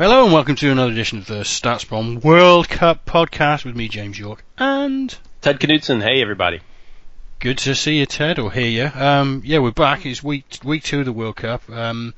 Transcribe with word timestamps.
Hello 0.00 0.24
and 0.24 0.32
welcome 0.32 0.56
to 0.56 0.72
another 0.72 0.92
edition 0.92 1.18
of 1.18 1.26
the 1.26 1.40
StatsBomb 1.40 2.24
World 2.24 2.70
Cup 2.70 3.04
podcast 3.04 3.66
with 3.66 3.76
me, 3.76 3.86
James 3.86 4.18
Yorke, 4.18 4.42
and 4.56 5.14
Ted 5.42 5.60
Knutson. 5.60 6.00
Hey, 6.00 6.22
everybody. 6.22 6.60
Good 7.38 7.58
to 7.58 7.74
see 7.74 7.98
you, 7.98 8.06
Ted, 8.06 8.38
or 8.38 8.50
hear 8.50 8.66
you. 8.66 8.90
Um, 8.98 9.42
yeah, 9.44 9.58
we're 9.58 9.72
back. 9.72 10.06
It's 10.06 10.22
week 10.22 10.46
week 10.64 10.84
two 10.84 11.00
of 11.00 11.04
the 11.04 11.12
World 11.12 11.36
Cup. 11.36 11.68
Um, 11.68 12.14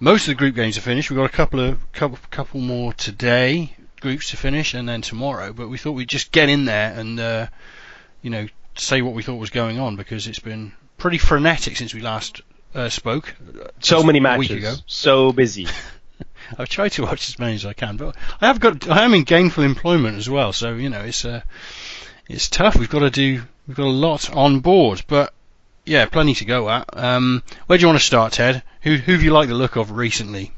most 0.00 0.22
of 0.22 0.28
the 0.28 0.36
group 0.36 0.54
games 0.54 0.78
are 0.78 0.80
finished. 0.80 1.10
We've 1.10 1.18
got 1.18 1.26
a 1.26 1.28
couple 1.28 1.60
of 1.60 1.92
couple, 1.92 2.18
couple 2.30 2.60
more 2.60 2.94
today, 2.94 3.76
groups 4.00 4.30
to 4.30 4.38
finish, 4.38 4.72
and 4.72 4.88
then 4.88 5.02
tomorrow. 5.02 5.52
But 5.52 5.68
we 5.68 5.76
thought 5.76 5.92
we'd 5.92 6.08
just 6.08 6.32
get 6.32 6.48
in 6.48 6.64
there 6.64 6.98
and 6.98 7.20
uh, 7.20 7.46
you 8.22 8.30
know 8.30 8.46
say 8.74 9.02
what 9.02 9.12
we 9.12 9.22
thought 9.22 9.34
was 9.34 9.50
going 9.50 9.78
on 9.78 9.96
because 9.96 10.26
it's 10.26 10.38
been 10.38 10.72
pretty 10.96 11.18
frenetic 11.18 11.76
since 11.76 11.92
we 11.92 12.00
last 12.00 12.40
uh, 12.74 12.88
spoke. 12.88 13.34
So 13.80 14.02
many 14.02 14.18
matches. 14.18 14.82
So 14.86 15.30
busy. 15.30 15.66
I've 16.58 16.68
tried 16.68 16.92
to 16.92 17.02
watch 17.02 17.28
as 17.28 17.38
many 17.38 17.54
as 17.54 17.66
I 17.66 17.72
can, 17.72 17.96
but 17.96 18.16
I 18.40 18.46
have 18.46 18.60
got 18.60 18.88
I 18.88 19.04
am 19.04 19.14
in 19.14 19.24
gainful 19.24 19.64
employment 19.64 20.18
as 20.18 20.28
well, 20.28 20.52
so 20.52 20.74
you 20.74 20.90
know 20.90 21.00
it's 21.00 21.24
uh, 21.24 21.42
it's 22.28 22.48
tough. 22.48 22.76
We've 22.76 22.90
got 22.90 23.00
to 23.00 23.10
do 23.10 23.42
we've 23.66 23.76
got 23.76 23.86
a 23.86 23.88
lot 23.88 24.30
on 24.34 24.60
board, 24.60 25.04
but 25.06 25.32
yeah, 25.84 26.06
plenty 26.06 26.34
to 26.34 26.44
go 26.44 26.68
at. 26.70 26.88
Um, 26.92 27.42
where 27.66 27.78
do 27.78 27.82
you 27.82 27.88
want 27.88 27.98
to 27.98 28.04
start, 28.04 28.34
Ted? 28.34 28.62
Who 28.82 28.96
who 28.96 29.12
have 29.12 29.22
you 29.22 29.32
liked 29.32 29.48
the 29.48 29.54
look 29.54 29.76
of 29.76 29.92
recently? 29.92 30.52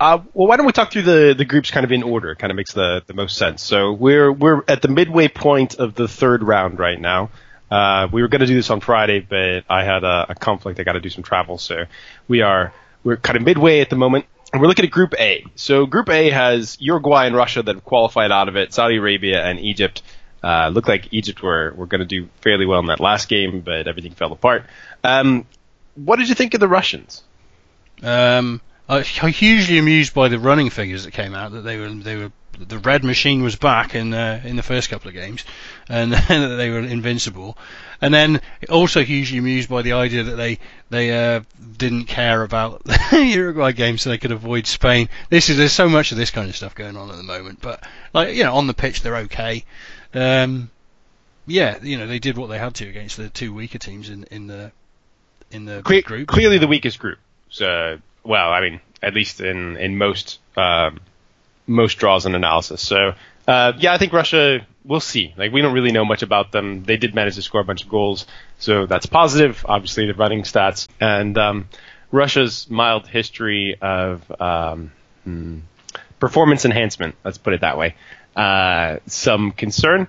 Uh, 0.00 0.18
well, 0.34 0.48
why 0.48 0.56
don't 0.56 0.66
we 0.66 0.72
talk 0.72 0.90
through 0.90 1.02
the, 1.02 1.32
the 1.38 1.44
groups 1.44 1.70
kind 1.70 1.84
of 1.84 1.92
in 1.92 2.02
order? 2.02 2.32
It 2.32 2.38
kind 2.40 2.50
of 2.50 2.56
makes 2.56 2.72
the, 2.72 3.04
the 3.06 3.14
most 3.14 3.38
sense. 3.38 3.62
So 3.62 3.92
we're 3.92 4.32
we're 4.32 4.64
at 4.66 4.82
the 4.82 4.88
midway 4.88 5.28
point 5.28 5.76
of 5.76 5.94
the 5.94 6.08
third 6.08 6.42
round 6.42 6.80
right 6.80 7.00
now. 7.00 7.30
Uh, 7.70 8.08
we 8.12 8.20
were 8.20 8.28
going 8.28 8.40
to 8.40 8.46
do 8.46 8.54
this 8.54 8.68
on 8.68 8.80
Friday, 8.80 9.20
but 9.20 9.64
I 9.68 9.84
had 9.84 10.02
a, 10.04 10.26
a 10.30 10.34
conflict. 10.34 10.80
I 10.80 10.82
got 10.82 10.92
to 10.94 11.00
do 11.00 11.08
some 11.08 11.22
travel, 11.22 11.56
so 11.56 11.84
we 12.26 12.42
are 12.42 12.72
we're 13.04 13.16
kind 13.16 13.36
of 13.36 13.44
midway 13.44 13.80
at 13.80 13.90
the 13.90 13.96
moment. 13.96 14.26
We're 14.54 14.66
looking 14.66 14.84
at 14.84 14.90
Group 14.90 15.14
A. 15.18 15.46
So 15.54 15.86
Group 15.86 16.10
A 16.10 16.30
has 16.30 16.76
Uruguay 16.80 17.26
and 17.26 17.34
Russia 17.34 17.62
that 17.62 17.74
have 17.74 17.84
qualified 17.84 18.30
out 18.30 18.48
of 18.48 18.56
it, 18.56 18.74
Saudi 18.74 18.96
Arabia 18.96 19.42
and 19.42 19.58
Egypt. 19.58 20.02
Uh, 20.42 20.68
looked 20.68 20.88
like 20.88 21.08
Egypt 21.12 21.42
were, 21.42 21.72
were 21.76 21.86
going 21.86 22.00
to 22.00 22.04
do 22.06 22.28
fairly 22.40 22.66
well 22.66 22.80
in 22.80 22.86
that 22.86 23.00
last 23.00 23.28
game, 23.28 23.60
but 23.60 23.86
everything 23.86 24.12
fell 24.12 24.32
apart. 24.32 24.64
Um, 25.04 25.46
what 25.94 26.16
did 26.16 26.28
you 26.28 26.34
think 26.34 26.54
of 26.54 26.60
the 26.60 26.68
Russians? 26.68 27.22
Um, 28.02 28.60
I 28.88 28.98
was 28.98 29.08
hugely 29.08 29.78
amused 29.78 30.14
by 30.14 30.28
the 30.28 30.38
running 30.38 30.70
figures 30.70 31.04
that 31.04 31.12
came 31.12 31.34
out. 31.34 31.52
That 31.52 31.62
they 31.62 31.78
were 31.78 31.88
they 31.88 32.16
were 32.16 32.32
the 32.58 32.78
red 32.78 33.04
machine 33.04 33.42
was 33.42 33.56
back 33.56 33.94
in 33.94 34.12
uh, 34.12 34.40
in 34.44 34.56
the 34.56 34.62
first 34.62 34.90
couple 34.90 35.08
of 35.08 35.14
games, 35.14 35.44
and 35.88 36.12
that 36.28 36.56
they 36.56 36.70
were 36.70 36.80
invincible. 36.80 37.56
And 38.00 38.12
then 38.12 38.40
also 38.68 39.04
hugely 39.04 39.38
amused 39.38 39.68
by 39.68 39.82
the 39.82 39.92
idea 39.92 40.24
that 40.24 40.36
they 40.36 40.58
they 40.90 41.12
uh, 41.12 41.42
didn't 41.76 42.04
care 42.04 42.42
about 42.42 42.84
the 42.84 43.24
Uruguay 43.34 43.72
game, 43.72 43.98
so 43.98 44.10
they 44.10 44.18
could 44.18 44.32
avoid 44.32 44.66
Spain. 44.66 45.08
This 45.30 45.48
is 45.48 45.56
there's 45.56 45.72
so 45.72 45.88
much 45.88 46.12
of 46.12 46.18
this 46.18 46.30
kind 46.30 46.48
of 46.48 46.56
stuff 46.56 46.74
going 46.74 46.96
on 46.96 47.10
at 47.10 47.16
the 47.16 47.22
moment. 47.22 47.60
But 47.60 47.82
like 48.12 48.34
you 48.34 48.44
know, 48.44 48.54
on 48.54 48.66
the 48.66 48.74
pitch 48.74 49.02
they're 49.02 49.16
okay. 49.18 49.64
Um, 50.14 50.70
yeah, 51.46 51.78
you 51.82 51.96
know 51.96 52.06
they 52.06 52.18
did 52.18 52.36
what 52.36 52.48
they 52.48 52.58
had 52.58 52.74
to 52.76 52.88
against 52.88 53.16
the 53.16 53.28
two 53.28 53.54
weaker 53.54 53.78
teams 53.78 54.10
in 54.10 54.24
in 54.24 54.46
the 54.46 54.72
in 55.50 55.64
the 55.64 55.82
Cle- 55.82 56.02
group. 56.02 56.28
Clearly 56.28 56.58
the 56.58 56.68
weakest 56.68 56.98
group. 56.98 57.18
So, 57.48 57.98
well, 58.24 58.50
I 58.50 58.60
mean, 58.60 58.80
at 59.02 59.14
least 59.14 59.40
in 59.40 59.76
in 59.76 59.98
most 59.98 60.38
um, 60.56 61.00
most 61.66 61.98
draws 61.98 62.26
and 62.26 62.34
analysis. 62.34 62.80
So, 62.82 63.14
uh, 63.46 63.72
yeah, 63.78 63.92
I 63.92 63.98
think 63.98 64.12
Russia. 64.12 64.66
We'll 64.84 65.00
see. 65.00 65.32
Like, 65.36 65.52
we 65.52 65.62
don't 65.62 65.74
really 65.74 65.92
know 65.92 66.04
much 66.04 66.22
about 66.22 66.50
them. 66.50 66.82
They 66.82 66.96
did 66.96 67.14
manage 67.14 67.36
to 67.36 67.42
score 67.42 67.60
a 67.60 67.64
bunch 67.64 67.84
of 67.84 67.88
goals, 67.88 68.26
so 68.58 68.86
that's 68.86 69.06
positive. 69.06 69.64
Obviously, 69.68 70.06
the 70.06 70.14
running 70.14 70.42
stats 70.42 70.88
and 71.00 71.38
um, 71.38 71.68
Russia's 72.10 72.68
mild 72.68 73.06
history 73.06 73.76
of 73.80 74.28
um, 74.40 74.90
hmm, 75.22 75.58
performance 76.18 76.64
enhancement. 76.64 77.14
Let's 77.24 77.38
put 77.38 77.54
it 77.54 77.60
that 77.60 77.78
way. 77.78 77.94
Uh, 78.34 78.98
some 79.06 79.52
concern. 79.52 80.08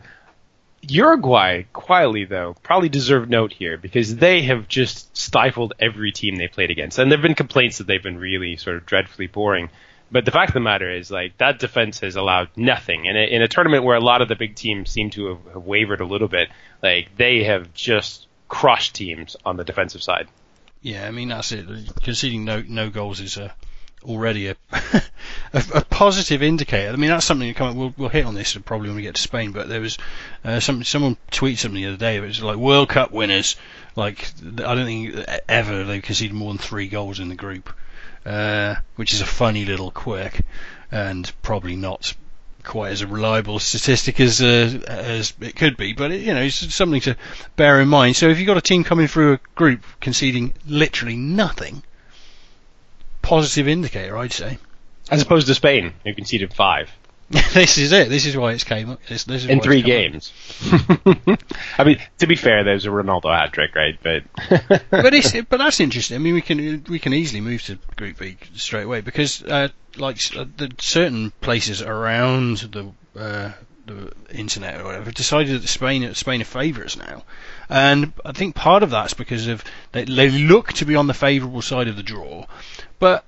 Uruguay, 0.90 1.64
quietly 1.74 2.26
though, 2.26 2.56
probably 2.62 2.90
deserve 2.90 3.30
note 3.30 3.54
here 3.54 3.78
because 3.78 4.16
they 4.16 4.44
have 4.44 4.68
just 4.68 5.16
stifled 5.16 5.74
every 5.80 6.12
team 6.12 6.36
they 6.36 6.48
played 6.48 6.72
against. 6.72 7.00
And 7.00 7.10
there 7.10 7.18
have 7.18 7.24
been 7.24 7.36
complaints 7.36 7.78
that 7.78 7.88
they've 7.88 8.04
been 8.04 8.18
really 8.18 8.58
sort 8.58 8.76
of 8.76 8.86
dreadfully 8.86 9.28
boring. 9.28 9.70
But 10.12 10.26
the 10.26 10.32
fact 10.32 10.50
of 10.50 10.54
the 10.54 10.60
matter 10.60 10.92
is, 10.92 11.10
like, 11.10 11.38
that 11.40 11.58
defense 11.58 12.02
has 12.02 12.16
allowed 12.16 12.50
nothing. 12.56 13.08
And 13.08 13.18
in 13.18 13.42
a 13.42 13.48
tournament 13.48 13.84
where 13.84 13.96
a 13.96 14.04
lot 14.04 14.22
of 14.22 14.28
the 14.28 14.36
big 14.36 14.56
teams 14.56 14.92
seem 14.92 15.10
to 15.12 15.28
have, 15.28 15.54
have 15.54 15.64
wavered 15.66 16.02
a 16.02 16.06
little 16.06 16.28
bit, 16.28 16.50
like, 16.84 17.18
they 17.18 17.46
have 17.46 17.74
just 17.74 18.28
crushed 18.48 18.94
teams 18.94 19.36
on 19.44 19.58
the 19.58 19.64
defensive 19.64 20.04
side. 20.04 20.28
Yeah, 20.84 21.08
I 21.08 21.12
mean 21.12 21.30
that's 21.30 21.52
it. 21.52 21.66
Conceding 22.04 22.46
no 22.46 22.62
no 22.68 22.90
goals 22.90 23.22
is 23.22 23.38
a, 23.38 23.56
already 24.04 24.48
a, 24.48 24.56
a 25.54 25.64
a 25.74 25.86
positive 25.86 26.44
indicator. 26.44 26.92
I 26.92 26.96
mean 26.96 27.10
that's 27.10 27.26
something 27.26 27.48
that 27.48 27.56
come 27.56 27.70
up. 27.70 27.76
We'll, 27.76 27.94
we'll 27.98 28.10
hit 28.10 28.26
on 28.26 28.36
this 28.36 28.56
probably 28.56 28.90
when 28.90 28.96
we 28.96 29.02
get 29.02 29.16
to 29.16 29.22
Spain. 29.22 29.52
But 29.52 29.70
there 29.70 29.82
was 29.82 29.98
uh, 30.44 30.60
some 30.60 30.84
someone 30.84 31.18
tweeted 31.32 31.58
something 31.60 31.82
the 31.82 31.88
other 31.88 31.98
day. 31.98 32.18
It 32.18 32.22
was 32.22 32.42
like 32.42 32.58
World 32.58 32.90
Cup 32.90 33.12
winners. 33.12 33.56
Like 33.96 34.32
I 34.44 34.76
don't 34.76 34.86
think 34.86 35.26
ever 35.48 35.84
they've 35.84 36.02
conceded 36.02 36.36
more 36.36 36.52
than 36.52 36.58
three 36.58 36.88
goals 36.88 37.20
in 37.20 37.30
the 37.30 37.36
group, 37.36 37.74
uh, 38.26 38.76
which 38.96 39.14
is 39.14 39.22
a 39.22 39.26
funny 39.26 39.66
little 39.66 39.92
quirk, 39.92 40.42
and 40.92 41.32
probably 41.42 41.76
not 41.76 42.14
quite 42.64 42.92
as 42.92 43.02
a 43.02 43.08
reliable 43.08 43.60
statistic 43.60 44.20
as 44.20 44.42
uh, 44.42 44.80
as 44.88 45.34
it 45.42 45.56
could 45.56 45.78
be, 45.78 45.94
but 45.94 46.12
you 46.12 46.34
know 46.34 46.42
it's 46.42 46.74
something 46.74 47.02
to 47.02 47.16
bear 47.56 47.80
in 47.82 47.88
mind. 47.88 48.16
So 48.16 48.30
if 48.30 48.40
you've 48.40 48.48
got 48.48 48.58
a 48.58 48.62
team 48.62 48.84
coming 48.84 49.08
through 49.08 49.34
a 49.34 49.40
group 49.56 49.84
conceding 50.00 50.54
literally 50.66 51.16
nothing, 51.16 51.84
positive 53.24 53.68
indicator, 53.68 54.16
I'd 54.16 54.32
say. 54.32 54.60
As 55.10 55.22
opposed 55.22 55.48
to 55.48 55.56
Spain, 55.56 55.94
who 56.06 56.14
conceded 56.14 56.54
five 56.54 56.90
this 57.54 57.78
is 57.78 57.92
it. 57.92 58.10
This 58.10 58.26
is 58.26 58.38
why 58.38 58.52
it's 58.52 58.64
came 58.64 58.92
up. 58.92 59.00
This, 59.08 59.24
this 59.24 59.44
is 59.44 59.50
in 59.50 59.60
three 59.60 59.80
it's 59.80 60.22
come 60.62 60.76
up. 60.76 61.28
games. 61.28 61.58
I 61.78 61.84
mean, 61.84 61.98
to 62.20 62.28
be 62.28 62.36
fair, 62.36 62.64
there's 62.64 62.86
a 62.86 62.90
Ronaldo 62.90 63.36
hat 63.36 63.54
trick, 63.54 63.74
right? 63.76 63.98
But 64.04 64.24
but 64.92 65.14
it's 65.14 65.32
but 65.32 65.58
that's 65.58 65.80
interesting. 65.80 66.16
I 66.16 66.20
mean, 66.20 66.36
we 66.36 66.42
can 66.42 66.84
we 66.88 67.00
can 67.00 67.14
easily 67.14 67.42
move 67.42 67.64
to 67.64 67.80
Group 67.96 68.20
B 68.20 68.38
straight 68.56 68.84
away 68.84 69.02
because 69.02 69.42
uh, 69.44 69.70
like 69.98 70.18
uh, 70.36 70.46
the 70.58 70.72
certain 70.80 71.32
places 71.42 71.82
around 71.82 72.58
the 72.58 72.92
uh, 73.18 73.52
the 73.86 74.14
internet 74.32 74.80
or 74.80 74.86
whatever 74.86 75.12
decided 75.12 75.62
that 75.62 75.68
Spain 75.68 76.14
Spain 76.16 76.42
are 76.42 76.46
favourites 76.46 76.98
now, 76.98 77.24
and 77.70 78.14
I 78.26 78.32
think 78.32 78.56
part 78.56 78.84
of 78.84 78.92
that's 78.92 79.14
because 79.14 79.48
of 79.48 79.64
they, 79.92 80.06
they 80.06 80.30
look 80.30 80.74
to 80.74 80.86
be 80.86 80.96
on 80.96 81.08
the 81.08 81.14
favourable 81.14 81.62
side 81.62 81.88
of 81.88 81.96
the 81.96 82.04
draw, 82.04 82.46
but 83.00 83.26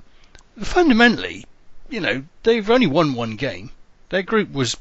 fundamentally, 0.62 1.46
you 1.90 2.00
know, 2.00 2.24
they've 2.44 2.70
only 2.70 2.88
won 2.88 3.14
one 3.14 3.36
game. 3.36 3.72
Their 4.10 4.24
group 4.24 4.52
was 4.52 4.78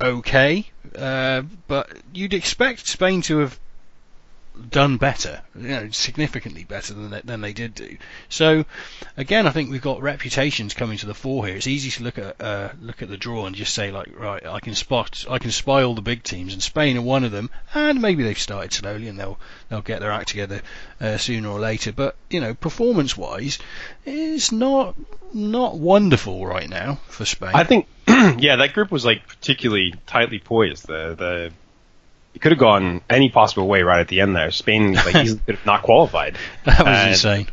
okay, 0.00 0.70
uh, 0.96 1.42
but 1.68 1.90
you'd 2.12 2.34
expect 2.34 2.86
Spain 2.86 3.22
to 3.22 3.38
have 3.38 3.58
done 4.70 4.98
better, 4.98 5.42
you 5.56 5.68
know, 5.68 5.90
significantly 5.90 6.64
better 6.64 6.92
than 6.92 7.10
they, 7.10 7.20
than 7.22 7.40
they 7.40 7.52
did 7.52 7.74
do. 7.74 7.96
So, 8.28 8.64
again, 9.16 9.46
I 9.46 9.50
think 9.50 9.70
we've 9.70 9.80
got 9.80 10.02
reputations 10.02 10.74
coming 10.74 10.98
to 10.98 11.06
the 11.06 11.14
fore 11.14 11.46
here. 11.46 11.56
It's 11.56 11.66
easy 11.66 11.90
to 11.90 12.02
look 12.02 12.18
at 12.18 12.40
uh, 12.40 12.70
look 12.80 13.02
at 13.02 13.08
the 13.08 13.16
draw 13.16 13.46
and 13.46 13.56
just 13.56 13.74
say 13.74 13.90
like, 13.90 14.08
right, 14.18 14.44
I 14.44 14.60
can 14.60 14.74
spot, 14.74 15.24
I 15.28 15.38
can 15.38 15.50
spy 15.50 15.82
all 15.82 15.94
the 15.94 16.02
big 16.02 16.22
teams, 16.22 16.52
and 16.52 16.62
Spain 16.62 16.98
are 16.98 17.02
one 17.02 17.24
of 17.24 17.32
them. 17.32 17.50
And 17.74 18.02
maybe 18.02 18.22
they've 18.22 18.38
started 18.38 18.72
slowly, 18.72 19.08
and 19.08 19.18
they'll 19.18 19.38
they'll 19.68 19.80
get 19.80 20.00
their 20.00 20.12
act 20.12 20.28
together 20.28 20.60
uh, 21.00 21.16
sooner 21.16 21.48
or 21.48 21.58
later. 21.58 21.92
But 21.92 22.16
you 22.28 22.40
know, 22.40 22.54
performance-wise, 22.54 23.58
it's 24.04 24.52
not 24.52 24.94
not 25.32 25.78
wonderful 25.78 26.46
right 26.46 26.68
now 26.68 26.98
for 27.08 27.24
Spain. 27.24 27.52
I 27.54 27.64
think, 27.64 27.86
yeah, 28.06 28.56
that 28.56 28.74
group 28.74 28.90
was 28.90 29.04
like 29.04 29.26
particularly 29.26 29.94
tightly 30.06 30.38
poised. 30.38 30.86
The 30.86 31.14
the 31.14 31.52
it 32.34 32.40
could 32.40 32.52
have 32.52 32.58
gone 32.58 33.02
any 33.10 33.28
possible 33.28 33.66
way 33.68 33.82
right 33.82 34.00
at 34.00 34.08
the 34.08 34.20
end 34.20 34.34
there. 34.34 34.50
Spain 34.50 34.94
like 34.94 35.14
easily 35.16 35.40
could 35.46 35.56
have 35.56 35.66
not 35.66 35.82
qualified. 35.82 36.36
that 36.64 36.78
was 36.78 36.86
And- 36.88 37.08
insane. 37.10 37.48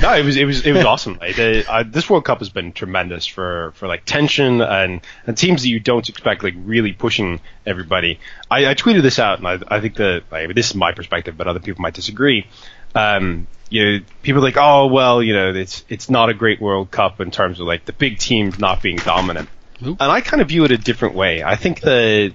No, 0.00 0.12
it 0.14 0.24
was 0.24 0.36
it 0.36 0.44
was 0.44 0.66
it 0.66 0.72
was 0.72 0.84
awesome. 0.84 1.16
Like, 1.18 1.36
the, 1.36 1.64
uh, 1.70 1.82
this 1.86 2.10
World 2.10 2.24
Cup 2.26 2.40
has 2.40 2.50
been 2.50 2.72
tremendous 2.72 3.26
for, 3.26 3.72
for 3.76 3.88
like 3.88 4.04
tension 4.04 4.60
and, 4.60 5.00
and 5.26 5.36
teams 5.38 5.62
that 5.62 5.68
you 5.68 5.80
don't 5.80 6.06
expect 6.08 6.42
like 6.42 6.54
really 6.58 6.92
pushing 6.92 7.40
everybody. 7.64 8.18
I, 8.50 8.66
I 8.66 8.74
tweeted 8.74 9.00
this 9.02 9.18
out, 9.18 9.38
and 9.38 9.48
I, 9.48 9.58
I 9.76 9.80
think 9.80 9.94
that 9.96 10.24
like, 10.30 10.54
this 10.54 10.68
is 10.70 10.74
my 10.74 10.92
perspective, 10.92 11.36
but 11.38 11.46
other 11.46 11.60
people 11.60 11.80
might 11.80 11.94
disagree. 11.94 12.46
Um, 12.94 13.46
you 13.70 13.84
know, 13.98 14.04
people 14.22 14.42
are 14.42 14.44
like, 14.44 14.58
oh 14.58 14.88
well, 14.88 15.22
you 15.22 15.32
know, 15.32 15.54
it's 15.54 15.84
it's 15.88 16.10
not 16.10 16.28
a 16.28 16.34
great 16.34 16.60
World 16.60 16.90
Cup 16.90 17.20
in 17.20 17.30
terms 17.30 17.58
of 17.58 17.66
like 17.66 17.86
the 17.86 17.94
big 17.94 18.18
teams 18.18 18.58
not 18.58 18.82
being 18.82 18.96
dominant. 18.96 19.48
And 19.80 19.96
I 20.00 20.20
kind 20.20 20.40
of 20.40 20.48
view 20.48 20.64
it 20.64 20.70
a 20.70 20.78
different 20.78 21.16
way. 21.16 21.42
I 21.42 21.56
think 21.56 21.80
that 21.80 22.34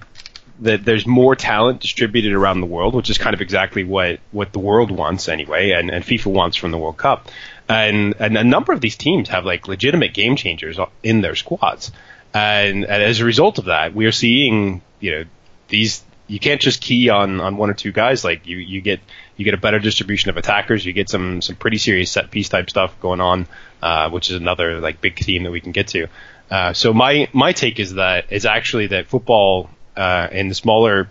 that 0.60 0.84
there's 0.84 1.06
more 1.06 1.36
talent 1.36 1.80
distributed 1.80 2.32
around 2.32 2.60
the 2.60 2.66
world, 2.66 2.94
which 2.94 3.10
is 3.10 3.18
kind 3.18 3.34
of 3.34 3.40
exactly 3.40 3.84
what, 3.84 4.20
what 4.32 4.52
the 4.52 4.58
world 4.58 4.90
wants 4.90 5.28
anyway, 5.28 5.70
and, 5.70 5.90
and 5.90 6.04
FIFA 6.04 6.32
wants 6.32 6.56
from 6.56 6.70
the 6.70 6.78
World 6.78 6.96
Cup. 6.96 7.28
And, 7.68 8.14
and 8.18 8.36
a 8.36 8.44
number 8.44 8.72
of 8.72 8.80
these 8.80 8.96
teams 8.96 9.28
have 9.28 9.44
like 9.44 9.68
legitimate 9.68 10.14
game 10.14 10.36
changers 10.36 10.78
in 11.02 11.20
their 11.20 11.34
squads. 11.34 11.92
And, 12.34 12.84
and 12.84 13.02
as 13.02 13.20
a 13.20 13.24
result 13.24 13.58
of 13.58 13.66
that, 13.66 13.94
we 13.94 14.06
are 14.06 14.12
seeing, 14.12 14.82
you 15.00 15.10
know, 15.12 15.24
these, 15.68 16.02
you 16.26 16.38
can't 16.38 16.60
just 16.60 16.80
key 16.80 17.08
on, 17.08 17.40
on 17.40 17.56
one 17.56 17.70
or 17.70 17.74
two 17.74 17.92
guys. 17.92 18.24
Like 18.24 18.46
you, 18.46 18.56
you 18.56 18.80
get, 18.80 19.00
you 19.36 19.44
get 19.44 19.54
a 19.54 19.58
better 19.58 19.78
distribution 19.78 20.30
of 20.30 20.36
attackers. 20.36 20.84
You 20.84 20.92
get 20.92 21.08
some, 21.08 21.42
some 21.42 21.56
pretty 21.56 21.78
serious 21.78 22.10
set 22.10 22.30
piece 22.30 22.48
type 22.48 22.68
stuff 22.70 22.98
going 23.00 23.20
on 23.20 23.46
uh, 23.82 24.10
which 24.10 24.30
is 24.30 24.36
another 24.36 24.80
like 24.80 25.00
big 25.00 25.18
theme 25.18 25.44
that 25.44 25.50
we 25.50 25.60
can 25.60 25.72
get 25.72 25.88
to. 25.88 26.08
Uh, 26.50 26.72
so 26.72 26.92
my 26.92 27.28
my 27.32 27.52
take 27.52 27.78
is 27.78 27.94
that 27.94 28.32
is 28.32 28.46
actually 28.46 28.88
that 28.88 29.06
football 29.06 29.70
uh, 29.98 30.28
in 30.30 30.48
the 30.48 30.54
smaller 30.54 31.08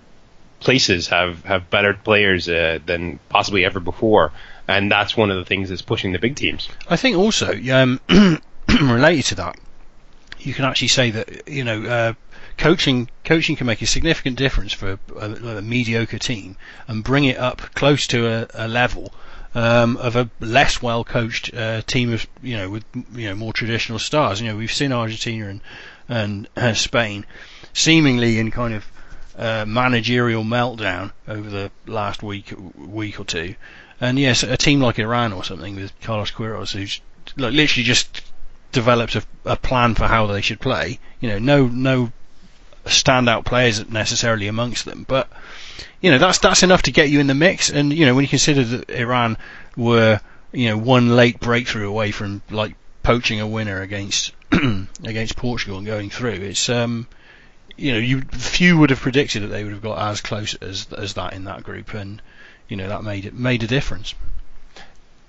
places 0.60 1.08
have 1.10 1.44
have 1.46 1.70
better 1.70 1.94
players 1.94 2.50
uh, 2.50 2.80
than 2.86 3.20
possibly 3.30 3.66
ever 3.66 3.80
before, 3.80 4.32
and 4.68 4.92
that's 4.92 5.16
one 5.16 5.30
of 5.30 5.38
the 5.38 5.46
things 5.46 5.70
that's 5.70 5.82
pushing 5.82 6.14
the 6.14 6.20
big 6.20 6.36
teams. 6.36 6.70
I 6.90 6.96
think 6.96 7.18
also 7.18 7.54
um, 7.72 8.00
related 8.82 9.26
to 9.26 9.36
that, 9.36 9.58
you 10.40 10.54
can 10.54 10.66
actually 10.66 10.88
say 10.88 11.12
that 11.12 11.48
you 11.48 11.64
know 11.64 11.84
uh, 11.84 12.14
coaching 12.58 13.10
coaching 13.24 13.56
can 13.56 13.68
make 13.68 13.82
a 13.82 13.86
significant 13.86 14.38
difference 14.38 14.74
for 14.74 15.00
a, 15.16 15.26
a, 15.26 15.62
mediocre 15.62 16.20
team 16.20 16.58
and 16.88 17.04
bring 17.04 17.26
it 17.26 17.38
up 17.38 17.62
close 17.76 18.08
to 18.08 18.28
a, 18.28 18.48
a 18.54 18.68
level 18.68 19.14
um, 19.54 19.98
of 19.98 20.16
a 20.16 20.30
less 20.40 20.82
well 20.82 21.04
coached 21.04 21.54
uh, 21.54 21.82
team 21.82 22.14
of 22.14 22.26
you 22.42 22.58
know 22.58 22.70
with 22.70 22.86
you 23.14 23.28
know 23.28 23.36
more 23.36 23.54
traditional 23.54 24.00
stars. 24.00 24.42
You 24.42 24.48
know 24.48 24.56
we've 24.56 24.72
seen 24.72 24.92
Argentina 24.92 25.50
and 25.50 25.62
and 26.10 26.48
uh, 26.56 26.74
Spain 26.74 27.26
seemingly 27.78 28.40
in 28.40 28.50
kind 28.50 28.74
of 28.74 28.92
uh, 29.38 29.64
managerial 29.68 30.44
meltdown 30.44 31.12
over 31.28 31.48
the 31.48 31.72
last 31.86 32.24
week 32.24 32.52
week 32.76 33.20
or 33.20 33.24
two. 33.24 33.54
And 34.02 34.18
yes, 34.18 34.42
a 34.42 34.58
team 34.58 34.82
like 34.82 34.98
Iran 34.98 35.32
or 35.32 35.44
something 35.44 35.76
with 35.76 35.92
Carlos 36.02 36.32
Queiroz, 36.32 36.72
who's 36.72 37.00
like 37.38 37.54
literally 37.54 37.84
just 37.84 38.24
developed 38.72 39.16
a, 39.16 39.24
a 39.46 39.56
plan 39.56 39.94
for 39.94 40.08
how 40.08 40.26
they 40.26 40.42
should 40.42 40.60
play. 40.60 41.00
You 41.22 41.30
know, 41.30 41.40
no 41.40 41.68
no 41.68 42.12
standout 42.86 43.46
players 43.46 43.88
necessarily 43.90 44.48
amongst 44.48 44.86
them, 44.86 45.06
but 45.08 45.30
you 46.02 46.10
know 46.10 46.18
that's 46.18 46.40
that's 46.40 46.64
enough 46.64 46.82
to 46.84 46.92
get 46.92 47.10
you 47.10 47.20
in 47.20 47.28
the 47.28 47.36
mix. 47.36 47.70
And 47.70 47.94
you 47.94 48.08
know 48.08 48.16
when 48.16 48.24
you 48.24 48.30
consider 48.30 48.64
that 48.64 48.90
Iran 48.90 49.38
were 49.76 50.20
you 50.52 50.70
know 50.70 50.78
one 50.78 51.16
late 51.16 51.40
breakthrough 51.40 51.88
away 51.88 52.10
from 52.10 52.42
like 52.50 52.74
poaching 53.04 53.40
a 53.40 53.48
winner 53.48 53.82
against 53.82 54.32
against 55.04 55.36
Portugal 55.36 55.78
and 55.78 55.86
going 55.86 56.10
through, 56.10 56.42
it's 56.42 56.70
um 56.70 57.08
you 57.78 57.94
know, 57.94 58.00
you 58.00 58.22
few 58.22 58.78
would 58.78 58.90
have 58.90 59.00
predicted 59.00 59.44
that 59.44 59.48
they 59.48 59.64
would 59.64 59.74
have 59.74 59.82
got 59.82 60.00
as 60.10 60.22
close 60.22 60.56
as 60.56 60.88
as 60.92 61.14
that 61.14 61.34
in 61.34 61.46
that 61.46 61.64
group, 61.64 61.94
and 61.94 62.22
you 62.68 62.76
know 62.76 62.90
that 62.90 63.04
made 63.04 63.26
it 63.26 63.34
made 63.34 63.64
a 63.64 63.68
difference. 63.68 64.14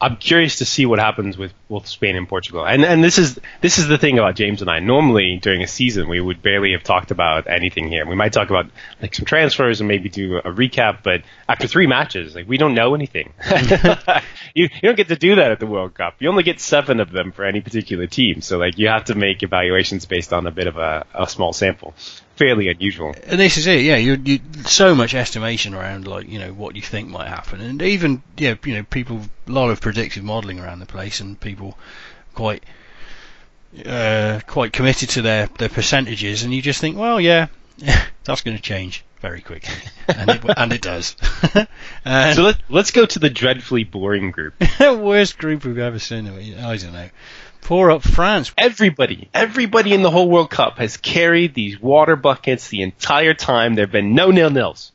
I'm 0.00 0.16
curious 0.16 0.58
to 0.58 0.64
see 0.64 0.86
what 0.86 1.00
happens 1.00 1.36
with 1.36 1.52
both 1.68 1.88
Spain 1.88 2.14
and 2.14 2.28
Portugal. 2.28 2.64
And 2.64 2.84
and 2.84 3.02
this 3.02 3.18
is 3.18 3.38
this 3.60 3.78
is 3.78 3.88
the 3.88 3.98
thing 3.98 4.16
about 4.16 4.36
James 4.36 4.60
and 4.60 4.70
I. 4.70 4.78
Normally 4.78 5.38
during 5.42 5.62
a 5.62 5.66
season 5.66 6.08
we 6.08 6.20
would 6.20 6.40
barely 6.40 6.70
have 6.72 6.84
talked 6.84 7.10
about 7.10 7.48
anything 7.48 7.88
here. 7.88 8.06
We 8.06 8.14
might 8.14 8.32
talk 8.32 8.48
about 8.48 8.66
like 9.02 9.14
some 9.14 9.24
transfers 9.24 9.80
and 9.80 9.88
maybe 9.88 10.08
do 10.08 10.36
a 10.36 10.52
recap, 10.52 11.02
but 11.02 11.22
after 11.48 11.66
three 11.66 11.88
matches, 11.88 12.36
like 12.36 12.48
we 12.48 12.58
don't 12.58 12.74
know 12.74 12.94
anything. 12.94 13.32
you 14.54 14.68
you 14.72 14.80
don't 14.82 14.96
get 14.96 15.08
to 15.08 15.16
do 15.16 15.34
that 15.34 15.50
at 15.50 15.58
the 15.58 15.66
World 15.66 15.94
Cup. 15.94 16.14
You 16.20 16.28
only 16.28 16.44
get 16.44 16.60
seven 16.60 17.00
of 17.00 17.10
them 17.10 17.32
for 17.32 17.44
any 17.44 17.60
particular 17.60 18.06
team. 18.06 18.40
So 18.40 18.56
like 18.56 18.78
you 18.78 18.86
have 18.88 19.06
to 19.06 19.16
make 19.16 19.42
evaluations 19.42 20.06
based 20.06 20.32
on 20.32 20.46
a 20.46 20.52
bit 20.52 20.68
of 20.68 20.76
a, 20.76 21.06
a 21.12 21.28
small 21.28 21.52
sample 21.52 21.92
fairly 22.38 22.68
unusual. 22.68 23.14
And 23.26 23.40
this 23.40 23.56
is 23.56 23.66
it, 23.66 23.82
yeah. 23.82 23.96
You, 23.96 24.14
you 24.24 24.40
so 24.64 24.94
much 24.94 25.14
estimation 25.14 25.74
around 25.74 26.06
like 26.06 26.28
you 26.28 26.38
know 26.38 26.52
what 26.52 26.76
you 26.76 26.82
think 26.82 27.08
might 27.08 27.28
happen, 27.28 27.60
and 27.60 27.82
even 27.82 28.22
yeah, 28.36 28.54
you 28.64 28.74
know 28.74 28.84
people 28.84 29.22
a 29.46 29.52
lot 29.52 29.70
of 29.70 29.80
predictive 29.80 30.24
modelling 30.24 30.60
around 30.60 30.78
the 30.78 30.86
place, 30.86 31.20
and 31.20 31.38
people 31.38 31.76
quite 32.34 32.62
uh, 33.84 34.40
quite 34.46 34.72
committed 34.72 35.10
to 35.10 35.22
their 35.22 35.48
their 35.58 35.68
percentages, 35.68 36.44
and 36.44 36.54
you 36.54 36.62
just 36.62 36.80
think, 36.80 36.96
well, 36.96 37.20
yeah, 37.20 37.48
that's 38.24 38.42
going 38.42 38.56
to 38.56 38.62
change 38.62 39.04
very 39.20 39.40
quickly, 39.40 39.74
and 40.08 40.30
it, 40.30 40.44
and 40.56 40.72
it 40.72 40.80
does. 40.80 41.16
so 41.52 42.42
let, 42.42 42.56
let's 42.68 42.92
go 42.92 43.04
to 43.04 43.18
the 43.18 43.30
dreadfully 43.30 43.82
boring 43.82 44.30
group. 44.30 44.54
Worst 44.80 45.38
group 45.38 45.64
we've 45.64 45.78
ever 45.78 45.98
seen. 45.98 46.28
I 46.28 46.76
don't 46.76 46.92
know. 46.92 47.10
Pour 47.68 47.90
up 47.90 48.02
France. 48.02 48.50
Everybody, 48.56 49.28
everybody 49.34 49.92
in 49.92 50.00
the 50.00 50.10
whole 50.10 50.30
World 50.30 50.48
Cup 50.48 50.78
has 50.78 50.96
carried 50.96 51.52
these 51.52 51.78
water 51.78 52.16
buckets 52.16 52.68
the 52.68 52.80
entire 52.80 53.34
time. 53.34 53.74
There 53.74 53.84
have 53.84 53.92
been 53.92 54.14
no 54.14 54.30
nil 54.30 54.48
nils. 54.48 54.90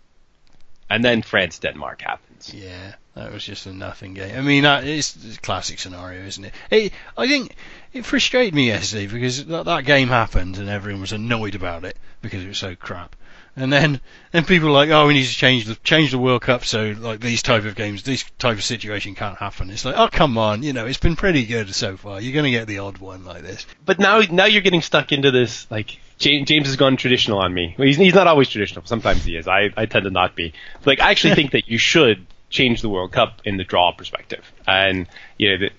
And 0.89 1.05
then 1.05 1.21
France 1.21 1.59
Denmark 1.59 2.01
happens. 2.01 2.51
Yeah, 2.51 2.95
that 3.13 3.31
was 3.31 3.45
just 3.45 3.67
a 3.67 3.73
nothing 3.73 4.15
game. 4.15 4.35
I 4.35 4.41
mean, 4.41 4.63
that 4.63 4.85
is 4.85 5.35
a 5.37 5.39
classic 5.41 5.77
scenario, 5.77 6.25
isn't 6.25 6.45
it? 6.45 6.53
it 6.71 6.93
I 7.15 7.27
think 7.27 7.55
it 7.93 8.07
frustrated 8.07 8.55
me 8.55 8.65
yesterday 8.65 9.05
because 9.05 9.45
that, 9.45 9.65
that 9.65 9.85
game 9.85 10.07
happened 10.07 10.57
and 10.57 10.67
everyone 10.67 11.01
was 11.01 11.11
annoyed 11.11 11.53
about 11.53 11.85
it 11.85 11.95
because 12.23 12.43
it 12.43 12.47
was 12.47 12.57
so 12.57 12.75
crap. 12.75 13.15
And 13.55 13.71
then, 13.71 14.01
then 14.31 14.45
people 14.45 14.69
are 14.69 14.71
like, 14.71 14.89
oh, 14.89 15.05
we 15.07 15.13
need 15.13 15.25
to 15.25 15.35
change 15.35 15.65
the 15.65 15.75
change 15.75 16.09
the 16.09 16.17
World 16.17 16.41
Cup 16.41 16.65
so 16.65 16.95
like 16.97 17.19
these 17.19 17.43
type 17.43 17.65
of 17.65 17.75
games, 17.75 18.01
this 18.01 18.25
type 18.39 18.57
of 18.57 18.63
situation 18.63 19.13
can't 19.13 19.37
happen. 19.37 19.69
It's 19.69 19.85
like, 19.85 19.95
oh, 19.95 20.07
come 20.11 20.39
on, 20.39 20.63
you 20.63 20.73
know, 20.73 20.87
it's 20.87 20.97
been 20.97 21.15
pretty 21.15 21.45
good 21.45 21.73
so 21.73 21.95
far. 21.95 22.19
You're 22.19 22.33
going 22.33 22.45
to 22.45 22.51
get 22.51 22.67
the 22.67 22.79
odd 22.79 22.97
one 22.97 23.25
like 23.25 23.43
this. 23.43 23.67
But 23.85 23.99
now, 23.99 24.21
now 24.31 24.45
you're 24.45 24.63
getting 24.63 24.81
stuck 24.81 25.11
into 25.11 25.29
this. 25.29 25.69
Like 25.69 25.99
James, 26.17 26.47
James 26.47 26.65
has 26.65 26.77
gone 26.77 26.97
traditional 26.97 27.39
on 27.39 27.53
me. 27.53 27.75
He's, 27.77 27.97
he's 27.97 28.15
not 28.15 28.25
always 28.25 28.49
traditional. 28.49 28.85
Sometimes 28.85 29.23
he 29.23 29.37
is. 29.37 29.47
I, 29.47 29.69
I 29.77 29.85
tend 29.85 30.05
to 30.05 30.09
not 30.09 30.35
be. 30.35 30.53
Like 30.83 30.99
I 30.99 31.11
actually 31.11 31.35
think 31.35 31.51
that 31.51 31.67
you 31.67 31.77
should 31.77 32.25
change 32.49 32.81
the 32.81 32.89
World 32.89 33.11
Cup 33.11 33.41
in 33.45 33.57
the 33.57 33.63
draw 33.63 33.91
perspective. 33.91 34.51
And 34.65 35.07
you 35.37 35.49
know, 35.51 35.57
the, 35.57 35.71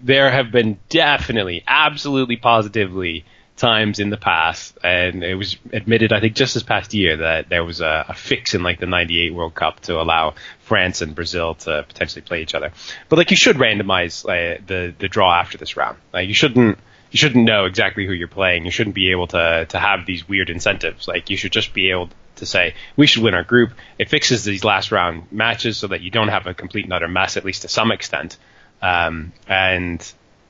there 0.00 0.30
have 0.30 0.50
been 0.50 0.78
definitely, 0.88 1.62
absolutely, 1.66 2.36
positively 2.36 3.24
times 3.58 3.98
in 3.98 4.08
the 4.08 4.16
past, 4.16 4.78
and 4.82 5.22
it 5.22 5.34
was 5.34 5.56
admitted, 5.72 6.12
I 6.12 6.20
think, 6.20 6.34
just 6.34 6.54
this 6.54 6.62
past 6.62 6.94
year 6.94 7.18
that 7.18 7.48
there 7.48 7.64
was 7.64 7.80
a, 7.80 8.06
a 8.08 8.14
fix 8.14 8.54
in 8.54 8.62
like 8.62 8.80
the 8.80 8.86
'98 8.86 9.34
World 9.34 9.54
Cup 9.54 9.80
to 9.80 10.00
allow 10.00 10.34
France 10.60 11.02
and 11.02 11.14
Brazil 11.14 11.54
to 11.56 11.84
potentially 11.86 12.22
play 12.22 12.42
each 12.42 12.54
other. 12.54 12.72
But 13.08 13.16
like, 13.16 13.30
you 13.30 13.36
should 13.36 13.56
randomize 13.56 14.24
uh, 14.24 14.60
the 14.66 14.94
the 14.98 15.08
draw 15.08 15.34
after 15.34 15.58
this 15.58 15.76
round. 15.76 15.98
Like, 16.12 16.28
you 16.28 16.34
shouldn't 16.34 16.78
you 17.10 17.16
shouldn't 17.18 17.44
know 17.44 17.66
exactly 17.66 18.06
who 18.06 18.12
you're 18.12 18.28
playing. 18.28 18.64
You 18.64 18.70
shouldn't 18.70 18.94
be 18.94 19.10
able 19.10 19.26
to 19.28 19.66
to 19.68 19.78
have 19.78 20.06
these 20.06 20.28
weird 20.28 20.50
incentives. 20.50 21.08
Like, 21.08 21.28
you 21.28 21.36
should 21.36 21.52
just 21.52 21.74
be 21.74 21.90
able 21.90 22.10
to 22.36 22.46
say 22.46 22.74
we 22.96 23.06
should 23.06 23.22
win 23.22 23.34
our 23.34 23.44
group. 23.44 23.72
It 23.98 24.08
fixes 24.08 24.44
these 24.44 24.64
last 24.64 24.92
round 24.92 25.30
matches 25.32 25.76
so 25.76 25.88
that 25.88 26.00
you 26.00 26.10
don't 26.10 26.28
have 26.28 26.46
a 26.46 26.54
complete 26.54 26.84
and 26.84 26.92
utter 26.92 27.08
mess, 27.08 27.36
at 27.36 27.44
least 27.44 27.62
to 27.62 27.68
some 27.68 27.92
extent. 27.92 28.38
Um, 28.80 29.32
and 29.48 30.00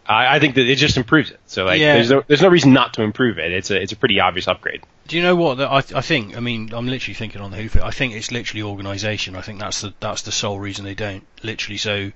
I, 0.08 0.36
I 0.36 0.38
think 0.40 0.54
that 0.54 0.66
it 0.66 0.76
just 0.76 0.96
improves 0.96 1.30
it. 1.30 1.38
So 1.46 1.64
like, 1.64 1.80
yeah. 1.80 1.94
there's 1.94 2.10
no 2.10 2.22
there's 2.26 2.42
no 2.42 2.48
reason 2.48 2.72
not 2.72 2.94
to 2.94 3.02
improve 3.02 3.38
it. 3.38 3.52
It's 3.52 3.70
a 3.70 3.80
it's 3.80 3.92
a 3.92 3.96
pretty 3.96 4.20
obvious 4.20 4.48
upgrade. 4.48 4.82
Do 5.06 5.16
you 5.16 5.22
know 5.22 5.36
what? 5.36 5.60
I 5.60 5.76
I 5.76 6.00
think. 6.00 6.36
I 6.36 6.40
mean, 6.40 6.72
I'm 6.72 6.88
literally 6.88 7.14
thinking 7.14 7.40
on 7.40 7.50
the 7.50 7.58
hoof. 7.58 7.76
I 7.76 7.90
think 7.90 8.14
it's 8.14 8.32
literally 8.32 8.62
organisation. 8.62 9.36
I 9.36 9.42
think 9.42 9.60
that's 9.60 9.82
the 9.82 9.92
that's 10.00 10.22
the 10.22 10.32
sole 10.32 10.58
reason 10.58 10.84
they 10.84 10.94
don't. 10.94 11.26
Literally, 11.42 11.76
so 11.76 12.10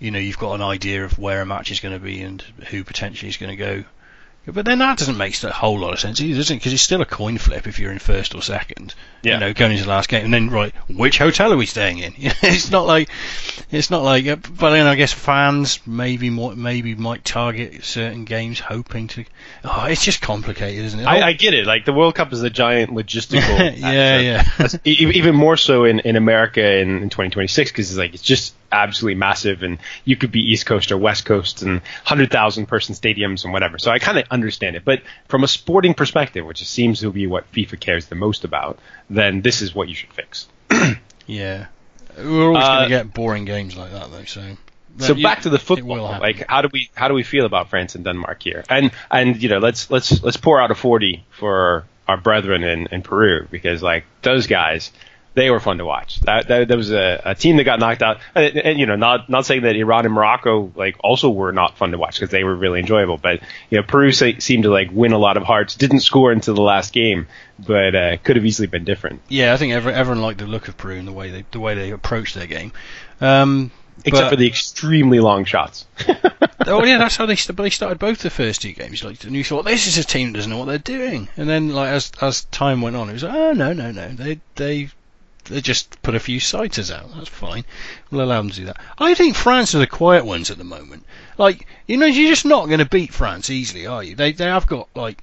you 0.00 0.10
know, 0.10 0.18
you've 0.18 0.38
got 0.38 0.54
an 0.54 0.62
idea 0.62 1.04
of 1.04 1.18
where 1.18 1.42
a 1.42 1.46
match 1.46 1.70
is 1.70 1.80
going 1.80 1.94
to 1.94 2.00
be 2.00 2.22
and 2.22 2.40
who 2.70 2.82
potentially 2.82 3.28
is 3.28 3.36
going 3.36 3.50
to 3.50 3.56
go 3.56 3.84
but 4.46 4.64
then 4.64 4.78
that 4.78 4.96
doesn't 4.96 5.18
make 5.18 5.42
a 5.42 5.52
whole 5.52 5.78
lot 5.78 5.92
of 5.92 6.00
sense 6.00 6.20
either, 6.20 6.36
does 6.36 6.50
it? 6.50 6.54
Because 6.54 6.72
it's 6.72 6.82
still 6.82 7.02
a 7.02 7.06
coin 7.06 7.36
flip 7.36 7.66
if 7.66 7.78
you're 7.78 7.92
in 7.92 7.98
first 7.98 8.34
or 8.34 8.40
second. 8.40 8.94
Yeah. 9.22 9.34
You 9.34 9.40
know, 9.40 9.52
going 9.52 9.72
into 9.72 9.84
the 9.84 9.90
last 9.90 10.08
game, 10.08 10.24
and 10.24 10.32
then 10.32 10.48
right, 10.48 10.74
which 10.88 11.18
hotel 11.18 11.52
are 11.52 11.56
we 11.58 11.66
staying 11.66 11.98
in? 11.98 12.14
it's 12.18 12.70
not 12.70 12.86
like, 12.86 13.10
it's 13.70 13.90
not 13.90 14.02
like. 14.02 14.26
Uh, 14.26 14.36
but 14.36 14.70
then 14.70 14.86
I 14.86 14.94
guess 14.94 15.12
fans 15.12 15.78
maybe 15.86 16.30
more, 16.30 16.56
maybe 16.56 16.94
might 16.94 17.22
target 17.22 17.84
certain 17.84 18.24
games, 18.24 18.58
hoping 18.58 19.08
to. 19.08 19.24
Oh, 19.64 19.84
it's 19.84 20.04
just 20.04 20.22
complicated, 20.22 20.86
isn't 20.86 21.00
it? 21.00 21.06
I, 21.06 21.28
I 21.28 21.32
get 21.34 21.52
it. 21.52 21.66
Like 21.66 21.84
the 21.84 21.92
World 21.92 22.14
Cup 22.14 22.32
is 22.32 22.42
a 22.42 22.50
giant 22.50 22.92
logistical. 22.92 23.76
yeah, 23.76 24.40
yeah. 24.64 24.78
even 24.84 25.34
more 25.34 25.58
so 25.58 25.84
in 25.84 26.00
in 26.00 26.16
America 26.16 26.78
in, 26.78 27.02
in 27.02 27.10
2026 27.10 27.70
because 27.70 27.90
it's 27.90 27.98
like 27.98 28.14
it's 28.14 28.22
just 28.22 28.54
absolutely 28.72 29.16
massive, 29.16 29.62
and 29.62 29.78
you 30.04 30.16
could 30.16 30.32
be 30.32 30.40
East 30.40 30.66
Coast 30.66 30.92
or 30.92 30.98
West 30.98 31.24
Coast, 31.24 31.62
and 31.62 31.80
hundred 32.04 32.30
thousand 32.30 32.66
person 32.66 32.94
stadiums 32.94 33.44
and 33.44 33.52
whatever. 33.52 33.78
So 33.78 33.90
I 33.90 33.98
kind 33.98 34.18
of 34.18 34.24
understand 34.30 34.76
it, 34.76 34.84
but 34.84 35.02
from 35.28 35.44
a 35.44 35.48
sporting 35.48 35.94
perspective, 35.94 36.44
which 36.44 36.64
seems 36.66 37.00
to 37.00 37.12
be 37.12 37.26
what 37.26 37.50
FIFA 37.52 37.80
cares 37.80 38.06
the 38.06 38.14
most 38.14 38.44
about, 38.44 38.78
then 39.08 39.42
this 39.42 39.62
is 39.62 39.74
what 39.74 39.88
you 39.88 39.94
should 39.94 40.12
fix. 40.12 40.48
yeah, 41.26 41.66
we're 42.16 42.48
always 42.48 42.64
uh, 42.64 42.76
going 42.76 42.90
to 42.90 42.96
get 42.96 43.14
boring 43.14 43.44
games 43.44 43.76
like 43.76 43.92
that, 43.92 44.10
though. 44.10 44.24
So. 44.24 44.56
so 44.98 45.14
you, 45.14 45.22
back 45.22 45.42
to 45.42 45.50
the 45.50 45.58
football. 45.58 46.18
Like, 46.20 46.44
how 46.48 46.62
do 46.62 46.68
we 46.72 46.90
how 46.94 47.08
do 47.08 47.14
we 47.14 47.22
feel 47.22 47.46
about 47.46 47.70
France 47.70 47.94
and 47.94 48.04
Denmark 48.04 48.42
here? 48.42 48.64
And 48.68 48.90
and 49.10 49.42
you 49.42 49.48
know, 49.48 49.58
let's 49.58 49.90
let's 49.90 50.22
let's 50.22 50.36
pour 50.36 50.60
out 50.60 50.70
a 50.70 50.74
forty 50.74 51.24
for 51.30 51.84
our 52.10 52.16
brethren 52.16 52.64
in, 52.64 52.88
in 52.90 53.02
Peru 53.02 53.46
because 53.50 53.82
like 53.82 54.04
those 54.22 54.48
guys, 54.48 54.90
they 55.34 55.50
were 55.50 55.60
fun 55.60 55.78
to 55.78 55.84
watch. 55.84 56.20
That, 56.20 56.48
that, 56.48 56.68
that 56.68 56.76
was 56.76 56.90
a, 56.90 57.22
a, 57.24 57.34
team 57.34 57.56
that 57.56 57.64
got 57.64 57.78
knocked 57.78 58.02
out, 58.02 58.18
and, 58.34 58.56
and, 58.56 58.78
you 58.80 58.86
know, 58.86 58.96
not 58.96 59.28
not 59.28 59.46
saying 59.46 59.62
that 59.62 59.76
Iran 59.76 60.04
and 60.04 60.14
Morocco 60.14 60.72
like 60.74 60.96
also 61.04 61.30
were 61.30 61.52
not 61.52 61.78
fun 61.78 61.92
to 61.92 61.98
watch 61.98 62.16
because 62.16 62.30
they 62.30 62.44
were 62.44 62.54
really 62.54 62.80
enjoyable, 62.80 63.16
but 63.16 63.40
you 63.70 63.78
know, 63.78 63.84
Peru 63.84 64.12
seemed 64.12 64.64
to 64.64 64.70
like 64.70 64.90
win 64.92 65.12
a 65.12 65.18
lot 65.18 65.36
of 65.36 65.44
hearts, 65.44 65.76
didn't 65.76 66.00
score 66.00 66.32
until 66.32 66.54
the 66.54 66.62
last 66.62 66.92
game, 66.92 67.28
but 67.58 67.94
uh, 67.94 68.16
could 68.18 68.36
have 68.36 68.44
easily 68.44 68.66
been 68.66 68.84
different. 68.84 69.20
Yeah, 69.28 69.54
I 69.54 69.56
think 69.56 69.72
every, 69.72 69.92
everyone 69.92 70.22
liked 70.22 70.40
the 70.40 70.46
look 70.46 70.68
of 70.68 70.76
Peru 70.76 70.96
and 70.96 71.06
the 71.06 71.12
way 71.12 71.30
they 71.30 71.44
the 71.52 71.60
way 71.60 71.74
they 71.74 71.90
approached 71.90 72.34
their 72.34 72.46
game. 72.46 72.72
Um, 73.20 73.70
Except 74.04 74.26
but, 74.26 74.30
for 74.30 74.36
the 74.36 74.46
extremely 74.46 75.20
long 75.20 75.44
shots. 75.44 75.86
oh 76.66 76.84
yeah, 76.84 76.98
that's 76.98 77.16
how 77.16 77.26
they, 77.26 77.34
they 77.54 77.70
started 77.70 77.98
both 77.98 78.20
the 78.20 78.30
first 78.30 78.62
two 78.62 78.72
games. 78.72 79.04
Like, 79.04 79.22
and 79.24 79.34
you 79.34 79.44
thought 79.44 79.64
this 79.64 79.86
is 79.86 79.98
a 79.98 80.04
team 80.04 80.32
that 80.32 80.38
doesn't 80.38 80.50
know 80.50 80.58
what 80.58 80.66
they're 80.66 80.78
doing, 80.78 81.28
and 81.36 81.48
then 81.48 81.70
like 81.70 81.90
as 81.90 82.10
as 82.20 82.44
time 82.44 82.80
went 82.80 82.96
on, 82.96 83.10
it 83.10 83.12
was 83.12 83.22
like, 83.22 83.34
oh 83.34 83.52
no 83.52 83.72
no 83.72 83.90
no, 83.90 84.08
they 84.08 84.40
they 84.56 84.90
just 85.62 86.00
put 86.02 86.14
a 86.14 86.20
few 86.20 86.40
sighters 86.40 86.90
out. 86.90 87.14
That's 87.14 87.28
fine. 87.28 87.64
We'll 88.10 88.24
allow 88.24 88.40
them 88.40 88.50
to 88.50 88.56
do 88.56 88.64
that. 88.66 88.80
I 88.98 89.14
think 89.14 89.36
France 89.36 89.74
are 89.74 89.78
the 89.78 89.86
quiet 89.86 90.24
ones 90.24 90.50
at 90.50 90.58
the 90.58 90.64
moment. 90.64 91.04
Like, 91.38 91.66
you 91.86 91.96
know, 91.96 92.06
you're 92.06 92.30
just 92.30 92.44
not 92.44 92.66
going 92.66 92.78
to 92.78 92.84
beat 92.84 93.12
France 93.12 93.50
easily, 93.50 93.86
are 93.86 94.02
you? 94.02 94.14
They 94.14 94.32
they 94.32 94.44
have 94.44 94.66
got 94.66 94.88
like 94.94 95.22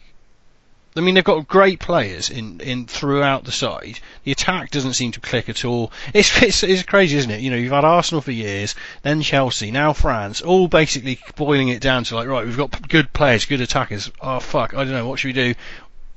I 0.97 1.01
mean, 1.01 1.13
they've 1.13 1.23
got 1.23 1.47
great 1.47 1.79
players 1.79 2.31
in, 2.31 2.59
in 2.59 2.87
throughout 2.87 3.43
the 3.43 3.51
side. 3.51 3.99
The 4.23 4.31
attack 4.31 4.71
doesn't 4.71 4.93
seem 4.93 5.11
to 5.11 5.19
click 5.19 5.47
at 5.47 5.63
all. 5.63 5.91
It's, 6.11 6.41
it's, 6.41 6.63
it's 6.63 6.83
crazy, 6.83 7.17
isn't 7.17 7.29
it? 7.29 7.41
You 7.41 7.51
know, 7.51 7.57
you've 7.57 7.71
had 7.71 7.85
Arsenal 7.85 8.21
for 8.21 8.31
years, 8.31 8.73
then 9.03 9.21
Chelsea, 9.21 9.69
now 9.69 9.93
France, 9.93 10.41
all 10.41 10.67
basically 10.67 11.19
boiling 11.35 11.67
it 11.67 11.81
down 11.81 12.03
to 12.05 12.15
like, 12.15 12.27
right, 12.27 12.45
we've 12.45 12.57
got 12.57 12.89
good 12.89 13.13
players, 13.13 13.45
good 13.45 13.61
attackers. 13.61 14.11
Oh 14.21 14.39
fuck, 14.39 14.73
I 14.73 14.83
don't 14.83 14.93
know, 14.93 15.07
what 15.07 15.19
should 15.19 15.29
we 15.29 15.33
do? 15.33 15.53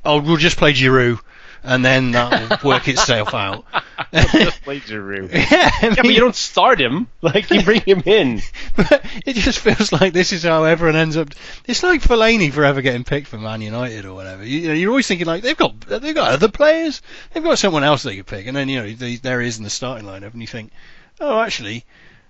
Oh, 0.02 0.20
we'll 0.20 0.38
just 0.38 0.56
play 0.56 0.72
Giroud 0.72 1.20
and 1.62 1.84
then 1.84 2.12
that'll 2.12 2.68
work 2.68 2.88
itself 2.88 3.34
out. 3.34 3.64
Just 4.12 4.62
play 4.62 4.80
Giroud. 4.80 5.32
yeah, 5.50 5.70
I 5.72 5.86
Yeah, 5.86 5.94
but 5.96 6.12
you 6.12 6.20
don't 6.20 6.34
start 6.34 6.80
him. 6.80 7.08
Like 7.22 7.50
you 7.50 7.62
bring 7.62 7.82
him 7.82 8.02
in. 8.04 8.40
But 8.76 9.04
it 9.26 9.34
just 9.36 9.58
feels 9.58 9.92
like 9.92 10.12
this 10.12 10.32
is 10.32 10.42
how 10.42 10.64
everyone 10.64 10.96
ends 10.96 11.16
up. 11.16 11.28
It's 11.66 11.82
like 11.82 12.00
Fellaini 12.00 12.52
forever 12.52 12.82
getting 12.82 13.04
picked 13.04 13.26
for 13.26 13.36
Man 13.36 13.60
United 13.60 14.04
or 14.04 14.14
whatever. 14.14 14.44
You, 14.44 14.72
you're 14.72 14.90
always 14.90 15.06
thinking 15.06 15.26
like 15.26 15.42
they've 15.42 15.56
got 15.56 15.80
they've 15.80 16.14
got 16.14 16.32
other 16.32 16.48
players, 16.48 17.02
they've 17.32 17.42
got 17.42 17.58
someone 17.58 17.84
else 17.84 18.02
they 18.02 18.16
could 18.16 18.26
pick, 18.26 18.46
and 18.46 18.56
then 18.56 18.68
you 18.68 18.80
know 18.80 18.90
they, 18.90 19.16
there 19.16 19.40
he 19.40 19.48
is 19.48 19.58
in 19.58 19.64
the 19.64 19.70
starting 19.70 20.06
lineup, 20.06 20.32
and 20.32 20.40
you 20.40 20.46
think, 20.46 20.72
oh, 21.20 21.40
actually, 21.40 21.84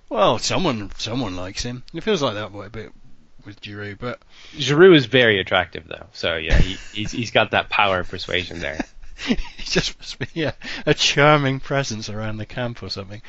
well, 0.09 0.39
someone 0.39 0.91
someone 0.99 1.37
likes 1.37 1.63
him. 1.63 1.83
It 1.95 2.03
feels 2.03 2.23
like 2.23 2.35
that 2.35 2.53
way 2.53 2.67
a 2.67 2.71
bit 2.71 2.93
with 3.45 3.61
Giroud, 3.61 3.99
but 3.99 4.21
Giroud 4.57 4.97
is 4.97 5.07
very 5.07 5.41
attractive 5.41 5.87
though, 5.87 6.07
so 6.13 6.37
yeah, 6.37 6.59
he, 6.59 6.77
he's 6.95 7.13
he's 7.13 7.31
got 7.31 7.53
that 7.53 7.69
power 7.69 8.01
of 8.01 8.09
persuasion 8.09 8.61
there. 8.61 8.81
he 9.27 9.63
just 9.65 9.99
must 9.99 10.19
be 10.19 10.43
a, 10.45 10.55
a 10.87 10.95
charming 10.95 11.61
presence 11.61 12.09
around 12.09 12.39
the 12.39 12.47
camp 12.47 12.83
or 12.83 12.89
something. 12.89 13.23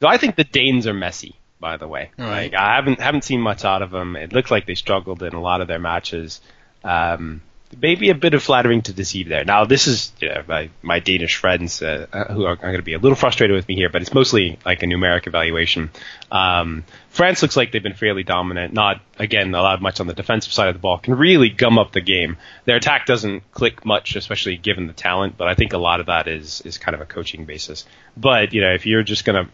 So 0.00 0.08
I 0.08 0.16
think 0.16 0.36
the 0.36 0.44
Danes 0.44 0.86
are 0.86 0.94
messy, 0.94 1.36
by 1.58 1.76
the 1.76 1.88
way. 1.88 2.10
Right. 2.18 2.52
Like 2.52 2.54
I 2.54 2.76
haven't 2.76 3.00
haven't 3.00 3.24
seen 3.24 3.40
much 3.40 3.64
out 3.64 3.82
of 3.82 3.90
them. 3.90 4.16
It 4.16 4.32
looks 4.32 4.50
like 4.50 4.66
they 4.66 4.74
struggled 4.74 5.22
in 5.22 5.34
a 5.34 5.40
lot 5.40 5.60
of 5.60 5.68
their 5.68 5.78
matches. 5.78 6.40
Um, 6.84 7.42
maybe 7.78 8.10
a 8.10 8.14
bit 8.14 8.34
of 8.34 8.42
flattering 8.42 8.82
to 8.82 8.92
deceive 8.92 9.28
there. 9.28 9.44
Now 9.44 9.64
this 9.64 9.86
is 9.86 10.12
you 10.20 10.28
know, 10.28 10.42
my 10.46 10.70
my 10.82 10.98
Danish 10.98 11.36
friends 11.36 11.82
uh, 11.82 12.06
uh, 12.12 12.32
who 12.32 12.44
are, 12.44 12.52
are 12.52 12.56
going 12.56 12.76
to 12.76 12.82
be 12.82 12.94
a 12.94 12.98
little 12.98 13.16
frustrated 13.16 13.54
with 13.54 13.68
me 13.68 13.74
here, 13.74 13.88
but 13.88 14.02
it's 14.02 14.14
mostly 14.14 14.58
like 14.64 14.82
a 14.82 14.86
numeric 14.86 15.26
evaluation. 15.26 15.90
Um, 16.30 16.84
France 17.10 17.42
looks 17.42 17.56
like 17.56 17.72
they've 17.72 17.82
been 17.82 17.94
fairly 17.94 18.22
dominant. 18.22 18.72
Not 18.72 19.00
again 19.18 19.54
allowed 19.54 19.80
much 19.80 20.00
on 20.00 20.06
the 20.06 20.14
defensive 20.14 20.52
side 20.52 20.68
of 20.68 20.74
the 20.74 20.80
ball. 20.80 20.98
Can 20.98 21.14
really 21.14 21.48
gum 21.50 21.78
up 21.78 21.92
the 21.92 22.00
game. 22.00 22.36
Their 22.64 22.76
attack 22.76 23.06
doesn't 23.06 23.50
click 23.52 23.84
much, 23.84 24.16
especially 24.16 24.56
given 24.56 24.86
the 24.86 24.92
talent. 24.92 25.36
But 25.36 25.48
I 25.48 25.54
think 25.54 25.72
a 25.72 25.78
lot 25.78 26.00
of 26.00 26.06
that 26.06 26.28
is 26.28 26.60
is 26.62 26.78
kind 26.78 26.94
of 26.94 27.00
a 27.00 27.06
coaching 27.06 27.44
basis. 27.44 27.84
But 28.16 28.52
you 28.52 28.60
know 28.60 28.72
if 28.72 28.86
you're 28.86 29.02
just 29.02 29.24
going 29.24 29.44
to 29.44 29.50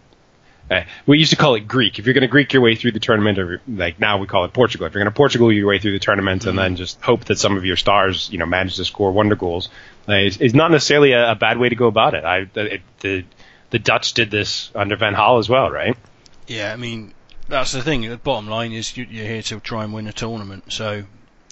uh, 0.70 0.82
we 1.06 1.18
used 1.18 1.30
to 1.30 1.36
call 1.36 1.54
it 1.54 1.60
Greek. 1.68 1.98
If 1.98 2.06
you're 2.06 2.14
going 2.14 2.22
to 2.22 2.28
Greek 2.28 2.52
your 2.52 2.62
way 2.62 2.74
through 2.74 2.92
the 2.92 3.00
tournament, 3.00 3.38
or 3.38 3.60
like 3.68 4.00
now 4.00 4.18
we 4.18 4.26
call 4.26 4.44
it 4.44 4.52
Portugal. 4.52 4.86
If 4.86 4.94
you're 4.94 5.02
going 5.02 5.12
to 5.12 5.16
Portugal 5.16 5.52
your 5.52 5.68
way 5.68 5.78
through 5.78 5.92
the 5.92 5.98
tournament, 5.98 6.44
and 6.46 6.58
then 6.58 6.76
just 6.76 7.00
hope 7.00 7.24
that 7.26 7.38
some 7.38 7.56
of 7.56 7.64
your 7.64 7.76
stars, 7.76 8.28
you 8.30 8.38
know, 8.38 8.46
manage 8.46 8.76
to 8.76 8.84
score 8.84 9.12
wonder 9.12 9.36
goals, 9.36 9.68
uh, 10.08 10.14
is, 10.14 10.38
is 10.38 10.54
not 10.54 10.70
necessarily 10.70 11.12
a, 11.12 11.32
a 11.32 11.34
bad 11.34 11.58
way 11.58 11.68
to 11.68 11.76
go 11.76 11.86
about 11.86 12.14
it. 12.14 12.24
I 12.24 12.48
it, 12.54 12.82
the 13.00 13.24
the 13.70 13.78
Dutch 13.78 14.14
did 14.14 14.30
this 14.30 14.70
under 14.74 14.96
Van 14.96 15.14
Gaal 15.14 15.38
as 15.38 15.48
well, 15.48 15.70
right? 15.70 15.96
Yeah, 16.46 16.72
I 16.72 16.76
mean 16.76 17.14
that's 17.48 17.72
the 17.72 17.82
thing. 17.82 18.08
The 18.08 18.16
bottom 18.16 18.48
line 18.48 18.72
is 18.72 18.96
you, 18.96 19.06
you're 19.08 19.26
here 19.26 19.42
to 19.42 19.60
try 19.60 19.84
and 19.84 19.92
win 19.92 20.08
a 20.08 20.12
tournament, 20.12 20.72
so 20.72 21.04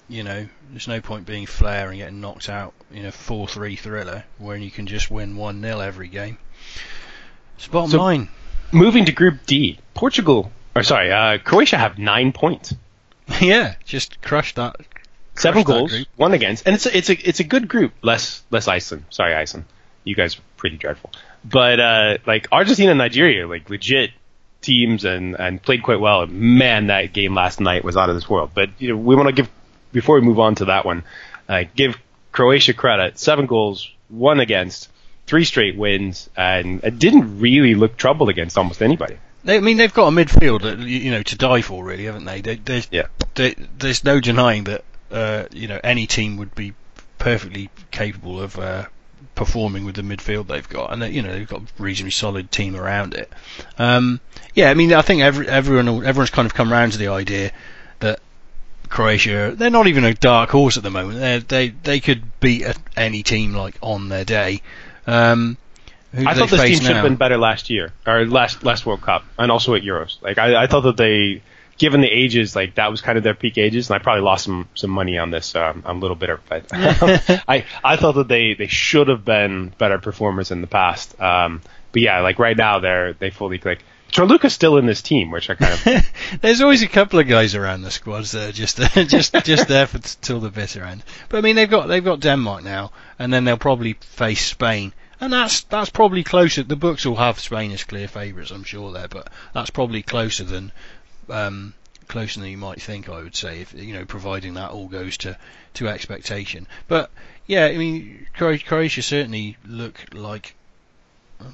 you 0.08 0.24
know 0.24 0.48
there's 0.70 0.88
no 0.88 1.00
point 1.00 1.24
being 1.24 1.46
flair 1.46 1.88
and 1.88 1.98
getting 1.98 2.20
knocked 2.20 2.48
out 2.48 2.74
in 2.92 3.06
a 3.06 3.12
four-three 3.12 3.76
thriller 3.76 4.24
when 4.38 4.60
you 4.60 4.70
can 4.72 4.86
just 4.88 5.08
win 5.10 5.36
one 5.36 5.60
0 5.62 5.78
every 5.80 6.08
game. 6.08 6.38
It's 7.56 7.68
bottom 7.68 7.90
So- 7.90 7.98
line. 7.98 8.28
Moving 8.74 9.04
to 9.06 9.12
Group 9.12 9.46
D, 9.46 9.78
Portugal, 9.94 10.50
or 10.74 10.82
sorry, 10.82 11.10
uh, 11.12 11.38
Croatia 11.38 11.78
have 11.78 11.98
nine 11.98 12.32
points, 12.32 12.74
yeah, 13.40 13.74
just 13.84 14.20
crushed 14.20 14.56
that. 14.56 14.76
seven 15.36 15.62
Crushed 15.62 15.66
that 15.68 15.72
goals, 15.72 15.90
group. 15.92 16.08
one 16.16 16.34
against, 16.34 16.66
and 16.66 16.74
it's 16.74 16.86
a, 16.86 16.96
it's 16.96 17.08
a 17.10 17.28
it's 17.28 17.40
a 17.40 17.44
good 17.44 17.68
group. 17.68 17.92
Less 18.02 18.42
less 18.50 18.68
Iceland. 18.68 19.04
Sorry, 19.10 19.34
Iceland. 19.34 19.66
You 20.02 20.14
guys 20.14 20.36
are 20.36 20.42
pretty 20.56 20.76
dreadful. 20.76 21.10
But 21.44 21.80
uh, 21.80 22.18
like 22.26 22.48
Argentina 22.52 22.90
and 22.90 22.98
Nigeria, 22.98 23.46
like 23.46 23.70
legit 23.70 24.10
teams 24.60 25.04
and 25.04 25.34
and 25.38 25.62
played 25.62 25.82
quite 25.82 26.00
well. 26.00 26.26
Man, 26.26 26.88
that 26.88 27.12
game 27.12 27.34
last 27.34 27.60
night 27.60 27.84
was 27.84 27.96
out 27.96 28.08
of 28.08 28.14
this 28.16 28.28
world. 28.28 28.50
But 28.54 28.70
you 28.78 28.88
know, 28.90 28.96
we 28.96 29.14
want 29.14 29.28
to 29.28 29.32
give 29.34 29.48
before 29.92 30.16
we 30.16 30.22
move 30.22 30.40
on 30.40 30.56
to 30.56 30.64
that 30.66 30.84
one, 30.84 31.04
uh, 31.48 31.64
give 31.76 31.96
Croatia 32.32 32.74
credit. 32.74 33.18
Seven 33.18 33.46
goals, 33.46 33.88
one 34.08 34.40
against, 34.40 34.90
three 35.26 35.44
straight 35.44 35.76
wins, 35.76 36.28
and 36.36 36.82
it 36.84 36.98
didn't 36.98 37.40
really 37.40 37.74
look 37.74 37.96
troubled 37.96 38.28
against 38.28 38.56
almost 38.58 38.82
anybody. 38.82 39.16
They, 39.44 39.56
I 39.56 39.60
mean, 39.60 39.76
they've 39.76 39.92
got 39.92 40.08
a 40.08 40.10
midfield 40.10 40.62
that 40.62 40.78
you 40.78 41.10
know 41.10 41.22
to 41.22 41.36
die 41.36 41.60
for, 41.62 41.84
really, 41.84 42.04
haven't 42.04 42.24
they? 42.24 42.40
they 42.40 42.56
there's, 42.56 42.88
Yeah. 42.90 43.06
there- 43.34 43.54
there's 43.78 44.02
no 44.04 44.20
denying 44.20 44.64
that 44.64 44.84
uh, 45.10 45.44
you 45.52 45.68
know 45.68 45.80
any 45.84 46.06
team 46.06 46.36
would 46.38 46.54
be 46.54 46.72
perfectly 47.18 47.70
capable 47.90 48.40
of 48.40 48.58
uh, 48.58 48.84
performing 49.34 49.84
with 49.84 49.94
the 49.96 50.02
midfield 50.02 50.46
they've 50.46 50.68
got, 50.68 50.92
and 50.92 51.02
they, 51.02 51.10
you 51.10 51.22
know 51.22 51.32
they've 51.32 51.48
got 51.48 51.60
a 51.62 51.82
reasonably 51.82 52.10
solid 52.10 52.50
team 52.50 52.74
around 52.76 53.14
it. 53.14 53.30
Um, 53.78 54.20
yeah, 54.54 54.70
I 54.70 54.74
mean, 54.74 54.92
I 54.92 55.02
think 55.02 55.20
every, 55.22 55.46
everyone 55.48 55.88
everyone's 56.06 56.30
kind 56.30 56.46
of 56.46 56.54
come 56.54 56.72
around 56.72 56.92
to 56.92 56.98
the 56.98 57.08
idea 57.08 57.50
that 58.00 58.20
Croatia 58.88 59.54
they're 59.56 59.70
not 59.70 59.86
even 59.88 60.04
a 60.04 60.14
dark 60.14 60.50
horse 60.50 60.76
at 60.76 60.82
the 60.82 60.90
moment. 60.90 61.18
They 61.18 61.38
they 61.38 61.68
they 61.68 62.00
could 62.00 62.22
beat 62.40 62.62
a, 62.62 62.74
any 62.96 63.22
team 63.22 63.54
like 63.54 63.76
on 63.80 64.08
their 64.08 64.24
day. 64.24 64.62
Um, 65.06 65.56
who 66.12 66.26
I 66.26 66.34
thought 66.34 66.50
this 66.50 66.62
team 66.62 66.78
should 66.78 66.96
have 66.96 67.04
been 67.04 67.16
better 67.16 67.36
last 67.36 67.70
year 67.70 67.92
or 68.06 68.24
last 68.24 68.62
last 68.62 68.86
World 68.86 69.02
Cup 69.02 69.24
and 69.38 69.50
also 69.50 69.74
at 69.74 69.82
Euros. 69.82 70.22
Like 70.22 70.38
I, 70.38 70.62
I 70.62 70.66
thought 70.68 70.82
that 70.82 70.96
they, 70.96 71.42
given 71.76 72.02
the 72.02 72.08
ages, 72.08 72.54
like 72.54 72.76
that 72.76 72.90
was 72.90 73.00
kind 73.00 73.18
of 73.18 73.24
their 73.24 73.34
peak 73.34 73.58
ages, 73.58 73.90
and 73.90 73.96
I 73.96 73.98
probably 73.98 74.22
lost 74.22 74.44
some 74.44 74.68
some 74.74 74.90
money 74.90 75.18
on 75.18 75.30
this. 75.30 75.46
So 75.46 75.60
I'm, 75.60 75.82
I'm 75.84 75.96
a 75.98 76.00
little 76.00 76.16
bitter, 76.16 76.40
but 76.48 76.66
I 76.72 77.64
I 77.82 77.96
thought 77.96 78.14
that 78.14 78.28
they 78.28 78.54
they 78.54 78.68
should 78.68 79.08
have 79.08 79.24
been 79.24 79.72
better 79.76 79.98
performers 79.98 80.52
in 80.52 80.60
the 80.60 80.68
past. 80.68 81.20
Um, 81.20 81.62
but 81.90 82.02
yeah, 82.02 82.20
like 82.20 82.38
right 82.38 82.56
now 82.56 82.78
they're 82.78 83.14
they 83.14 83.30
fully 83.30 83.58
click. 83.58 83.80
Luca's 84.22 84.52
still 84.52 84.76
in 84.76 84.86
this 84.86 85.02
team, 85.02 85.32
which 85.32 85.50
I 85.50 85.56
kind 85.56 85.72
of 85.72 86.12
There's 86.40 86.60
always 86.60 86.82
a 86.82 86.88
couple 86.88 87.18
of 87.18 87.26
guys 87.26 87.56
around 87.56 87.82
the 87.82 87.90
squads 87.90 88.30
that 88.30 88.50
are 88.50 88.52
just 88.52 88.76
just 89.08 89.34
just 89.44 89.66
there 89.66 89.88
for 89.88 89.98
till 89.98 90.38
the 90.38 90.50
bitter 90.50 90.84
end. 90.84 91.02
But 91.28 91.38
I 91.38 91.40
mean, 91.40 91.56
they've 91.56 91.68
got 91.68 91.88
they've 91.88 92.04
got 92.04 92.20
Denmark 92.20 92.62
now, 92.62 92.92
and 93.18 93.32
then 93.32 93.44
they'll 93.44 93.56
probably 93.56 93.94
face 93.94 94.44
Spain, 94.46 94.92
and 95.20 95.32
that's 95.32 95.62
that's 95.62 95.90
probably 95.90 96.22
closer. 96.22 96.62
The 96.62 96.76
books 96.76 97.04
will 97.04 97.16
have 97.16 97.40
Spain 97.40 97.72
as 97.72 97.82
clear 97.82 98.06
favourites, 98.06 98.52
I'm 98.52 98.62
sure 98.62 98.92
there, 98.92 99.08
but 99.08 99.32
that's 99.52 99.70
probably 99.70 100.02
closer 100.02 100.44
than 100.44 100.70
um, 101.28 101.74
closer 102.06 102.38
than 102.38 102.50
you 102.50 102.58
might 102.58 102.80
think. 102.80 103.08
I 103.08 103.20
would 103.20 103.34
say, 103.34 103.62
if 103.62 103.74
you 103.74 103.94
know, 103.94 104.04
providing 104.04 104.54
that 104.54 104.70
all 104.70 104.86
goes 104.86 105.16
to 105.18 105.36
to 105.74 105.88
expectation. 105.88 106.68
But 106.86 107.10
yeah, 107.46 107.66
I 107.66 107.76
mean, 107.76 108.28
Croatia 108.34 109.02
certainly 109.02 109.56
look 109.66 110.04
like 110.12 110.54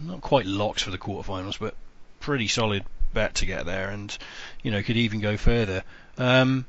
not 0.02 0.20
quite 0.20 0.46
locked 0.46 0.82
for 0.82 0.90
the 0.90 0.98
quarterfinals, 0.98 1.58
but 1.58 1.74
pretty 2.20 2.48
solid 2.48 2.84
bet 3.12 3.34
to 3.36 3.46
get 3.46 3.66
there, 3.66 3.90
and 3.90 4.16
you 4.62 4.70
know 4.70 4.82
could 4.82 4.96
even 4.96 5.20
go 5.20 5.36
further. 5.36 5.82
Um, 6.18 6.66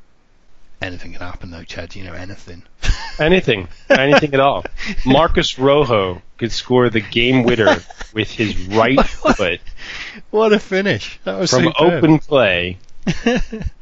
anything 0.82 1.14
can 1.14 1.22
happen 1.22 1.52
though, 1.52 1.64
Chad. 1.64 1.96
You 1.96 2.06
know 2.06 2.14
anything. 2.14 2.64
anything 3.20 3.68
anything 3.90 4.34
at 4.34 4.40
all. 4.40 4.64
Marcos 5.06 5.60
Rojo 5.60 6.22
could 6.38 6.52
score 6.52 6.90
the 6.90 7.02
game 7.02 7.44
winner 7.44 7.78
with 8.14 8.32
his 8.32 8.68
right 8.68 9.00
foot 9.06 9.62
what 10.30 10.54
a 10.54 10.60
finish! 10.60 11.20
That 11.24 11.40
was 11.40 11.52
from 11.52 11.66
superb. 11.66 12.04
open 12.04 12.20
play. 12.20 12.78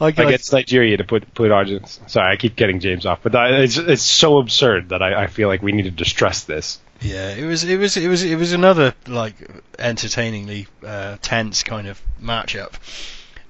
I 0.00 0.12
got, 0.12 0.26
against 0.26 0.52
Nigeria 0.52 0.96
to 0.96 1.04
put 1.04 1.32
put 1.34 1.50
Argentina. 1.50 2.08
Sorry, 2.08 2.32
I 2.32 2.36
keep 2.36 2.56
getting 2.56 2.80
James 2.80 3.04
off, 3.04 3.20
but 3.22 3.32
that, 3.32 3.52
it's 3.52 3.76
it's 3.76 4.02
so 4.02 4.38
absurd 4.38 4.90
that 4.90 5.02
I, 5.02 5.24
I 5.24 5.26
feel 5.26 5.48
like 5.48 5.62
we 5.62 5.72
needed 5.72 5.98
to 5.98 6.04
stress 6.04 6.44
this. 6.44 6.80
Yeah, 7.02 7.30
it 7.30 7.44
was 7.44 7.64
it 7.64 7.78
was 7.78 7.96
it 7.96 8.08
was 8.08 8.22
it 8.22 8.36
was 8.36 8.52
another 8.52 8.94
like 9.06 9.34
entertainingly 9.78 10.68
uh, 10.84 11.18
tense 11.20 11.62
kind 11.62 11.86
of 11.86 12.00
matchup, 12.22 12.72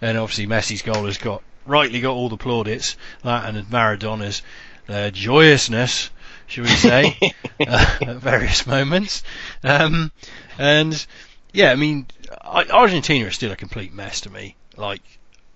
and 0.00 0.18
obviously 0.18 0.46
Messi's 0.46 0.82
goal 0.82 1.04
has 1.06 1.18
got 1.18 1.42
rightly 1.66 2.00
got 2.00 2.14
all 2.14 2.28
the 2.28 2.36
plaudits. 2.36 2.96
That 3.22 3.48
and 3.48 3.70
Maradona's 3.70 4.42
uh, 4.88 5.10
joyousness, 5.10 6.10
should 6.48 6.64
we 6.64 6.70
say, 6.70 7.16
uh, 7.60 7.96
at 8.02 8.16
various 8.16 8.66
moments, 8.66 9.22
um, 9.62 10.10
and 10.58 11.06
yeah, 11.52 11.70
I 11.70 11.76
mean 11.76 12.06
I, 12.42 12.64
Argentina 12.64 13.26
is 13.26 13.34
still 13.36 13.52
a 13.52 13.56
complete 13.56 13.92
mess 13.92 14.22
to 14.22 14.30
me. 14.30 14.56
Like 14.76 15.02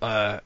uh, 0.01 0.39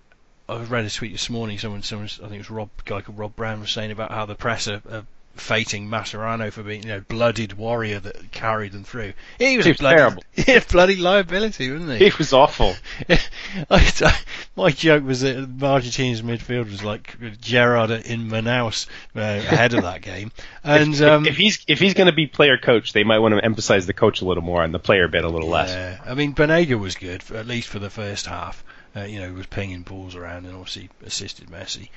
I 0.50 0.64
read 0.64 0.86
a 0.86 0.90
tweet 0.90 1.12
this 1.12 1.30
morning. 1.30 1.58
Someone, 1.60 1.84
someone, 1.84 2.08
I 2.08 2.24
think 2.24 2.36
it 2.36 2.38
was 2.40 2.50
Rob, 2.50 2.70
guy 2.86 3.02
called 3.02 3.18
Rob 3.18 3.36
Brown, 3.36 3.60
was 3.60 3.72
saying 3.72 3.92
about 3.92 4.12
how 4.12 4.26
the 4.26 4.36
press 4.36 4.68
are, 4.68 4.82
are 4.90 5.06
fating 5.36 5.88
Mascherano 5.88 6.52
for 6.52 6.64
being, 6.64 6.84
you 6.84 6.90
know, 6.90 7.02
blooded 7.02 7.54
warrior 7.54 8.00
that 8.00 8.32
carried 8.32 8.72
them 8.72 8.84
through. 8.84 9.14
He 9.38 9.58
was, 9.58 9.66
He 9.66 9.72
a 9.72 9.74
was 9.74 9.78
bloody, 9.80 9.98
terrible. 9.98 10.24
Yeah, 10.48 10.62
bloody 10.70 10.96
liability, 10.98 11.72
wasn't 11.72 12.00
he? 12.00 12.06
It 12.06 12.18
was 12.18 12.34
awful. 12.34 12.76
I, 13.70 14.20
my 14.56 14.72
joke 14.72 15.04
was 15.04 15.22
that 15.22 15.50
Argentina's 15.62 16.22
midfield 16.22 16.70
was 16.70 16.84
like 16.84 17.16
Gerrard 17.42 17.92
in 17.92 18.30
Manaus 18.30 18.88
uh, 19.16 19.20
ahead 19.20 19.74
of 19.74 19.84
that 19.84 20.02
game, 20.02 20.32
and 20.64 20.94
if, 20.94 21.02
um, 21.02 21.26
if 21.26 21.38
he's 21.38 21.64
if 21.68 21.80
he's 21.80 21.94
going 21.94 22.08
to 22.08 22.14
be 22.14 22.28
player 22.28 22.58
coach, 22.58 22.94
they 22.94 23.04
might 23.04 23.20
want 23.20 23.36
to 23.36 23.44
emphasize 23.44 23.86
the 23.86 23.94
coach 23.94 24.22
a 24.22 24.26
little 24.26 24.44
more 24.44 24.64
and 24.64 24.74
the 24.74 24.80
player 24.80 25.08
bit 25.08 25.24
a 25.24 25.30
little 25.30 25.50
less. 25.50 25.70
Yeah, 25.70 26.00
I 26.06 26.14
mean 26.14 26.34
Banega 26.34 26.80
was 26.80 26.96
good 26.96 27.24
for, 27.24 27.38
at 27.38 27.48
least 27.48 27.68
for 27.70 27.80
the 27.80 27.90
first 27.90 28.26
half. 28.26 28.64
Uh, 28.96 29.02
you 29.02 29.20
know, 29.20 29.32
was 29.34 29.46
pinging 29.46 29.84
balls 29.84 30.16
around 30.16 30.46
and 30.46 30.56
obviously 30.56 30.90
assisted 31.06 31.48
Messi. 31.50 31.90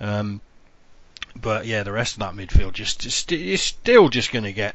Um, 0.00 0.40
but 1.40 1.66
yeah, 1.66 1.82
the 1.84 1.92
rest 1.92 2.14
of 2.14 2.20
that 2.20 2.34
midfield 2.34 2.72
just, 2.72 3.06
is 3.32 3.62
still 3.62 4.08
just 4.08 4.32
going 4.32 4.44
to 4.44 4.52
get 4.52 4.74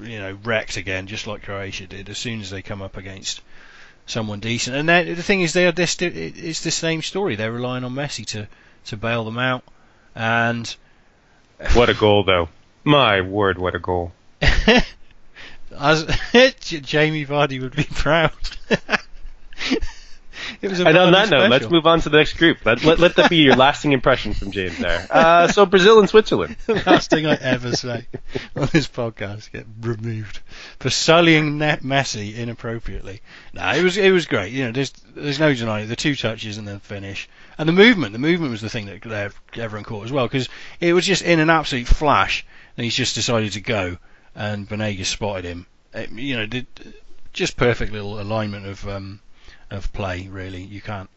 you 0.00 0.18
know 0.18 0.38
wrecked 0.44 0.76
again, 0.78 1.06
just 1.06 1.26
like 1.26 1.42
Croatia 1.42 1.86
did 1.86 2.08
as 2.08 2.16
soon 2.18 2.40
as 2.40 2.48
they 2.50 2.62
come 2.62 2.80
up 2.80 2.96
against 2.96 3.42
someone 4.06 4.40
decent. 4.40 4.76
And 4.76 4.88
then, 4.88 5.14
the 5.14 5.22
thing 5.22 5.42
is, 5.42 5.52
they're 5.52 5.72
still, 5.86 6.08
it- 6.14 6.38
it's 6.38 6.62
the 6.62 6.70
same 6.70 7.02
story. 7.02 7.36
They're 7.36 7.52
relying 7.52 7.84
on 7.84 7.94
Messi 7.94 8.24
to 8.26 8.48
to 8.86 8.96
bail 8.96 9.24
them 9.24 9.38
out, 9.38 9.62
and 10.14 10.74
What 11.74 11.90
a 11.90 11.94
goal, 11.94 12.24
though! 12.24 12.48
My 12.82 13.20
word, 13.20 13.58
what 13.58 13.74
a 13.74 13.78
goal! 13.78 14.12
as 15.78 16.04
Jamie 16.64 17.26
Vardy 17.26 17.60
would 17.60 17.76
be 17.76 17.84
proud. 17.90 18.32
It 20.62 20.68
was 20.68 20.80
a 20.80 20.86
And 20.86 20.98
on 20.98 21.12
that 21.12 21.30
note, 21.30 21.50
let's 21.50 21.70
move 21.70 21.86
on 21.86 22.00
to 22.00 22.10
the 22.10 22.18
next 22.18 22.36
group. 22.36 22.58
Let, 22.64 22.84
let, 22.84 22.98
let 22.98 23.16
that 23.16 23.30
be 23.30 23.38
your 23.38 23.56
lasting 23.56 23.92
impression 23.92 24.34
from 24.34 24.50
James 24.50 24.78
there. 24.78 25.06
Uh, 25.10 25.48
so 25.48 25.64
Brazil 25.64 25.98
and 26.00 26.08
Switzerland. 26.08 26.56
the 26.66 26.74
last 26.86 27.10
thing 27.10 27.26
I 27.26 27.34
ever 27.34 27.74
say 27.74 28.06
on 28.54 28.68
this 28.72 28.86
podcast 28.86 29.50
get 29.52 29.66
removed 29.80 30.40
for 30.78 30.90
sullying 30.90 31.58
net 31.58 31.82
Messi 31.82 32.36
inappropriately. 32.36 33.22
No, 33.54 33.70
it 33.70 33.82
was 33.82 33.96
it 33.96 34.12
was 34.12 34.26
great. 34.26 34.52
You 34.52 34.66
know, 34.66 34.72
there's 34.72 34.90
there's 35.14 35.40
no 35.40 35.54
denying 35.54 35.84
it. 35.84 35.88
The 35.88 35.96
two 35.96 36.14
touches 36.14 36.58
and 36.58 36.68
the 36.68 36.78
finish 36.80 37.28
and 37.56 37.68
the 37.68 37.72
movement. 37.72 38.12
The 38.12 38.18
movement 38.18 38.50
was 38.50 38.60
the 38.60 38.68
thing 38.68 38.86
that 38.86 39.32
everyone 39.54 39.84
caught 39.84 40.04
as 40.04 40.12
well 40.12 40.26
because 40.26 40.48
it 40.80 40.92
was 40.92 41.06
just 41.06 41.22
in 41.22 41.40
an 41.40 41.50
absolute 41.50 41.86
flash 41.86 42.44
and 42.76 42.84
he's 42.84 42.94
just 42.94 43.14
decided 43.14 43.52
to 43.52 43.60
go 43.60 43.96
and 44.34 44.68
Banega's 44.68 45.08
spotted 45.08 45.44
him. 45.44 45.66
It, 45.92 46.10
you 46.12 46.36
know, 46.36 46.46
did, 46.46 46.66
just 47.32 47.56
perfect 47.56 47.92
little 47.92 48.20
alignment 48.20 48.66
of 48.66 48.88
um, 48.88 49.20
of 49.70 49.92
play. 49.92 50.28
Really, 50.28 50.62
you 50.62 50.80
can't 50.80 51.10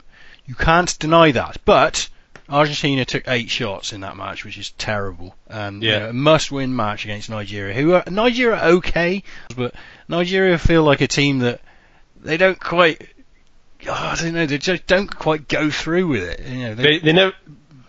you 0.45 0.55
can't 0.55 0.97
deny 0.99 1.31
that. 1.31 1.57
But 1.65 2.09
Argentina 2.49 3.05
took 3.05 3.23
eight 3.27 3.49
shots 3.49 3.93
in 3.93 4.01
that 4.01 4.17
match, 4.17 4.43
which 4.45 4.57
is 4.57 4.71
terrible. 4.71 5.35
And 5.47 5.81
Yeah. 5.81 5.93
you 5.93 5.99
know, 6.01 6.09
a 6.09 6.13
must-win 6.13 6.75
match 6.75 7.05
against 7.05 7.29
Nigeria, 7.29 7.73
who 7.73 7.93
are 7.93 8.03
Nigeria 8.09 8.57
are 8.57 8.69
okay, 8.77 9.23
but 9.55 9.73
Nigeria 10.07 10.57
feel 10.57 10.83
like 10.83 11.01
a 11.01 11.07
team 11.07 11.39
that 11.39 11.61
they 12.21 12.37
don't 12.37 12.59
quite. 12.59 13.07
Oh, 13.87 13.91
I 13.91 14.15
don't 14.15 14.33
know. 14.33 14.45
They 14.45 14.57
just 14.59 14.87
don't 14.87 15.13
quite 15.13 15.47
go 15.49 15.69
through 15.69 16.07
with 16.07 16.23
it. 16.23 16.47
You 16.47 16.59
know, 16.69 16.75
They, 16.75 16.99
they 16.99 17.11
never. 17.13 17.33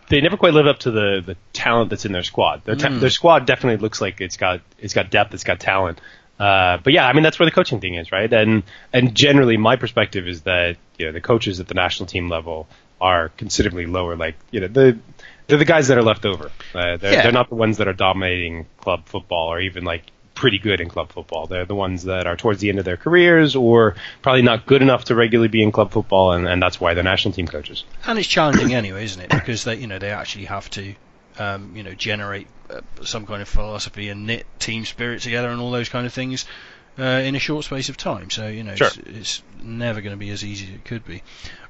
They 0.08 0.20
never 0.20 0.36
quite 0.36 0.52
live 0.52 0.66
up 0.66 0.80
to 0.80 0.90
the, 0.90 1.22
the 1.24 1.36
talent 1.54 1.88
that's 1.88 2.04
in 2.04 2.12
their 2.12 2.22
squad. 2.22 2.62
Their, 2.64 2.74
ta- 2.76 2.88
Mm. 2.88 3.00
their 3.00 3.08
squad 3.10 3.46
definitely 3.46 3.80
looks 3.80 4.02
like 4.02 4.20
it's 4.20 4.36
got 4.36 4.60
it's 4.78 4.92
got 4.92 5.10
depth, 5.10 5.32
it's 5.32 5.44
got 5.44 5.60
talent. 5.60 5.98
Uh, 6.38 6.78
but 6.82 6.92
yeah, 6.92 7.06
I 7.06 7.12
mean 7.12 7.22
that's 7.22 7.38
where 7.38 7.46
the 7.46 7.52
coaching 7.54 7.80
thing 7.80 7.94
is, 7.94 8.10
right? 8.10 8.32
And 8.32 8.62
and 8.92 9.14
generally, 9.14 9.56
my 9.56 9.76
perspective 9.76 10.26
is 10.26 10.42
that 10.42 10.76
you 10.98 11.06
know 11.06 11.12
the 11.12 11.20
coaches 11.20 11.60
at 11.60 11.68
the 11.68 11.74
national 11.74 12.06
team 12.06 12.28
level 12.28 12.66
are 13.00 13.28
considerably 13.30 13.86
lower. 13.86 14.16
Like 14.16 14.34
you 14.50 14.60
know 14.60 14.68
the 14.68 14.98
they're 15.46 15.58
the 15.58 15.64
guys 15.64 15.88
that 15.88 15.98
are 15.98 16.02
left 16.02 16.24
over. 16.26 16.50
Uh, 16.74 16.96
they're, 16.96 17.12
Yeah. 17.12 17.22
they're 17.22 17.32
not 17.32 17.48
the 17.50 17.54
ones 17.54 17.76
that 17.78 17.86
are 17.86 17.92
dominating 17.92 18.66
club 18.80 19.06
football 19.06 19.52
or 19.52 19.60
even 19.60 19.84
like 19.84 20.02
pretty 20.34 20.58
good 20.58 20.80
in 20.80 20.88
club 20.88 21.12
football. 21.12 21.46
They're 21.46 21.66
the 21.66 21.74
ones 21.76 22.04
that 22.04 22.26
are 22.26 22.34
towards 22.36 22.60
the 22.60 22.68
end 22.70 22.78
of 22.80 22.84
their 22.84 22.96
careers 22.96 23.54
or 23.54 23.94
probably 24.22 24.42
not 24.42 24.66
good 24.66 24.82
enough 24.82 25.04
to 25.04 25.14
regularly 25.14 25.48
be 25.48 25.62
in 25.62 25.70
club 25.70 25.92
football, 25.92 26.32
and, 26.32 26.48
and 26.48 26.60
that's 26.60 26.80
why 26.80 26.94
they're 26.94 27.04
national 27.04 27.34
team 27.34 27.46
coaches. 27.46 27.84
and 28.06 28.18
it's 28.18 28.26
challenging 28.26 28.74
anyway, 28.74 29.04
isn't 29.04 29.22
it? 29.22 29.30
Because 29.30 29.62
they, 29.62 29.76
you 29.76 29.86
know, 29.86 29.98
they 30.00 30.10
actually 30.10 30.46
have 30.46 30.68
to, 30.70 30.94
um, 31.38 31.72
you 31.76 31.82
know, 31.82 31.94
generate 31.94 32.46
uh, 32.70 32.80
some 33.04 33.26
kind 33.26 33.42
of 33.42 33.48
philosophy 33.48 34.08
and 34.08 34.26
knit 34.26 34.46
team 34.58 34.84
spirit 34.84 35.22
together 35.22 35.48
and 35.48 35.60
all 35.60 35.70
those 35.70 35.88
kind 35.88 36.06
of 36.06 36.12
things 36.12 36.46
uh, 36.98 37.02
in 37.02 37.34
a 37.34 37.38
short 37.40 37.64
space 37.64 37.88
of 37.88 37.96
time. 37.96 38.30
So 38.30 38.46
you 38.46 38.62
know, 38.62 38.72
it's, 38.72 38.78
Sure. 38.94 39.04
it's 39.06 39.42
never 39.62 40.00
going 40.00 40.12
to 40.12 40.16
be 40.18 40.30
as 40.30 40.44
easy 40.44 40.66
as 40.66 40.74
it 40.74 40.84
could 40.84 41.04
be. 41.04 41.22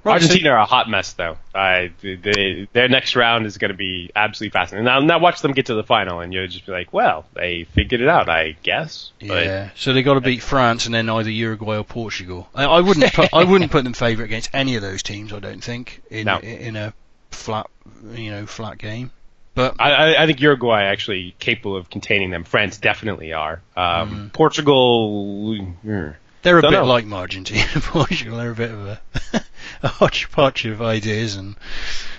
Right, 0.04 0.20
so- 0.20 0.26
Argentina 0.26 0.50
are 0.50 0.58
a 0.58 0.66
hot 0.66 0.90
mess, 0.90 1.14
though. 1.14 1.38
I, 1.54 1.90
they, 2.02 2.68
their 2.74 2.90
next 2.90 3.16
round 3.16 3.46
is 3.46 3.56
going 3.56 3.70
to 3.70 3.76
be 3.76 4.10
absolutely 4.14 4.50
fascinating. 4.52 4.84
Now, 4.84 5.00
now 5.00 5.18
watch 5.18 5.40
them 5.40 5.52
get 5.52 5.64
to 5.66 5.74
the 5.74 5.82
final, 5.82 6.20
and 6.20 6.30
you'll 6.30 6.46
just 6.46 6.66
be 6.66 6.72
like, 6.72 6.92
"Well, 6.92 7.24
they 7.32 7.64
figured 7.72 8.02
it 8.02 8.08
out, 8.08 8.28
I 8.28 8.54
guess." 8.62 9.12
But 9.20 9.46
Yeah, 9.46 9.70
so 9.76 9.94
they 9.94 10.02
got 10.02 10.14
to 10.14 10.20
beat 10.20 10.42
France 10.42 10.84
and 10.84 10.94
then 10.94 11.08
either 11.08 11.30
Uruguay 11.30 11.78
or 11.78 11.84
Portugal. 11.84 12.50
I, 12.54 12.64
I 12.64 12.80
wouldn't 12.82 13.14
put 13.14 13.30
I 13.32 13.44
wouldn't 13.44 13.70
put 13.70 13.82
them 13.84 13.94
favourite 13.94 14.26
against 14.26 14.50
any 14.52 14.76
of 14.76 14.82
those 14.82 15.02
teams. 15.02 15.32
I 15.32 15.38
don't 15.38 15.64
think 15.64 16.02
in 16.10 16.26
No. 16.26 16.38
in 16.38 16.76
a 16.76 16.92
flat 17.30 17.66
you 18.12 18.30
know 18.30 18.44
flat 18.44 18.76
game. 18.76 19.10
But 19.54 19.76
I, 19.80 19.90
I, 19.92 20.22
I 20.22 20.26
think 20.26 20.40
Uruguay 20.40 20.82
actually 20.84 21.34
capable 21.38 21.76
of 21.76 21.88
containing 21.88 22.30
them. 22.30 22.44
France 22.44 22.78
definitely 22.78 23.32
are. 23.32 23.60
Um, 23.76 24.30
Portugal, 24.32 25.54
mm, 25.84 26.14
they're 26.42 26.58
a 26.58 26.62
Don't 26.62 26.72
bit 26.72 26.78
know. 26.78 26.84
like 26.86 27.10
Argentina 27.10 27.64
and 27.74 27.82
Portugal. 27.84 28.38
They're 28.38 28.50
a 28.50 28.54
bit 28.54 28.70
of 28.72 28.86
a, 28.86 29.00
a 29.84 29.88
hodgepodge 29.88 30.66
of 30.66 30.82
ideas 30.82 31.36
and 31.36 31.54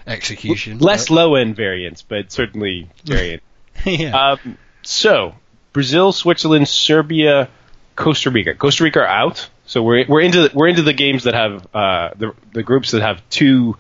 execution. 0.07 0.79
less 0.79 1.09
low 1.09 1.35
end 1.35 1.55
variants, 1.55 2.01
but 2.01 2.31
certainly 2.31 2.89
variant. 3.05 3.43
Yeah. 3.83 4.31
Um, 4.31 4.57
so 4.83 5.35
Brazil, 5.73 6.11
Switzerland, 6.13 6.67
Serbia, 6.69 7.49
Costa 7.95 8.29
Rica. 8.29 8.55
Costa 8.55 8.83
Rica 8.85 8.99
are 8.99 9.07
out, 9.07 9.49
so 9.65 9.83
we're 9.83 10.05
we're 10.07 10.21
into 10.21 10.49
we're 10.53 10.67
into 10.67 10.83
the 10.83 10.93
games 10.93 11.25
that 11.25 11.33
have 11.33 11.67
uh, 11.73 12.09
the 12.15 12.33
the 12.53 12.63
groups 12.63 12.91
that 12.91 13.01
have 13.01 13.21
two 13.29 13.77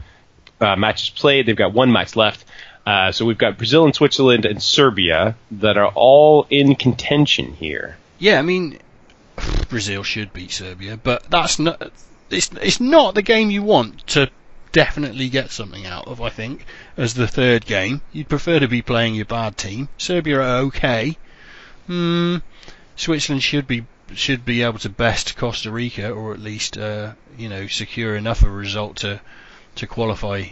uh, 0.59 0.75
matches 0.75 1.09
played. 1.09 1.45
They've 1.45 1.55
got 1.55 1.73
one 1.73 1.91
match 1.91 2.15
left. 2.15 2.43
Uh, 2.85 3.11
so 3.11 3.25
we've 3.25 3.37
got 3.37 3.57
Brazil 3.57 3.85
and 3.85 3.95
Switzerland 3.95 4.45
and 4.45 4.61
Serbia 4.61 5.35
that 5.51 5.77
are 5.77 5.91
all 5.95 6.45
in 6.49 6.75
contention 6.75 7.53
here. 7.55 7.97
Yeah, 8.19 8.37
I 8.37 8.43
mean, 8.43 8.79
Brazil 9.69 10.03
should 10.03 10.33
beat 10.33 10.51
Serbia, 10.51 10.97
but 10.97 11.29
that's 11.29 11.57
not. 11.57 11.91
It's 12.29 12.49
it's 12.61 12.79
not 12.79 13.15
the 13.15 13.21
game 13.21 13.49
you 13.49 13.63
want 13.63 14.05
to 14.07 14.29
definitely 14.71 15.29
get 15.29 15.51
something 15.51 15.85
out 15.85 16.07
of. 16.07 16.21
I 16.21 16.29
think 16.29 16.65
as 16.95 17.13
the 17.13 17.27
third 17.27 17.65
game, 17.65 18.01
you'd 18.13 18.29
prefer 18.29 18.59
to 18.59 18.67
be 18.67 18.81
playing 18.81 19.15
your 19.15 19.25
bad 19.25 19.57
team. 19.57 19.89
Serbia 19.97 20.39
are 20.39 20.57
okay. 20.65 21.17
Hmm. 21.87 22.37
Switzerland 22.95 23.43
should 23.43 23.67
be 23.67 23.85
should 24.13 24.45
be 24.45 24.61
able 24.61 24.79
to 24.79 24.89
best 24.89 25.35
Costa 25.35 25.71
Rica, 25.71 26.11
or 26.11 26.33
at 26.33 26.39
least 26.39 26.77
uh, 26.77 27.13
you 27.37 27.49
know 27.49 27.67
secure 27.67 28.15
enough 28.15 28.43
of 28.43 28.49
a 28.49 28.51
result 28.51 28.97
to 28.97 29.21
to 29.75 29.87
qualify 29.87 30.45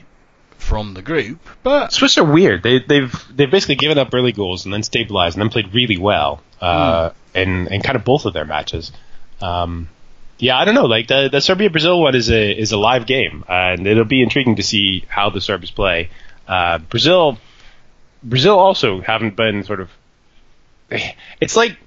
from 0.64 0.94
the 0.94 1.02
group. 1.02 1.40
But 1.62 1.94
Swiss 1.94 2.18
are 2.18 2.24
weird. 2.24 2.64
They, 2.64 2.80
they've 2.80 3.14
they've 3.36 3.52
basically 3.52 3.76
given 3.76 3.98
up 3.98 4.14
early 4.14 4.32
goals 4.32 4.66
and 4.66 4.74
then 4.74 4.84
stabilized 4.84 5.36
and 5.36 5.42
then 5.42 5.50
played 5.50 5.74
really 5.74 5.98
well 5.98 6.42
uh, 6.62 7.12
in 7.36 7.68
in 7.68 7.82
kind 7.82 7.96
of 7.96 8.04
both 8.04 8.26
of 8.26 8.34
their 8.34 8.46
matches. 8.46 8.92
Um, 9.42 9.90
yeah, 10.40 10.58
I 10.58 10.66
don't 10.66 10.76
know. 10.76 10.86
Like 10.86 11.08
the 11.08 11.30
the 11.32 11.42
Serbia 11.42 11.70
Brazil 11.70 12.02
one 12.02 12.16
is 12.16 12.30
a 12.32 12.52
is 12.52 12.72
a 12.72 12.78
live 12.78 13.06
game, 13.06 13.44
and 13.48 13.86
it'll 13.86 14.06
be 14.06 14.22
intriguing 14.22 14.56
to 14.56 14.64
see 14.64 15.06
how 15.08 15.30
the 15.30 15.42
Serbs 15.42 15.72
play. 15.72 16.10
Uh, 16.48 16.80
Brazil 16.80 17.38
Brazil 18.24 18.58
also 18.58 19.02
haven't 19.02 19.36
been 19.36 19.64
sort 19.64 19.80
of. 19.80 19.90
It's 21.42 21.56
like 21.56 21.78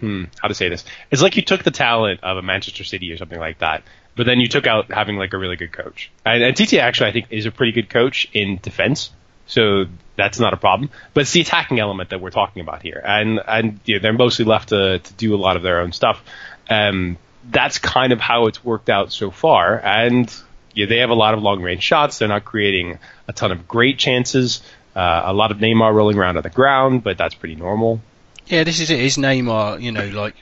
hmm, 0.00 0.24
how 0.40 0.48
to 0.48 0.54
say 0.54 0.68
this. 0.68 0.84
It's 1.10 1.22
like 1.22 1.36
you 1.36 1.42
took 1.42 1.62
the 1.62 1.70
talent 1.70 2.20
of 2.22 2.36
a 2.36 2.42
Manchester 2.42 2.84
City 2.84 3.12
or 3.12 3.16
something 3.16 3.38
like 3.38 3.58
that, 3.58 3.82
but 4.16 4.26
then 4.26 4.40
you 4.40 4.48
took 4.48 4.66
out 4.66 4.90
having 4.92 5.16
like 5.16 5.32
a 5.32 5.38
really 5.38 5.56
good 5.56 5.72
coach. 5.72 6.10
And, 6.24 6.42
and 6.42 6.56
Tite 6.56 6.74
actually, 6.74 7.10
I 7.10 7.12
think, 7.12 7.26
is 7.30 7.46
a 7.46 7.50
pretty 7.50 7.72
good 7.72 7.90
coach 7.90 8.28
in 8.32 8.58
defense, 8.62 9.10
so 9.46 9.84
that's 10.16 10.38
not 10.38 10.54
a 10.54 10.56
problem. 10.56 10.90
But 11.12 11.22
it's 11.22 11.32
the 11.32 11.40
attacking 11.40 11.80
element 11.80 12.10
that 12.10 12.20
we're 12.20 12.30
talking 12.30 12.62
about 12.62 12.82
here, 12.82 13.02
and 13.04 13.40
and 13.46 13.80
you 13.84 13.96
know, 13.96 14.02
they're 14.02 14.12
mostly 14.12 14.44
left 14.44 14.70
to 14.70 14.98
to 14.98 15.12
do 15.14 15.34
a 15.34 15.38
lot 15.38 15.56
of 15.56 15.62
their 15.62 15.80
own 15.80 15.92
stuff. 15.92 16.22
Um, 16.68 17.18
that's 17.50 17.78
kind 17.78 18.12
of 18.12 18.20
how 18.20 18.46
it's 18.46 18.64
worked 18.64 18.88
out 18.88 19.12
so 19.12 19.30
far, 19.30 19.78
and 19.78 20.32
yeah, 20.74 20.86
they 20.86 20.98
have 20.98 21.10
a 21.10 21.14
lot 21.14 21.34
of 21.34 21.42
long 21.42 21.62
range 21.62 21.82
shots. 21.82 22.18
They're 22.18 22.28
not 22.28 22.44
creating 22.44 22.98
a 23.28 23.32
ton 23.32 23.52
of 23.52 23.68
great 23.68 23.98
chances. 23.98 24.62
Uh, 24.94 25.22
a 25.24 25.32
lot 25.32 25.50
of 25.50 25.58
Neymar 25.58 25.92
rolling 25.92 26.16
around 26.16 26.36
on 26.36 26.42
the 26.42 26.50
ground, 26.50 27.02
but 27.02 27.18
that's 27.18 27.34
pretty 27.34 27.56
normal. 27.56 28.00
Yeah, 28.46 28.64
this 28.64 28.78
is 28.78 28.90
it. 28.90 29.00
Is 29.00 29.16
Neymar, 29.16 29.80
you 29.80 29.90
know, 29.90 30.06
like 30.08 30.34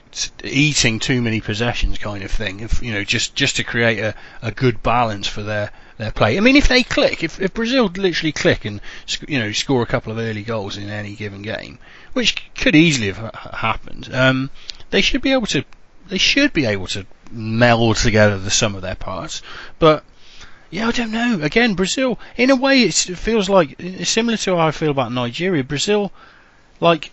eating 0.43 0.99
too 0.99 1.23
many 1.23 1.41
possessions 1.41 1.99
kind 1.99 2.25
of 2.25 2.33
thing? 2.33 2.59
If 2.59 2.83
you 2.83 2.93
know, 2.93 3.05
just 3.05 3.37
just 3.37 3.57
to 3.57 3.65
create 3.65 4.01
a, 4.01 4.15
a 4.43 4.51
good 4.51 4.83
balance 4.83 5.29
for 5.29 5.45
their, 5.45 5.71
their 5.99 6.11
play. 6.11 6.37
I 6.37 6.41
mean, 6.41 6.57
if 6.57 6.67
they 6.67 6.83
click, 6.83 7.23
if, 7.23 7.41
if 7.41 7.55
Brazil 7.55 7.85
literally 7.87 8.33
click 8.33 8.65
and 8.65 8.81
you 9.29 9.38
know 9.38 9.53
score 9.53 9.83
a 9.83 9.87
couple 9.87 10.11
of 10.11 10.19
early 10.19 10.43
goals 10.43 10.77
in 10.77 10.88
any 10.88 11.15
given 11.15 11.43
game, 11.43 11.79
which 12.12 12.53
could 12.57 12.75
easily 12.75 13.12
have 13.12 13.33
happened, 13.55 14.12
um, 14.12 14.51
they 14.91 15.01
should 15.01 15.23
be 15.23 15.33
able 15.33 15.47
to 15.47 15.65
they 16.09 16.19
should 16.19 16.53
be 16.53 16.67
able 16.67 16.88
to 16.88 17.07
meld 17.31 17.99
together 17.99 18.37
the 18.37 18.51
sum 18.51 18.75
of 18.75 18.83
their 18.83 18.97
parts. 18.97 19.43
But 19.79 20.03
yeah, 20.71 20.88
I 20.88 20.91
don't 20.91 21.12
know. 21.12 21.38
Again, 21.41 21.75
Brazil, 21.75 22.19
in 22.37 22.51
a 22.51 22.57
way, 22.57 22.83
it 22.83 22.95
feels 22.95 23.49
like 23.49 23.81
similar 24.03 24.38
to 24.38 24.57
how 24.57 24.67
I 24.67 24.71
feel 24.73 24.91
about 24.91 25.12
Nigeria. 25.12 25.62
Brazil 25.62 26.11
like 26.81 27.12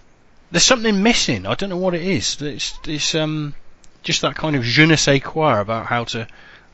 there's 0.52 0.64
something 0.64 1.04
missing. 1.04 1.46
I 1.46 1.56
don't 1.56 1.70
know 1.70 1.78
what 1.78 1.94
it 1.94 2.02
is. 2.02 2.42
It's 2.42 2.78
it's 2.86 3.16
um 3.16 3.54
just 4.04 4.22
that 4.22 4.36
kind 4.36 4.56
of 4.56 4.64
je 4.64 4.86
ne 4.86 4.96
sais 4.96 5.22
quoi 5.22 5.60
about 5.60 5.86
how 5.86 6.06
to 6.06 6.28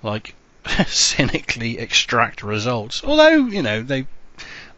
like 0.03 0.35
cynically 0.87 1.77
extract 1.79 2.43
results. 2.43 3.03
Although 3.03 3.47
you 3.47 3.61
know 3.61 3.81
they 3.81 4.07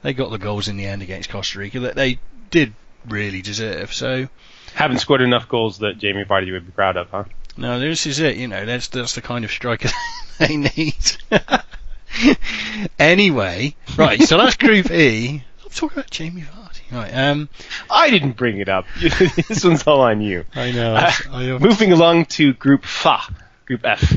they 0.02 0.14
got 0.14 0.32
the 0.32 0.38
goals 0.38 0.68
in 0.68 0.78
the 0.78 0.86
end 0.86 1.02
against 1.02 1.30
Costa 1.30 1.60
Rica 1.60 1.80
that 1.82 1.96
they 1.96 2.20
did 2.50 2.74
really 3.08 3.42
deserve. 3.42 3.94
So 3.94 4.28
Haven't 4.74 5.00
scored 5.00 5.22
enough 5.22 5.48
goals 5.48 5.80
that 5.80 5.98
Jamie 5.98 6.26
Vardy 6.26 6.52
would 6.52 6.66
be 6.66 6.72
proud 6.72 6.98
of, 6.98 7.10
huh? 7.10 7.24
no, 7.58 7.80
this 7.80 8.06
is 8.06 8.20
it. 8.20 8.38
You 8.38 8.48
know, 8.48 8.66
that's 8.66 8.88
that's 8.88 9.16
the 9.16 9.22
kind 9.22 9.44
of 9.44 9.52
striker 9.52 9.90
they 10.40 10.58
need. 10.58 11.18
anyway, 13.00 13.76
right. 13.98 14.22
So 14.22 14.38
that's 14.38 14.56
Group 14.56 14.92
E. 14.92 15.44
I'm 15.64 15.70
talking 15.72 16.00
about 16.00 16.12
Jamie 16.12 16.42
Vardy. 16.42 16.67
Right. 16.92 17.10
Um, 17.10 17.50
I 17.90 18.10
didn't 18.10 18.38
bring 18.38 18.60
it 18.60 18.70
up. 18.70 18.86
this 19.00 19.64
one's 19.64 19.86
all 19.86 20.02
on 20.02 20.22
you. 20.22 20.46
I 20.56 20.72
know. 20.72 20.96
Uh, 20.96 21.12
I 21.32 21.58
moving 21.58 21.92
along 21.92 22.26
to 22.26 22.54
Group 22.54 22.86
F, 23.06 23.34
Group 23.66 23.82
F. 23.84 24.14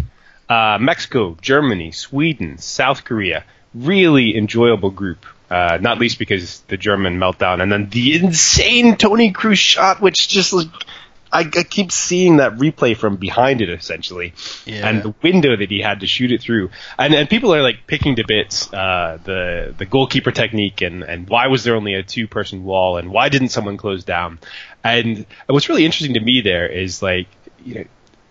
Uh, 0.48 0.78
Mexico, 0.80 1.36
Germany, 1.40 1.92
Sweden, 1.92 2.58
South 2.58 3.04
Korea. 3.04 3.44
Really 3.74 4.36
enjoyable 4.36 4.90
group. 4.90 5.24
Uh, 5.48 5.78
not 5.80 5.98
least 5.98 6.18
because 6.18 6.60
the 6.68 6.76
German 6.76 7.18
meltdown 7.18 7.60
and 7.60 7.72
then 7.72 7.88
the 7.88 8.14
insane 8.14 8.96
Toni 8.96 9.32
Kroos 9.32 9.58
shot, 9.58 10.00
which 10.00 10.28
just 10.28 10.52
like 10.52 10.68
I, 11.32 11.40
I 11.40 11.62
keep 11.62 11.92
seeing 11.92 12.38
that 12.38 12.56
replay 12.56 12.96
from 12.96 13.16
behind 13.16 13.60
it 13.60 13.68
essentially, 13.68 14.34
Yeah. 14.66 14.88
and 14.88 15.02
the 15.02 15.14
window 15.22 15.56
that 15.56 15.70
he 15.70 15.80
had 15.80 16.00
to 16.00 16.06
shoot 16.06 16.32
it 16.32 16.40
through. 16.40 16.70
And 16.98 17.14
and 17.14 17.28
people 17.28 17.54
are 17.54 17.62
like 17.62 17.86
picking 17.86 18.16
to 18.16 18.24
bits 18.26 18.72
uh, 18.72 19.18
the 19.22 19.74
the 19.76 19.86
goalkeeper 19.86 20.32
technique 20.32 20.80
and 20.82 21.02
and 21.02 21.28
why 21.28 21.46
was 21.46 21.64
there 21.64 21.76
only 21.76 21.94
a 21.94 22.02
two 22.02 22.26
person 22.26 22.64
wall 22.64 22.96
and 22.96 23.10
why 23.10 23.28
didn't 23.28 23.50
someone 23.50 23.76
close 23.76 24.04
down? 24.04 24.38
And 24.82 25.26
what's 25.46 25.68
really 25.68 25.84
interesting 25.84 26.14
to 26.14 26.20
me 26.20 26.40
there 26.40 26.66
is 26.66 27.02
like 27.02 27.28
you 27.64 27.74
know 27.74 27.84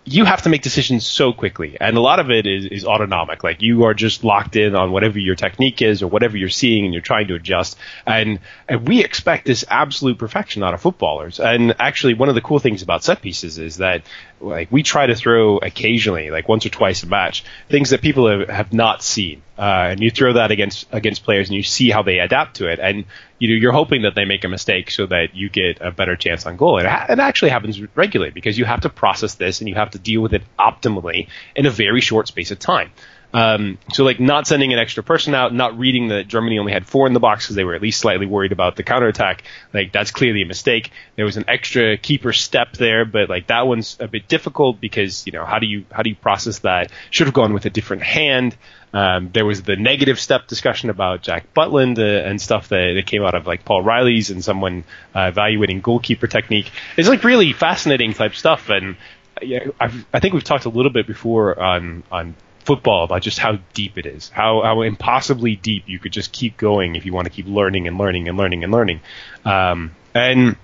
you 0.04 0.24
have 0.24 0.42
to 0.42 0.48
make 0.48 0.62
decisions 0.62 1.06
so 1.06 1.32
quickly, 1.32 1.76
and 1.80 1.96
a 1.96 2.00
lot 2.00 2.20
of 2.20 2.30
it 2.30 2.46
is, 2.46 2.64
is 2.64 2.84
autonomic. 2.84 3.44
Like 3.44 3.60
you 3.60 3.84
are 3.84 3.94
just 3.94 4.24
locked 4.24 4.56
in 4.56 4.74
on 4.74 4.92
whatever 4.92 5.18
your 5.18 5.34
technique 5.34 5.82
is 5.82 6.02
or 6.02 6.06
whatever 6.06 6.36
you're 6.36 6.48
seeing, 6.48 6.84
and 6.84 6.94
you're 6.94 7.02
trying 7.02 7.28
to 7.28 7.34
adjust. 7.34 7.76
And, 8.06 8.40
and 8.68 8.88
we 8.88 9.04
expect 9.04 9.44
this 9.44 9.64
absolute 9.68 10.18
perfection 10.18 10.62
out 10.62 10.72
of 10.72 10.80
footballers. 10.80 11.38
And 11.38 11.74
actually, 11.78 12.14
one 12.14 12.30
of 12.30 12.34
the 12.34 12.40
cool 12.40 12.58
things 12.58 12.82
about 12.82 13.04
set 13.04 13.20
pieces 13.20 13.58
is 13.58 13.76
that 13.76 14.02
like 14.40 14.72
we 14.72 14.82
try 14.82 15.06
to 15.06 15.14
throw 15.14 15.58
occasionally, 15.58 16.30
like 16.30 16.48
once 16.48 16.64
or 16.64 16.70
twice 16.70 17.02
a 17.02 17.06
match, 17.06 17.44
things 17.68 17.90
that 17.90 18.00
people 18.00 18.26
have, 18.26 18.48
have 18.48 18.72
not 18.72 19.02
seen. 19.02 19.42
Uh, 19.60 19.90
and 19.90 20.00
you 20.00 20.10
throw 20.10 20.32
that 20.32 20.50
against 20.50 20.86
against 20.90 21.22
players, 21.22 21.50
and 21.50 21.54
you 21.54 21.62
see 21.62 21.90
how 21.90 22.02
they 22.02 22.18
adapt 22.18 22.56
to 22.56 22.66
it. 22.66 22.78
And 22.78 23.04
you 23.38 23.54
you're 23.56 23.72
hoping 23.72 24.02
that 24.02 24.14
they 24.14 24.24
make 24.24 24.42
a 24.42 24.48
mistake 24.48 24.90
so 24.90 25.04
that 25.04 25.34
you 25.34 25.50
get 25.50 25.82
a 25.82 25.90
better 25.90 26.16
chance 26.16 26.46
on 26.46 26.56
goal. 26.56 26.78
And 26.78 26.86
it, 26.86 26.90
ha- 26.90 27.06
it 27.10 27.18
actually 27.18 27.50
happens 27.50 27.78
regularly 27.94 28.30
because 28.30 28.56
you 28.56 28.64
have 28.64 28.80
to 28.80 28.88
process 28.88 29.34
this 29.34 29.60
and 29.60 29.68
you 29.68 29.74
have 29.74 29.90
to 29.90 29.98
deal 29.98 30.22
with 30.22 30.32
it 30.32 30.44
optimally 30.58 31.28
in 31.54 31.66
a 31.66 31.70
very 31.70 32.00
short 32.00 32.26
space 32.26 32.50
of 32.50 32.58
time. 32.58 32.90
Um, 33.32 33.78
so 33.92 34.04
like 34.04 34.18
not 34.18 34.46
sending 34.46 34.72
an 34.72 34.78
extra 34.78 35.02
person 35.02 35.34
out, 35.34 35.54
not 35.54 35.78
reading 35.78 36.08
that 36.08 36.26
Germany 36.26 36.58
only 36.58 36.72
had 36.72 36.86
four 36.86 37.06
in 37.06 37.12
the 37.12 37.20
box 37.20 37.44
because 37.44 37.56
they 37.56 37.64
were 37.64 37.74
at 37.74 37.82
least 37.82 38.00
slightly 38.00 38.26
worried 38.26 38.52
about 38.52 38.76
the 38.76 38.82
counterattack. 38.82 39.44
Like 39.72 39.92
that's 39.92 40.10
clearly 40.10 40.42
a 40.42 40.46
mistake. 40.46 40.90
There 41.16 41.24
was 41.24 41.36
an 41.36 41.44
extra 41.46 41.96
keeper 41.96 42.32
step 42.32 42.72
there, 42.72 43.04
but 43.04 43.28
like 43.28 43.46
that 43.46 43.66
one's 43.66 43.96
a 44.00 44.08
bit 44.08 44.26
difficult 44.26 44.80
because 44.80 45.26
you 45.26 45.32
know 45.32 45.44
how 45.44 45.58
do 45.58 45.66
you 45.66 45.84
how 45.92 46.02
do 46.02 46.10
you 46.10 46.16
process 46.16 46.60
that? 46.60 46.90
Should 47.10 47.28
have 47.28 47.34
gone 47.34 47.52
with 47.52 47.66
a 47.66 47.70
different 47.70 48.02
hand. 48.02 48.56
Um, 48.92 49.30
there 49.32 49.46
was 49.46 49.62
the 49.62 49.76
negative 49.76 50.18
step 50.18 50.48
discussion 50.48 50.90
about 50.90 51.22
Jack 51.22 51.54
Butland 51.54 51.98
uh, 52.00 52.28
and 52.28 52.40
stuff 52.40 52.70
that, 52.70 52.94
that 52.96 53.06
came 53.06 53.22
out 53.22 53.36
of 53.36 53.46
like 53.46 53.64
Paul 53.64 53.82
Riley's 53.82 54.30
and 54.30 54.42
someone 54.42 54.82
uh, 55.14 55.28
evaluating 55.28 55.80
goalkeeper 55.80 56.26
technique. 56.26 56.72
It's 56.96 57.08
like 57.08 57.22
really 57.22 57.52
fascinating 57.52 58.14
type 58.14 58.34
stuff, 58.34 58.68
and 58.68 58.96
yeah, 59.40 59.66
I've, 59.78 60.04
I 60.12 60.18
think 60.18 60.34
we've 60.34 60.42
talked 60.42 60.64
a 60.64 60.70
little 60.70 60.90
bit 60.90 61.06
before 61.06 61.56
on 61.60 62.02
on 62.10 62.34
football 62.64 63.04
about 63.04 63.22
just 63.22 63.38
how 63.38 63.58
deep 63.74 63.98
it 63.98 64.06
is, 64.06 64.28
how 64.28 64.62
how 64.62 64.82
impossibly 64.82 65.56
deep 65.56 65.84
you 65.86 65.98
could 65.98 66.12
just 66.12 66.32
keep 66.32 66.56
going 66.56 66.96
if 66.96 67.04
you 67.06 67.12
want 67.12 67.26
to 67.26 67.30
keep 67.30 67.46
learning 67.46 67.86
and 67.88 67.98
learning 67.98 68.28
and 68.28 68.36
learning 68.38 68.62
and 68.64 68.72
learning. 68.72 69.00
Um, 69.44 69.92
and 70.14 70.56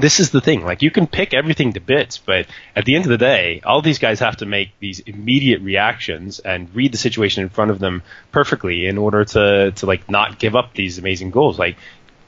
this 0.00 0.20
is 0.20 0.30
the 0.30 0.40
thing. 0.40 0.62
Like 0.64 0.82
you 0.82 0.90
can 0.90 1.06
pick 1.06 1.32
everything 1.32 1.72
to 1.72 1.80
bits, 1.80 2.18
but 2.18 2.46
at 2.74 2.84
the 2.84 2.96
end 2.96 3.04
of 3.04 3.10
the 3.10 3.18
day, 3.18 3.62
all 3.64 3.80
these 3.80 3.98
guys 3.98 4.20
have 4.20 4.36
to 4.38 4.46
make 4.46 4.70
these 4.78 5.00
immediate 5.00 5.62
reactions 5.62 6.38
and 6.38 6.68
read 6.74 6.92
the 6.92 6.98
situation 6.98 7.42
in 7.42 7.48
front 7.48 7.70
of 7.70 7.78
them 7.78 8.02
perfectly 8.32 8.86
in 8.86 8.98
order 8.98 9.24
to 9.24 9.72
to 9.72 9.86
like 9.86 10.10
not 10.10 10.38
give 10.38 10.54
up 10.54 10.74
these 10.74 10.98
amazing 10.98 11.30
goals. 11.30 11.58
Like 11.58 11.76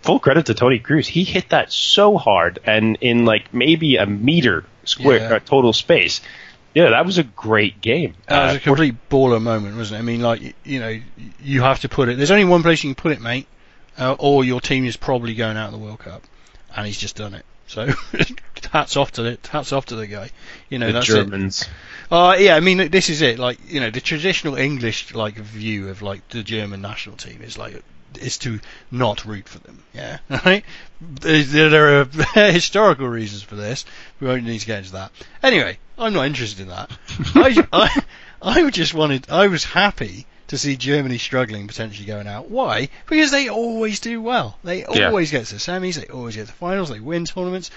full 0.02 0.18
credit 0.20 0.46
to 0.46 0.54
Toni 0.54 0.78
Kroos. 0.78 1.06
He 1.06 1.24
hit 1.24 1.50
that 1.50 1.72
so 1.72 2.16
hard 2.16 2.58
and 2.64 2.96
in 3.00 3.24
like 3.26 3.52
maybe 3.52 3.96
a 3.96 4.06
meter 4.06 4.64
square 4.84 5.18
Yeah. 5.18 5.36
uh, 5.36 5.38
total 5.40 5.72
space. 5.72 6.20
Yeah, 6.78 6.90
that 6.90 7.04
was 7.04 7.18
a 7.18 7.24
great 7.24 7.80
game. 7.80 8.14
That 8.28 8.44
was 8.46 8.54
Uh, 8.54 8.58
a 8.58 8.60
complete 8.60 8.94
baller 9.10 9.42
moment, 9.42 9.76
wasn't 9.76 9.96
it? 9.96 9.98
I 9.98 10.02
mean, 10.02 10.20
like 10.22 10.54
you 10.64 10.78
know, 10.78 11.00
you 11.42 11.62
have 11.62 11.80
to 11.80 11.88
put 11.88 12.08
it. 12.08 12.16
There's 12.16 12.30
only 12.30 12.44
one 12.44 12.62
place 12.62 12.84
you 12.84 12.94
can 12.94 12.94
put 12.94 13.10
it, 13.10 13.20
mate, 13.20 13.48
uh, 13.98 14.14
or 14.16 14.44
your 14.44 14.60
team 14.60 14.84
is 14.84 14.96
probably 14.96 15.34
going 15.34 15.56
out 15.56 15.66
of 15.66 15.72
the 15.72 15.78
World 15.78 15.98
Cup, 15.98 16.22
and 16.76 16.86
he's 16.86 16.96
just 16.96 17.16
done 17.16 17.34
it. 17.34 17.44
So 17.66 17.88
hats 18.72 18.96
off 18.96 19.10
to 19.12 19.22
the 19.22 19.38
hats 19.50 19.72
off 19.72 19.86
to 19.86 19.96
the 19.96 20.06
guy. 20.06 20.30
You 20.68 20.78
know, 20.78 20.86
the 20.86 20.92
that's 20.92 21.08
it. 21.08 21.14
Germans. 21.14 21.68
Uh, 22.12 22.36
yeah, 22.38 22.54
I 22.54 22.60
mean, 22.60 22.90
this 22.92 23.10
is 23.10 23.22
it. 23.22 23.40
Like, 23.40 23.58
you 23.68 23.80
know, 23.80 23.90
the 23.90 24.00
traditional 24.00 24.54
English 24.54 25.12
like 25.14 25.34
view 25.34 25.88
of 25.88 26.00
like 26.00 26.28
the 26.28 26.44
German 26.44 26.80
national 26.80 27.16
team 27.16 27.42
is 27.42 27.58
like 27.58 27.82
is 28.20 28.38
to 28.38 28.60
not 28.90 29.24
root 29.24 29.48
for 29.48 29.58
them. 29.60 29.82
Yeah, 29.94 30.18
right. 30.44 30.64
There, 31.00 32.00
are 32.00 32.04
historical 32.34 33.08
reasons 33.08 33.42
for 33.42 33.54
this. 33.56 33.84
We 34.20 34.26
won't 34.26 34.44
need 34.44 34.60
to 34.60 34.66
get 34.66 34.78
into 34.78 34.92
that. 34.92 35.12
Anyway, 35.42 35.78
I'm 35.98 36.12
not 36.12 36.26
interested 36.26 36.62
in 36.62 36.68
that. 36.68 36.90
I, 37.34 37.66
I, 37.72 38.02
I 38.40 38.70
just 38.70 38.94
wanted. 38.94 39.30
I 39.30 39.48
was 39.48 39.64
happy 39.64 40.26
to 40.48 40.58
see 40.58 40.76
Germany 40.76 41.18
struggling, 41.18 41.66
potentially 41.68 42.06
going 42.06 42.26
out. 42.26 42.50
Why? 42.50 42.88
Because 43.06 43.30
they 43.30 43.48
always 43.48 44.00
do 44.00 44.22
well. 44.22 44.58
They 44.64 44.84
Yeah. 44.86 45.08
always 45.08 45.30
get 45.30 45.46
to 45.46 45.54
the 45.54 45.60
semis. 45.60 45.94
They 46.00 46.06
always 46.06 46.36
get 46.36 46.42
to 46.42 46.46
the 46.46 46.52
finals. 46.52 46.88
They 46.88 47.00
win 47.00 47.26
tournaments. 47.26 47.70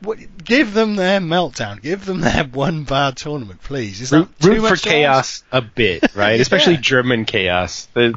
What, 0.00 0.18
give 0.44 0.72
them 0.74 0.96
their 0.96 1.20
meltdown. 1.20 1.80
Give 1.82 2.04
them 2.04 2.20
their 2.20 2.44
one 2.44 2.84
bad 2.84 3.16
tournament, 3.16 3.62
please. 3.62 4.00
Is 4.00 4.10
that 4.10 4.28
root, 4.40 4.60
for 4.60 4.72
ask? 4.74 4.82
chaos 4.84 5.42
a 5.52 5.62
bit, 5.62 6.14
right? 6.14 6.40
Especially 6.40 6.74
Yeah. 6.74 6.80
German 6.80 7.24
chaos. 7.24 7.86
The, 7.94 8.14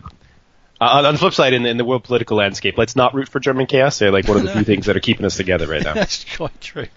uh, 0.86 1.08
on 1.08 1.14
the 1.14 1.18
flip 1.20 1.34
side, 1.34 1.54
in 1.54 1.64
the, 1.64 1.70
in 1.70 1.78
the 1.78 1.86
world 1.86 2.04
political 2.04 2.38
landscape, 2.38 2.78
let's 2.78 2.96
not 2.96 3.14
root 3.14 3.30
for 3.30 3.40
German 3.40 3.66
chaos. 3.66 4.00
They're 4.00 4.12
like 4.12 4.28
one 4.28 4.38
of 4.38 4.44
the 4.44 4.52
few 4.52 4.64
things 4.72 4.86
that 4.88 4.96
are 4.96 5.02
keeping 5.02 5.26
us 5.26 5.38
together 5.38 5.68
right 5.68 5.84
now. 5.84 5.94
That's 5.96 6.26
quite 6.36 6.60
true. 6.62 6.88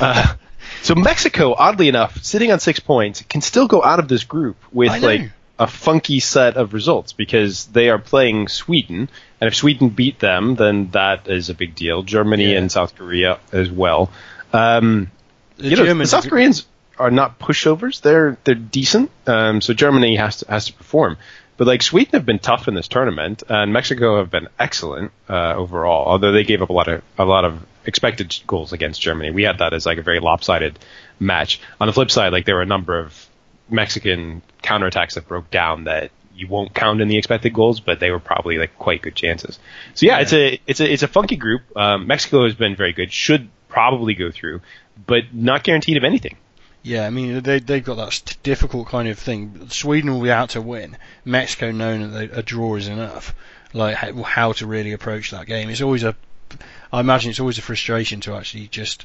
Uh, 0.00 0.34
so 0.82 0.94
Mexico, 0.94 1.54
oddly 1.56 1.88
enough, 1.88 2.22
sitting 2.22 2.52
on 2.52 2.60
six 2.60 2.80
points, 2.80 3.22
can 3.22 3.40
still 3.40 3.66
go 3.68 3.82
out 3.82 3.98
of 3.98 4.08
this 4.08 4.24
group 4.24 4.56
with 4.72 5.02
like 5.02 5.30
a 5.58 5.66
funky 5.66 6.20
set 6.20 6.56
of 6.56 6.72
results 6.72 7.12
because 7.12 7.66
they 7.66 7.90
are 7.90 7.98
playing 7.98 8.46
Sweden, 8.48 9.08
and 9.40 9.48
if 9.48 9.56
Sweden 9.56 9.88
beat 9.88 10.20
them, 10.20 10.54
then 10.54 10.90
that 10.92 11.26
is 11.28 11.50
a 11.50 11.54
big 11.54 11.74
deal. 11.74 12.02
Germany 12.02 12.52
Yeah. 12.52 12.58
and 12.58 12.70
South 12.70 12.94
Korea 12.94 13.40
as 13.52 13.70
well. 13.70 14.10
Um, 14.52 15.10
The 15.56 15.68
you 15.70 15.76
know, 15.76 15.94
the 15.94 16.06
South 16.06 16.28
Koreans 16.28 16.66
are 16.98 17.10
not 17.10 17.38
pushovers. 17.40 18.00
They're 18.00 18.38
they're 18.44 18.54
decent. 18.54 19.10
Um, 19.26 19.60
so 19.60 19.74
Germany 19.74 20.16
has 20.16 20.38
to 20.38 20.50
has 20.50 20.66
to 20.66 20.72
perform. 20.74 21.16
But 21.58 21.66
like 21.66 21.82
Sweden 21.82 22.12
have 22.12 22.24
been 22.24 22.38
tough 22.38 22.68
in 22.68 22.74
this 22.74 22.88
tournament, 22.88 23.42
and 23.48 23.72
Mexico 23.72 24.18
have 24.18 24.30
been 24.30 24.48
excellent 24.58 25.12
uh, 25.28 25.54
overall. 25.54 26.06
Although 26.06 26.32
they 26.32 26.44
gave 26.44 26.62
up 26.62 26.70
a 26.70 26.72
lot 26.72 26.88
of 26.88 27.02
a 27.18 27.24
lot 27.26 27.44
of 27.44 27.66
expected 27.84 28.34
goals 28.46 28.72
against 28.72 29.00
Germany, 29.02 29.30
we 29.32 29.42
had 29.42 29.58
that 29.58 29.74
as 29.74 29.84
like 29.84 29.98
a 29.98 30.02
very 30.02 30.20
lopsided 30.20 30.78
match. 31.20 31.60
On 31.80 31.86
the 31.88 31.92
flip 31.92 32.10
side, 32.10 32.32
like 32.32 32.46
there 32.46 32.54
were 32.54 32.62
a 32.62 32.66
number 32.66 32.98
of 32.98 33.26
Mexican 33.68 34.40
counterattacks 34.62 35.14
that 35.14 35.28
broke 35.28 35.50
down 35.50 35.84
that 35.84 36.10
you 36.34 36.46
won't 36.46 36.72
count 36.72 37.00
in 37.00 37.08
the 37.08 37.18
expected 37.18 37.52
goals, 37.52 37.80
but 37.80 37.98
they 37.98 38.12
were 38.12 38.20
probably 38.20 38.56
like 38.56 38.78
quite 38.78 39.02
good 39.02 39.16
chances. 39.16 39.58
So 39.94 40.06
yeah, 40.06 40.16
Yeah. 40.18 40.22
it's 40.22 40.32
a 40.32 40.60
it's 40.66 40.80
a 40.80 40.92
it's 40.92 41.02
a 41.02 41.08
funky 41.08 41.36
group. 41.36 41.62
Um, 41.76 42.06
Mexico 42.06 42.44
has 42.44 42.54
been 42.54 42.76
very 42.76 42.92
good, 42.92 43.12
should 43.12 43.48
probably 43.68 44.14
go 44.14 44.30
through, 44.30 44.60
but 45.06 45.34
not 45.34 45.64
guaranteed 45.64 45.96
of 45.96 46.04
anything. 46.04 46.36
Yeah, 46.82 47.06
I 47.06 47.10
mean 47.10 47.42
they 47.42 47.58
they've 47.58 47.84
got 47.84 47.96
that 47.96 48.36
difficult 48.42 48.88
kind 48.88 49.08
of 49.08 49.18
thing. 49.18 49.68
Sweden 49.68 50.12
will 50.12 50.22
be 50.22 50.30
out 50.30 50.50
to 50.50 50.62
win. 50.62 50.96
Mexico 51.24 51.70
knowing 51.70 52.12
that 52.12 52.30
a 52.32 52.42
draw 52.42 52.76
is 52.76 52.88
enough. 52.88 53.34
Like 53.72 53.96
how, 53.96 54.22
how 54.22 54.52
to 54.52 54.66
really 54.66 54.92
approach 54.92 55.30
that 55.30 55.46
game. 55.46 55.68
It's 55.68 55.82
always 55.82 56.02
a, 56.02 56.16
I 56.92 57.00
imagine 57.00 57.30
it's 57.30 57.40
always 57.40 57.58
a 57.58 57.62
frustration 57.62 58.20
to 58.22 58.34
actually 58.34 58.68
just, 58.68 59.04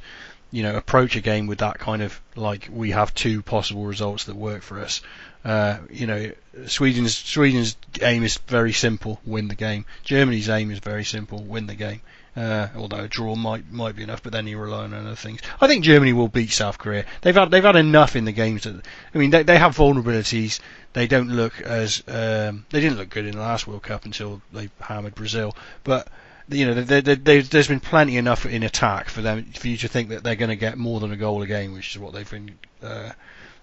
you 0.52 0.64
know, 0.64 0.76
approach 0.78 1.18
a 1.18 1.22
game 1.22 1.48
with 1.48 1.60
that 1.60 1.80
kind 1.80 2.02
of 2.02 2.22
like 2.36 2.70
we 2.72 2.92
have 2.92 3.14
two 3.14 3.42
possible 3.42 3.86
results 3.86 4.26
that 4.26 4.36
work 4.36 4.62
for 4.62 4.80
us. 4.80 5.02
Uh, 5.44 5.80
you 5.90 6.08
know, 6.08 6.32
Sweden's 6.68 7.18
Sweden's 7.18 7.76
aim 8.02 8.24
is 8.24 8.38
very 8.48 8.72
simple: 8.72 9.20
win 9.26 9.50
the 9.50 9.56
game. 9.56 9.86
Germany's 10.04 10.48
aim 10.48 10.72
is 10.72 10.80
very 10.80 11.04
simple: 11.04 11.44
win 11.44 11.68
the 11.68 11.76
game. 11.76 12.02
Uh, 12.36 12.68
although 12.76 13.02
a 13.04 13.08
draw 13.08 13.36
might 13.36 13.72
might 13.72 13.96
be 13.96 14.02
enough, 14.02 14.24
but 14.24 14.32
then 14.32 14.48
you 14.48 14.58
rely 14.58 14.86
on 14.86 14.94
other 14.94 15.16
things. 15.16 15.40
I 15.62 15.68
think 15.68 15.84
Germany 15.84 16.14
will 16.14 16.30
beat 16.30 16.50
South 16.52 16.80
Korea. 16.80 17.06
They've 17.22 17.36
had 17.36 17.52
they've 17.52 17.64
had 17.64 17.76
enough 17.76 18.16
in 18.16 18.26
the 18.26 18.32
games 18.32 18.64
that 18.64 18.82
I 19.14 19.18
mean 19.20 19.30
they 19.30 19.44
they 19.44 19.58
have 19.60 19.76
vulnerabilities. 19.78 20.60
They 20.94 21.06
don't 21.06 21.30
look 21.30 21.62
as 21.62 22.02
um, 22.08 22.66
they 22.72 22.82
didn't 22.82 22.98
look 22.98 23.10
good 23.12 23.26
in 23.28 23.34
the 23.34 23.42
last 23.42 23.68
World 23.68 23.84
Cup 23.84 24.06
until 24.06 24.42
they 24.52 24.70
hammered 24.80 25.14
Brazil. 25.14 25.56
But 25.84 26.08
you 26.50 26.66
know, 26.66 26.74
there, 26.74 27.02
there, 27.02 27.16
there, 27.16 27.42
there's 27.44 27.68
been 27.68 27.80
plenty 27.80 28.18
enough 28.18 28.46
in 28.48 28.64
attack 28.64 29.10
for 29.10 29.22
them 29.22 29.46
for 29.54 29.68
you 29.68 29.78
to 29.78 29.88
think 29.88 30.10
that 30.10 30.24
they're 30.24 30.36
going 30.36 30.50
to 30.50 30.56
get 30.56 30.76
more 30.78 31.00
than 31.00 31.12
a 31.12 31.16
goal 31.18 31.42
a 31.44 31.48
game, 31.48 31.74
which 31.74 31.96
is 31.96 32.00
what 32.00 32.14
they've 32.14 32.30
been, 32.30 32.58
uh, 32.82 33.12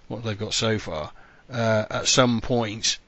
what 0.09 0.23
they've 0.25 0.39
got 0.39 0.55
so 0.55 0.79
far. 0.79 1.11
Uh, 1.53 1.85
at 1.91 2.07
some 2.09 2.41
point, 2.41 2.99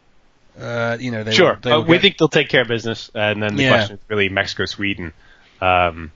uh, 0.60 0.96
you 1.00 1.10
know, 1.10 1.22
they 1.24 1.32
sure. 1.32 1.58
They 1.62 1.70
uh, 1.70 1.80
we 1.80 1.94
get- 1.96 2.02
think 2.02 2.18
they'll 2.18 2.28
take 2.28 2.48
care 2.48 2.62
of 2.62 2.68
business, 2.68 3.10
and 3.14 3.42
then 3.42 3.56
the 3.56 3.62
Yeah. 3.62 3.70
question 3.70 3.96
is 3.96 4.02
really 4.08 4.28
Mexico, 4.28 4.66
Sweden. 4.66 5.12
Um, 5.62 6.10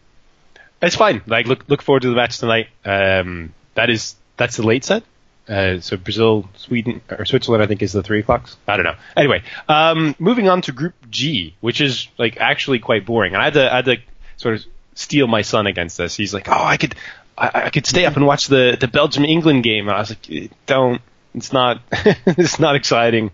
it's 0.83 0.97
fine. 0.97 1.23
Like 1.27 1.47
look 1.47 1.69
look 1.69 1.83
forward 1.83 2.03
to 2.03 2.11
the 2.11 2.17
match 2.17 2.39
tonight. 2.39 2.69
Um, 2.85 3.53
that 3.75 3.91
is 3.91 4.15
that's 4.37 4.57
the 4.57 4.63
late 4.63 4.85
set. 4.85 5.03
Uh, 5.49 5.79
so 5.79 5.97
Brazil, 5.97 6.49
Sweden, 6.57 7.01
or 7.09 7.25
Switzerland, 7.25 7.63
I 7.63 7.69
think 7.69 7.81
is 7.81 7.93
the 7.93 8.03
three 8.03 8.21
o'clocks. 8.21 8.57
I 8.67 8.77
don't 8.77 8.85
know. 8.85 8.97
Anyway, 9.17 9.45
um, 9.69 10.17
moving 10.19 10.49
on 10.49 10.61
to 10.63 10.73
Group 10.73 10.95
G, 11.09 11.55
which 11.61 11.81
is 11.81 12.09
like 12.19 12.37
actually 12.39 12.81
quite 12.81 13.07
boring. 13.07 13.35
And 13.35 13.41
I 13.41 13.45
had 13.45 13.55
to 13.55 13.73
I 13.73 13.77
had 13.77 13.85
to 13.85 13.97
sort 14.37 14.57
of 14.57 14.65
steal 14.95 15.29
my 15.29 15.43
son 15.43 15.67
against 15.67 15.99
this. 15.99 16.17
He's 16.17 16.35
like, 16.35 16.49
oh, 16.49 16.65
I 16.65 16.77
could 16.77 16.97
I, 17.39 17.51
I 17.67 17.71
could 17.71 17.87
stay 17.87 18.05
up 18.07 18.17
and 18.17 18.27
watch 18.27 18.49
the 18.49 18.77
the 18.79 18.89
Belgium 18.89 19.25
England 19.25 19.63
game. 19.63 19.89
And 19.89 19.97
I 19.97 20.01
was 20.01 20.11
like, 20.11 20.31
"Eh, 20.31 20.49
don't. 20.67 21.01
It's 21.35 21.53
not 21.53 21.81
it's 21.93 22.59
not 22.59 22.75
exciting 22.75 23.31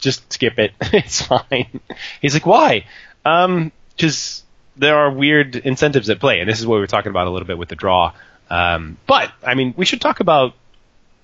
just 0.00 0.32
skip 0.32 0.58
it. 0.58 0.72
it's 0.80 1.22
fine. 1.22 1.80
He's 2.20 2.34
like, 2.34 2.46
why? 2.46 2.86
Um, 3.24 3.70
because 3.96 4.42
there 4.80 4.96
are 4.96 5.10
weird 5.10 5.56
incentives 5.56 6.08
at 6.10 6.20
play, 6.20 6.40
and 6.40 6.48
this 6.48 6.58
is 6.58 6.66
what 6.66 6.76
we 6.76 6.80
were 6.80 6.86
talking 6.86 7.10
about 7.10 7.26
a 7.26 7.30
little 7.30 7.46
bit 7.46 7.58
with 7.58 7.68
the 7.68 7.76
draw. 7.76 8.12
Um, 8.48 8.96
but 9.06 9.30
I 9.46 9.54
mean, 9.54 9.74
we 9.76 9.84
should 9.84 10.00
talk 10.00 10.20
about 10.20 10.54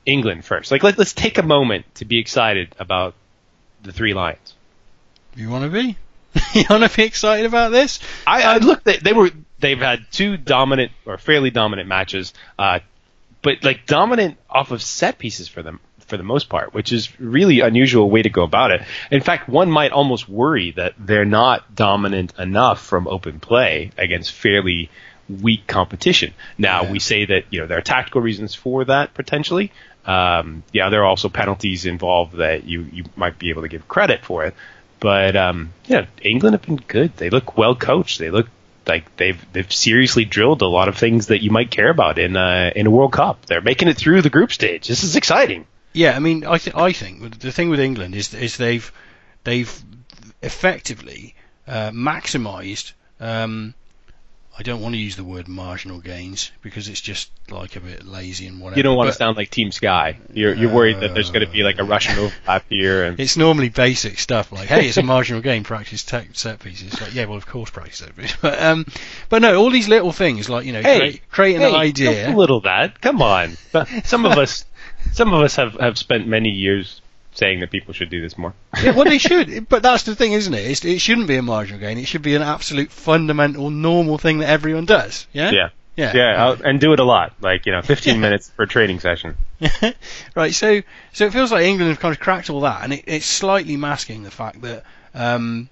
England 0.04 0.44
first. 0.44 0.70
Like, 0.70 0.82
let, 0.82 0.98
let's 0.98 1.14
take 1.14 1.38
a 1.38 1.42
moment 1.42 1.86
to 1.96 2.04
be 2.04 2.18
excited 2.18 2.74
about 2.78 3.14
the 3.82 3.92
three 3.92 4.14
lions. 4.14 4.54
you 5.34 5.48
want 5.48 5.64
to 5.64 5.70
be? 5.70 5.96
you 6.58 6.64
want 6.68 6.88
to 6.88 6.94
be 6.94 7.04
excited 7.04 7.46
about 7.46 7.72
this? 7.72 7.98
I, 8.26 8.42
I 8.42 8.58
look, 8.58 8.84
they, 8.84 8.98
they 8.98 9.12
were 9.12 9.30
they've 9.58 9.78
had 9.78 10.06
two 10.12 10.36
dominant 10.36 10.92
or 11.06 11.16
fairly 11.16 11.50
dominant 11.50 11.88
matches, 11.88 12.34
uh, 12.58 12.80
but 13.42 13.64
like 13.64 13.86
dominant 13.86 14.36
off 14.50 14.70
of 14.70 14.82
set 14.82 15.18
pieces 15.18 15.48
for 15.48 15.62
them 15.62 15.80
for 16.06 16.16
the 16.16 16.22
most 16.22 16.48
part, 16.48 16.72
which 16.72 16.92
is 16.92 17.08
really 17.20 17.60
unusual 17.60 18.08
way 18.10 18.22
to 18.22 18.28
go 18.30 18.42
about 18.44 18.70
it. 18.70 18.82
In 19.10 19.20
fact, 19.20 19.48
one 19.48 19.70
might 19.70 19.92
almost 19.92 20.28
worry 20.28 20.70
that 20.72 20.94
they're 20.98 21.24
not 21.24 21.74
dominant 21.74 22.32
enough 22.38 22.80
from 22.84 23.08
open 23.08 23.40
play 23.40 23.90
against 23.98 24.32
fairly 24.32 24.88
weak 25.28 25.66
competition. 25.66 26.32
Now 26.58 26.82
Yeah. 26.84 26.92
we 26.92 26.98
say 27.00 27.24
that 27.26 27.44
you 27.50 27.60
know 27.60 27.66
there 27.66 27.78
are 27.78 27.82
tactical 27.82 28.20
reasons 28.20 28.54
for 28.54 28.84
that 28.84 29.14
potentially. 29.14 29.72
Um, 30.04 30.62
yeah, 30.72 30.88
there 30.88 31.00
are 31.02 31.06
also 31.06 31.28
penalties 31.28 31.84
involved 31.86 32.36
that 32.36 32.62
you 32.64 32.86
you 32.92 33.04
might 33.16 33.38
be 33.38 33.50
able 33.50 33.62
to 33.62 33.68
give 33.68 33.88
credit 33.88 34.24
for 34.24 34.44
it. 34.44 34.54
But 35.00 35.34
um, 35.36 35.72
yeah, 35.86 36.06
England 36.22 36.54
have 36.54 36.62
been 36.62 36.76
good. 36.76 37.16
They 37.16 37.28
look 37.30 37.58
well 37.58 37.74
coached. 37.74 38.20
They 38.20 38.30
look 38.30 38.48
like 38.86 39.16
they've 39.16 39.44
they've 39.52 39.70
seriously 39.72 40.24
drilled 40.24 40.62
a 40.62 40.68
lot 40.68 40.86
of 40.88 40.96
things 40.96 41.26
that 41.26 41.42
you 41.42 41.50
might 41.50 41.72
care 41.72 41.90
about 41.90 42.18
in 42.20 42.36
uh, 42.36 42.70
in 42.76 42.86
a 42.86 42.90
World 42.90 43.12
Cup. 43.12 43.44
They're 43.46 43.60
making 43.60 43.88
it 43.88 43.96
through 43.96 44.22
the 44.22 44.30
group 44.30 44.52
stage. 44.52 44.86
This 44.86 45.02
is 45.02 45.16
exciting. 45.16 45.66
Yeah, 45.96 46.14
I 46.14 46.18
mean, 46.18 46.44
I, 46.44 46.58
th- 46.58 46.76
I 46.76 46.92
think 46.92 47.40
the 47.40 47.50
thing 47.50 47.70
with 47.70 47.80
England 47.80 48.14
is 48.14 48.32
is 48.34 48.56
they've 48.58 48.92
they've 49.44 49.72
effectively 50.42 51.34
uh, 51.66 51.90
maximised. 51.90 52.92
Um, 53.18 53.74
I 54.58 54.62
don't 54.62 54.80
want 54.80 54.94
to 54.94 54.98
use 54.98 55.16
the 55.16 55.24
word 55.24 55.48
marginal 55.48 55.98
gains 56.00 56.50
because 56.62 56.88
it's 56.88 57.00
just 57.02 57.30
like 57.50 57.76
a 57.76 57.80
bit 57.80 58.06
lazy 58.06 58.46
and 58.46 58.58
whatever. 58.58 58.78
You 58.78 58.84
don't 58.84 58.96
want 58.96 59.10
to 59.10 59.14
sound 59.14 59.36
like 59.36 59.50
Team 59.50 59.70
Sky. 59.70 60.18
You're 60.32 60.54
you're 60.54 60.72
worried 60.72 61.00
that 61.00 61.12
there's 61.12 61.30
going 61.30 61.44
to 61.44 61.52
be 61.52 61.62
like 61.62 61.78
a 61.78 61.84
Russian 61.84 62.18
overlap 62.18 62.64
here, 62.70 63.04
and 63.04 63.20
It's 63.20 63.36
normally 63.36 63.68
basic 63.68 64.18
stuff 64.18 64.52
like, 64.52 64.68
hey, 64.68 64.88
it's 64.88 64.96
a 64.96 65.02
marginal 65.02 65.42
gain, 65.42 65.62
practice 65.62 66.04
tech 66.04 66.28
set 66.32 66.60
pieces. 66.60 66.92
It's 66.92 67.00
like, 67.02 67.14
yeah, 67.14 67.26
well, 67.26 67.36
of 67.36 67.46
course, 67.46 67.68
practice 67.68 67.98
set 67.98 68.16
pieces. 68.16 68.36
But 68.42 68.62
um, 68.62 68.86
but 69.28 69.42
no, 69.42 69.56
all 69.58 69.70
these 69.70 69.88
little 69.88 70.12
things 70.12 70.48
like 70.48 70.64
you 70.64 70.72
know, 70.72 70.80
Hey, 70.82 70.98
create, 70.98 71.30
create 71.30 71.56
an 71.56 71.74
idea. 71.74 72.24
Don't 72.24 72.34
belittle 72.34 72.60
that. 72.62 73.00
Come 73.00 73.20
on. 73.20 73.56
Some 74.04 74.24
of 74.24 74.38
us, 74.38 74.64
some 75.16 75.32
of 75.32 75.42
us 75.42 75.56
have 75.56 75.74
have 75.80 75.96
spent 75.96 76.26
many 76.26 76.50
years 76.50 77.00
saying 77.32 77.60
that 77.60 77.70
people 77.70 77.94
should 77.94 78.10
do 78.10 78.20
this 78.20 78.36
more. 78.36 78.54
yeah, 78.82 78.92
well, 78.92 79.04
they 79.04 79.18
should. 79.18 79.68
But 79.68 79.82
that's 79.82 80.04
the 80.04 80.14
thing, 80.14 80.32
isn't 80.32 80.52
it? 80.52 80.70
It's, 80.70 80.84
it 80.84 81.00
shouldn't 81.00 81.26
be 81.26 81.36
a 81.36 81.42
marginal 81.42 81.80
gain. 81.80 81.98
It 81.98 82.06
should 82.06 82.22
be 82.22 82.34
an 82.34 82.42
absolute 82.42 82.90
fundamental, 82.90 83.70
normal 83.70 84.18
thing 84.18 84.38
that 84.38 84.48
everyone 84.48 84.84
does. 84.84 85.26
Yeah. 85.32 85.50
Yeah. 85.50 85.68
Yeah. 85.96 86.12
Yeah, 86.14 86.44
I'll, 86.44 86.62
and 86.64 86.78
do 86.78 86.92
it 86.92 87.00
a 87.00 87.04
lot. 87.04 87.34
Like 87.40 87.66
you 87.66 87.72
know, 87.72 87.82
15 87.82 88.20
minutes 88.20 88.50
per 88.50 88.66
training 88.66 89.00
session. 89.00 89.36
right. 90.34 90.54
So 90.54 90.82
so 91.12 91.26
it 91.26 91.32
feels 91.32 91.50
like 91.50 91.64
England 91.64 91.90
have 91.90 92.00
kind 92.00 92.14
of 92.14 92.20
cracked 92.20 92.50
all 92.50 92.60
that, 92.60 92.84
and 92.84 92.92
it, 92.92 93.04
it's 93.06 93.26
slightly 93.26 93.76
masking 93.76 94.22
the 94.22 94.30
fact 94.30 94.60
that. 94.62 94.84
Um, 95.14 95.70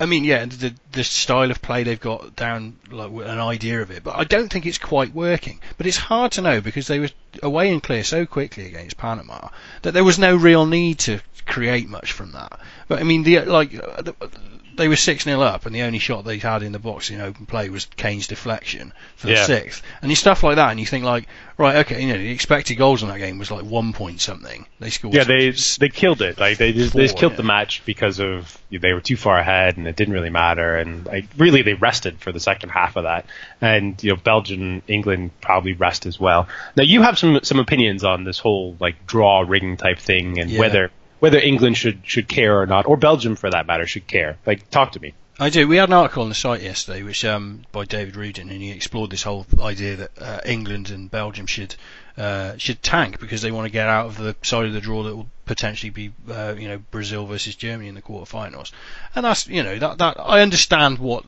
I 0.00 0.06
mean, 0.06 0.24
yeah, 0.24 0.46
the 0.46 0.74
the 0.92 1.04
style 1.04 1.50
of 1.50 1.60
play 1.60 1.84
they've 1.84 2.00
got 2.00 2.34
down, 2.34 2.78
like 2.90 3.10
an 3.10 3.38
idea 3.38 3.82
of 3.82 3.90
it, 3.90 4.02
but 4.02 4.16
I 4.16 4.24
don't 4.24 4.50
think 4.50 4.64
it's 4.64 4.78
quite 4.78 5.14
working. 5.14 5.60
But 5.76 5.86
it's 5.86 5.98
hard 5.98 6.32
to 6.32 6.40
know 6.40 6.62
because 6.62 6.86
they 6.86 6.98
were 6.98 7.10
away 7.42 7.70
and 7.70 7.82
clear 7.82 8.02
so 8.02 8.24
quickly 8.24 8.66
against 8.66 8.96
Panama 8.96 9.48
that 9.82 9.92
there 9.92 10.02
was 10.02 10.18
no 10.18 10.34
real 10.34 10.64
need 10.64 11.00
to 11.00 11.20
create 11.44 11.88
much 11.88 12.12
from 12.12 12.32
that. 12.32 12.58
But 12.88 13.00
I 13.00 13.02
mean, 13.02 13.24
the 13.24 13.40
like 13.40 13.74
uh, 13.74 14.10
they 14.80 14.88
were 14.88 14.96
six 14.96 15.24
0 15.24 15.40
up, 15.40 15.66
and 15.66 15.74
the 15.74 15.82
only 15.82 15.98
shot 15.98 16.24
they 16.24 16.38
had 16.38 16.62
in 16.62 16.72
the 16.72 16.78
box 16.78 17.10
in 17.10 17.20
open 17.20 17.46
play 17.46 17.68
was 17.68 17.84
Kane's 17.96 18.26
deflection 18.26 18.92
for 19.16 19.28
the 19.28 19.34
Yeah. 19.34 19.44
sixth, 19.46 19.82
and 20.02 20.10
you 20.10 20.16
stuff 20.16 20.42
like 20.42 20.56
that, 20.56 20.70
and 20.70 20.80
you 20.80 20.86
think 20.86 21.04
like, 21.04 21.28
right, 21.56 21.76
okay, 21.86 22.00
you 22.02 22.08
know, 22.12 22.18
the 22.18 22.30
expected 22.30 22.76
goals 22.76 23.02
in 23.02 23.08
that 23.08 23.18
game 23.18 23.38
was 23.38 23.50
like 23.50 23.64
one 23.64 23.92
point 23.92 24.20
something. 24.20 24.66
They 24.80 24.90
scored. 24.90 25.14
Yeah, 25.14 25.24
they 25.24 25.50
they 25.78 25.88
killed 25.90 26.22
it. 26.22 26.38
Like 26.40 26.58
they 26.58 26.72
just, 26.72 26.94
they 26.94 27.02
just 27.02 27.16
killed 27.16 27.32
yeah. 27.32 27.36
the 27.36 27.42
match 27.44 27.82
because 27.84 28.18
of 28.18 28.56
they 28.70 28.92
were 28.92 29.00
too 29.00 29.16
far 29.16 29.38
ahead 29.38 29.76
and 29.76 29.86
it 29.86 29.96
didn't 29.96 30.14
really 30.14 30.30
matter. 30.30 30.76
And 30.76 31.04
like 31.06 31.26
really, 31.36 31.62
they 31.62 31.74
rested 31.74 32.18
for 32.20 32.32
the 32.32 32.40
second 32.40 32.70
half 32.70 32.96
of 32.96 33.04
that. 33.04 33.26
And 33.60 34.02
you 34.02 34.10
know, 34.10 34.16
Belgium, 34.16 34.82
England 34.88 35.30
probably 35.40 35.74
rest 35.74 36.06
as 36.06 36.18
well. 36.18 36.48
Now 36.76 36.84
you 36.84 37.02
have 37.02 37.18
some 37.18 37.40
some 37.42 37.58
opinions 37.58 38.02
on 38.04 38.24
this 38.24 38.38
whole 38.38 38.76
like 38.80 39.06
draw 39.06 39.40
ring 39.40 39.76
type 39.76 39.98
thing 39.98 40.38
and 40.40 40.50
Yeah. 40.50 40.60
whether 40.60 40.90
whether 41.20 41.38
England 41.38 41.76
should 41.76 42.00
should 42.04 42.28
care 42.28 42.60
or 42.60 42.66
not, 42.66 42.86
or 42.86 42.96
Belgium 42.96 43.36
for 43.36 43.50
that 43.50 43.66
matter 43.66 43.86
should 43.86 44.06
care. 44.06 44.38
Like 44.44 44.68
talk 44.70 44.92
to 44.92 45.00
me. 45.00 45.14
I 45.38 45.48
do. 45.48 45.66
We 45.66 45.76
had 45.76 45.88
an 45.88 45.94
article 45.94 46.22
on 46.22 46.28
the 46.28 46.34
site 46.34 46.60
yesterday, 46.60 47.02
which 47.02 47.24
um, 47.24 47.62
by 47.72 47.86
David 47.86 48.14
Rudin, 48.14 48.50
and 48.50 48.60
he 48.60 48.70
explored 48.72 49.10
this 49.10 49.22
whole 49.22 49.46
idea 49.58 49.96
that 49.96 50.10
uh, 50.20 50.40
England 50.44 50.90
and 50.90 51.10
Belgium 51.10 51.46
should 51.46 51.76
uh, 52.18 52.58
should 52.58 52.82
tank 52.82 53.20
because 53.20 53.40
they 53.40 53.50
want 53.50 53.64
to 53.64 53.72
get 53.72 53.88
out 53.88 54.04
of 54.04 54.18
the 54.18 54.36
side 54.42 54.66
of 54.66 54.74
the 54.74 54.82
draw 54.82 55.02
that 55.04 55.16
will 55.16 55.30
potentially 55.46 55.88
be, 55.88 56.12
uh, 56.30 56.54
you 56.58 56.68
know, 56.68 56.78
Brazil 56.90 57.24
versus 57.24 57.56
Germany 57.56 57.88
in 57.88 57.94
the 57.94 58.02
quarterfinals. 58.02 58.70
And 59.14 59.24
that's, 59.24 59.48
you 59.48 59.62
know, 59.62 59.78
that 59.78 59.96
that 59.96 60.16
I 60.20 60.42
understand 60.42 60.98
what 60.98 61.24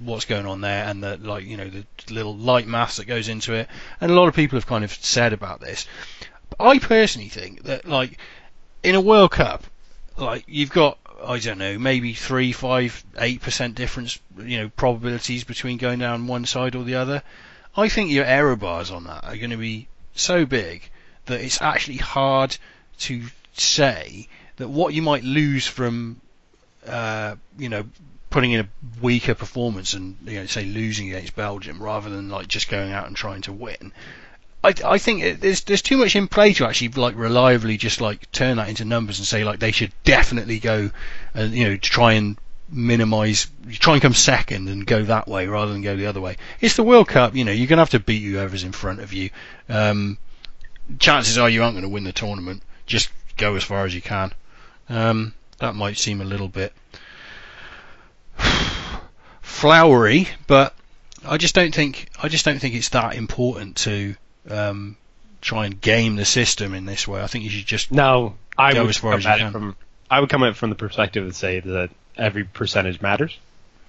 what's 0.00 0.26
going 0.26 0.46
on 0.46 0.60
there 0.60 0.84
and 0.84 1.02
the 1.02 1.16
like, 1.16 1.44
you 1.44 1.56
know, 1.56 1.68
the 1.68 1.84
little 2.08 2.36
light 2.36 2.68
maths 2.68 2.98
that 2.98 3.06
goes 3.06 3.28
into 3.28 3.52
it. 3.54 3.68
And 4.00 4.12
a 4.12 4.14
lot 4.14 4.28
of 4.28 4.34
people 4.34 4.56
have 4.56 4.66
kind 4.66 4.84
of 4.84 4.92
said 4.92 5.32
about 5.32 5.60
this. 5.60 5.88
But 6.50 6.64
I 6.64 6.78
personally 6.78 7.30
think 7.30 7.64
that, 7.64 7.84
like, 7.84 8.18
in 8.86 8.94
a 8.94 9.00
World 9.00 9.32
Cup, 9.32 9.64
like 10.16 10.44
you've 10.46 10.70
got 10.70 10.96
I 11.24 11.40
don't 11.40 11.58
know, 11.58 11.76
maybe 11.76 12.14
three, 12.14 12.52
five, 12.52 13.04
eight 13.18 13.40
percent 13.40 13.74
difference, 13.74 14.20
you 14.38 14.58
know, 14.58 14.68
probabilities 14.68 15.42
between 15.42 15.76
going 15.76 15.98
down 15.98 16.28
one 16.28 16.44
side 16.44 16.76
or 16.76 16.84
the 16.84 16.94
other. 16.94 17.24
I 17.76 17.88
think 17.88 18.10
your 18.10 18.24
error 18.24 18.54
bars 18.54 18.92
on 18.92 19.04
that 19.04 19.24
are 19.24 19.36
going 19.36 19.50
to 19.50 19.56
be 19.56 19.88
so 20.14 20.46
big 20.46 20.88
that 21.24 21.40
it's 21.40 21.60
actually 21.60 21.96
hard 21.96 22.56
to 23.00 23.24
say 23.54 24.28
that 24.56 24.68
what 24.68 24.94
you 24.94 25.02
might 25.02 25.24
lose 25.24 25.66
from, 25.66 26.20
uh, 26.86 27.34
you 27.58 27.68
know, 27.68 27.84
putting 28.30 28.52
in 28.52 28.60
a 28.60 28.68
weaker 29.02 29.34
performance 29.34 29.94
and 29.94 30.16
you 30.24 30.38
know, 30.38 30.46
say 30.46 30.64
losing 30.64 31.08
against 31.08 31.34
Belgium 31.34 31.82
rather 31.82 32.08
than 32.08 32.28
like 32.28 32.46
just 32.46 32.68
going 32.68 32.92
out 32.92 33.08
and 33.08 33.16
trying 33.16 33.42
to 33.42 33.52
win. 33.52 33.92
I, 34.64 34.74
I 34.84 34.98
think 34.98 35.22
it, 35.22 35.40
there's 35.40 35.62
there's 35.62 35.82
too 35.82 35.96
much 35.96 36.16
in 36.16 36.28
play 36.28 36.52
to 36.54 36.66
actually 36.66 36.88
like 36.88 37.14
reliably 37.16 37.76
just 37.76 38.00
like 38.00 38.30
turn 38.32 38.56
that 38.56 38.68
into 38.68 38.84
numbers 38.84 39.18
and 39.18 39.26
say 39.26 39.44
like 39.44 39.60
they 39.60 39.72
should 39.72 39.92
definitely 40.04 40.58
go 40.58 40.90
and 41.34 41.52
you 41.52 41.64
know 41.64 41.76
to 41.76 41.80
try 41.80 42.12
and 42.12 42.36
minimise 42.68 43.46
try 43.70 43.92
and 43.92 44.02
come 44.02 44.14
second 44.14 44.68
and 44.68 44.86
go 44.86 45.04
that 45.04 45.28
way 45.28 45.46
rather 45.46 45.72
than 45.72 45.82
go 45.82 45.96
the 45.96 46.06
other 46.06 46.20
way. 46.20 46.36
It's 46.60 46.76
the 46.76 46.82
World 46.82 47.08
Cup, 47.08 47.36
you 47.36 47.44
know 47.44 47.52
you're 47.52 47.68
gonna 47.68 47.82
have 47.82 47.90
to 47.90 48.00
beat 48.00 48.22
whoever's 48.22 48.64
in 48.64 48.72
front 48.72 49.00
of 49.00 49.12
you. 49.12 49.30
Um, 49.68 50.18
chances 50.98 51.38
are 51.38 51.50
you 51.50 51.62
aren't 51.62 51.74
going 51.74 51.82
to 51.82 51.88
win 51.88 52.04
the 52.04 52.12
tournament. 52.12 52.62
Just 52.86 53.10
go 53.36 53.56
as 53.56 53.64
far 53.64 53.84
as 53.84 53.94
you 53.94 54.02
can. 54.02 54.32
Um, 54.88 55.34
that 55.58 55.74
might 55.74 55.98
seem 55.98 56.20
a 56.20 56.24
little 56.24 56.48
bit 56.48 56.72
flowery, 59.40 60.28
but 60.46 60.74
I 61.24 61.36
just 61.36 61.54
don't 61.54 61.74
think 61.74 62.08
I 62.22 62.28
just 62.28 62.44
don't 62.44 62.58
think 62.58 62.74
it's 62.74 62.90
that 62.90 63.14
important 63.14 63.76
to 63.78 64.14
um, 64.50 64.96
try 65.40 65.66
and 65.66 65.80
game 65.80 66.16
the 66.16 66.24
system 66.24 66.74
in 66.74 66.84
this 66.84 67.06
way. 67.06 67.22
I 67.22 67.26
think 67.26 67.44
you 67.44 67.50
should 67.50 67.66
just 67.66 67.92
Now 67.92 68.34
I 68.56 68.74
Go 68.74 68.82
would 68.82 68.90
as 68.90 68.96
far 68.96 69.18
come 69.18 69.26
at 69.26 69.40
it 69.40 69.52
from 69.52 69.76
I 70.10 70.20
would 70.20 70.28
come 70.28 70.42
at 70.42 70.50
it 70.50 70.56
from 70.56 70.70
the 70.70 70.76
perspective 70.76 71.26
that 71.26 71.34
say 71.34 71.60
that 71.60 71.90
every 72.16 72.44
percentage 72.44 73.00
matters, 73.00 73.36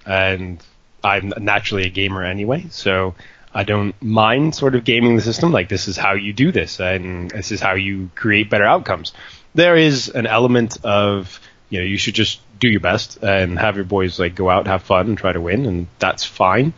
and 0.04 0.62
I'm 1.02 1.32
naturally 1.38 1.86
a 1.86 1.90
gamer 1.90 2.24
anyway, 2.24 2.66
so 2.70 3.14
I 3.54 3.64
don't 3.64 3.94
mind 4.02 4.54
sort 4.54 4.74
of 4.74 4.84
gaming 4.84 5.16
the 5.16 5.22
system. 5.22 5.52
Like 5.52 5.68
this 5.68 5.88
is 5.88 5.96
how 5.96 6.14
you 6.14 6.32
do 6.32 6.52
this, 6.52 6.80
and 6.80 7.30
this 7.30 7.52
is 7.52 7.60
how 7.60 7.74
you 7.74 8.10
create 8.14 8.50
better 8.50 8.64
outcomes. 8.64 9.12
There 9.54 9.76
is 9.76 10.08
an 10.08 10.26
element 10.26 10.84
of 10.84 11.40
you 11.70 11.80
know, 11.80 11.84
you 11.84 11.98
should 11.98 12.14
just 12.14 12.40
do 12.58 12.68
your 12.68 12.80
best 12.80 13.22
and 13.22 13.58
have 13.58 13.76
your 13.76 13.84
boys 13.84 14.18
like 14.18 14.34
go 14.34 14.48
out, 14.50 14.66
have 14.66 14.82
fun, 14.82 15.08
and 15.08 15.18
try 15.18 15.32
to 15.32 15.40
win, 15.40 15.66
and 15.66 15.86
that's 15.98 16.24
fine. 16.24 16.72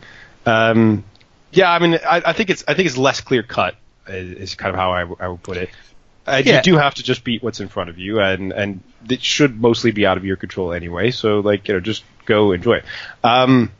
Um, 0.45 1.03
yeah, 1.51 1.71
I 1.71 1.79
mean, 1.79 1.95
I, 1.95 2.21
I 2.27 2.33
think 2.33 2.49
it's 2.49 2.63
I 2.67 2.73
think 2.73 2.87
it's 2.87 2.97
less 2.97 3.21
clear 3.21 3.43
cut 3.43 3.75
is, 4.07 4.31
is 4.37 4.55
kind 4.55 4.69
of 4.73 4.75
how 4.79 4.91
I, 4.91 5.01
I 5.25 5.27
would 5.27 5.43
put 5.43 5.57
it. 5.57 5.69
And 6.27 6.45
Yeah. 6.45 6.57
you 6.57 6.61
do 6.61 6.77
have 6.77 6.93
to 6.95 7.03
just 7.03 7.23
beat 7.23 7.41
what's 7.43 7.59
in 7.59 7.67
front 7.67 7.89
of 7.89 7.97
you, 7.97 8.19
and 8.19 8.51
and 8.53 8.81
it 9.09 9.21
should 9.23 9.59
mostly 9.59 9.91
be 9.91 10.05
out 10.05 10.17
of 10.17 10.25
your 10.25 10.35
control 10.37 10.71
anyway. 10.73 11.11
So 11.11 11.39
like 11.39 11.67
you 11.67 11.73
know, 11.73 11.79
just 11.79 12.03
go 12.25 12.51
enjoy 12.51 12.75
it. 12.77 12.85
Um, 13.23 13.71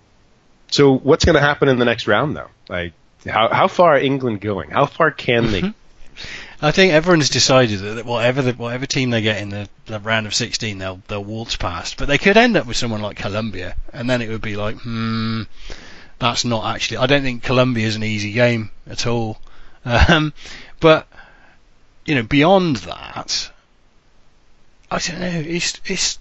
so 0.72 0.98
what's 0.98 1.26
going 1.26 1.36
to 1.36 1.42
happen 1.42 1.70
in 1.70 1.78
the 1.80 1.86
next 1.86 2.08
round 2.08 2.36
though? 2.36 2.50
Like 2.68 2.94
how 3.28 3.50
how 3.50 3.68
far 3.68 3.94
are 3.96 4.00
England 4.00 4.42
going? 4.42 4.70
How 4.72 4.86
far 4.86 5.12
can 5.12 5.52
they? 5.52 5.74
I 6.64 6.72
think 6.72 6.94
everyone's 6.94 7.30
decided 7.30 7.80
that 7.80 8.06
whatever 8.06 8.44
the, 8.44 8.54
whatever 8.54 8.86
team 8.86 9.10
they 9.10 9.22
get 9.24 9.42
in 9.42 9.50
the, 9.50 9.68
the 9.88 10.00
round 10.00 10.28
of 10.28 10.36
16, 10.36 10.78
they'll 10.78 11.02
they'll 11.08 11.24
waltz 11.24 11.56
past. 11.56 11.98
But 11.98 12.08
they 12.08 12.20
could 12.20 12.38
end 12.38 12.56
up 12.56 12.68
with 12.68 12.78
someone 12.78 13.02
like 13.02 13.18
Colombia, 13.18 13.76
and 13.94 14.08
then 14.10 14.22
it 14.22 14.30
would 14.30 14.42
be 14.44 14.56
like, 14.56 14.78
hmm, 14.78 15.44
that's 16.22 16.46
not 16.46 16.74
actually. 16.74 16.98
I 16.98 17.08
don't 17.08 17.24
think 17.24 17.44
Colombia 17.44 17.86
is 17.88 17.96
an 17.98 18.04
easy 18.04 18.32
game 18.32 18.70
at 18.88 19.06
all. 19.08 19.42
Um, 19.84 20.32
but 20.80 21.08
you 22.06 22.16
know, 22.16 22.24
beyond 22.24 22.78
that, 22.78 23.52
I 24.90 25.00
don't 25.00 25.20
know. 25.20 25.44
It's 25.46 25.82
it's 25.86 26.20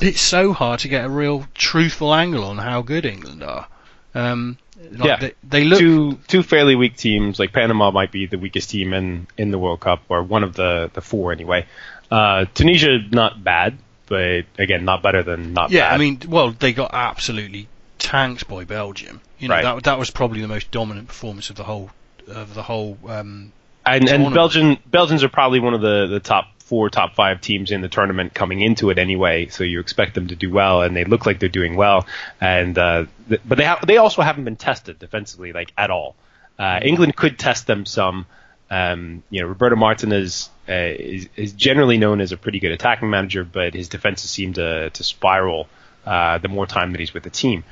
it's 0.00 0.20
so 0.20 0.52
hard 0.52 0.80
to 0.80 0.88
get 0.88 1.04
a 1.04 1.08
real 1.08 1.46
truthful 1.54 2.14
angle 2.14 2.44
on 2.44 2.58
how 2.58 2.82
good 2.82 3.04
England 3.04 3.42
are. 3.42 3.66
Um, 4.14 4.56
like 4.92 5.04
Yeah. 5.04 5.16
they, 5.16 5.32
they 5.44 5.64
look 5.64 5.78
two 5.78 6.18
two 6.26 6.42
fairly 6.42 6.74
weak 6.74 6.96
teams. 6.96 7.38
Like 7.38 7.52
Panama 7.52 7.90
might 7.90 8.10
be 8.12 8.26
the 8.26 8.38
weakest 8.38 8.70
team 8.70 8.92
in 8.94 9.26
in 9.36 9.50
the 9.50 9.58
World 9.58 9.80
Cup, 9.80 10.02
or 10.08 10.22
one 10.22 10.42
of 10.42 10.54
the 10.54 10.90
the 10.94 11.00
four 11.02 11.32
anyway. 11.32 11.66
Uh, 12.10 12.46
Tunisia 12.54 12.98
not 13.10 13.44
bad, 13.44 13.76
but 14.06 14.44
again 14.58 14.84
not 14.84 15.02
better 15.02 15.22
than 15.22 15.52
not 15.52 15.70
Yeah, 15.70 15.88
bad. 15.90 15.94
I 15.94 15.98
mean, 15.98 16.20
well, 16.26 16.50
they 16.52 16.72
got 16.72 16.92
absolutely 16.94 17.68
tanked 18.00 18.48
by 18.48 18.64
Belgium. 18.64 19.20
You 19.38 19.48
know, 19.48 19.54
Right. 19.54 19.62
that 19.62 19.84
that 19.84 19.98
was 19.98 20.10
probably 20.10 20.40
the 20.40 20.48
most 20.48 20.70
dominant 20.72 21.06
performance 21.08 21.50
of 21.50 21.56
the 21.56 21.64
whole 21.64 21.90
of 22.26 22.54
the 22.54 22.62
whole. 22.62 22.98
Um, 23.08 23.52
and 23.86 24.08
and. 24.08 24.34
Belgian 24.34 24.78
Belgians 24.86 25.22
are 25.22 25.28
probably 25.28 25.60
one 25.60 25.74
of 25.74 25.80
the 25.80 26.06
the 26.08 26.20
top 26.20 26.48
four, 26.60 26.88
top 26.90 27.14
five 27.14 27.40
teams 27.40 27.70
in 27.72 27.80
the 27.80 27.88
tournament 27.88 28.32
coming 28.34 28.60
into 28.60 28.90
it 28.90 28.98
anyway. 28.98 29.48
So 29.48 29.64
you 29.64 29.80
expect 29.80 30.14
them 30.14 30.28
to 30.28 30.36
do 30.36 30.50
well, 30.50 30.82
and 30.82 30.94
they 30.96 31.04
look 31.04 31.26
like 31.26 31.38
they're 31.40 31.48
doing 31.48 31.76
well. 31.76 32.06
And 32.40 32.76
uh, 32.78 33.04
th- 33.28 33.40
but 33.44 33.58
they 33.58 33.64
have 33.64 33.86
they 33.86 33.96
also 33.98 34.22
haven't 34.22 34.44
been 34.44 34.56
tested 34.56 34.98
defensively 34.98 35.52
like 35.52 35.72
at 35.78 35.90
all. 35.90 36.16
Uh, 36.58 36.80
England 36.82 37.14
could 37.16 37.38
test 37.38 37.66
them 37.66 37.86
some. 37.86 38.26
Um, 38.72 39.24
you 39.30 39.40
know, 39.40 39.48
Roberto 39.48 39.74
Martinez 39.74 40.48
uh, 40.68 40.72
is, 40.74 41.28
is 41.34 41.52
generally 41.54 41.98
known 41.98 42.20
as 42.20 42.30
a 42.30 42.36
pretty 42.36 42.60
good 42.60 42.70
attacking 42.70 43.10
manager, 43.10 43.42
but 43.42 43.74
his 43.74 43.88
defenses 43.88 44.30
seem 44.30 44.52
to 44.52 44.90
to 44.90 45.02
spiral 45.02 45.66
uh, 46.06 46.38
the 46.38 46.48
more 46.48 46.66
time 46.66 46.92
that 46.92 47.00
he's 47.00 47.12
with 47.12 47.24
the 47.24 47.30
team. 47.30 47.64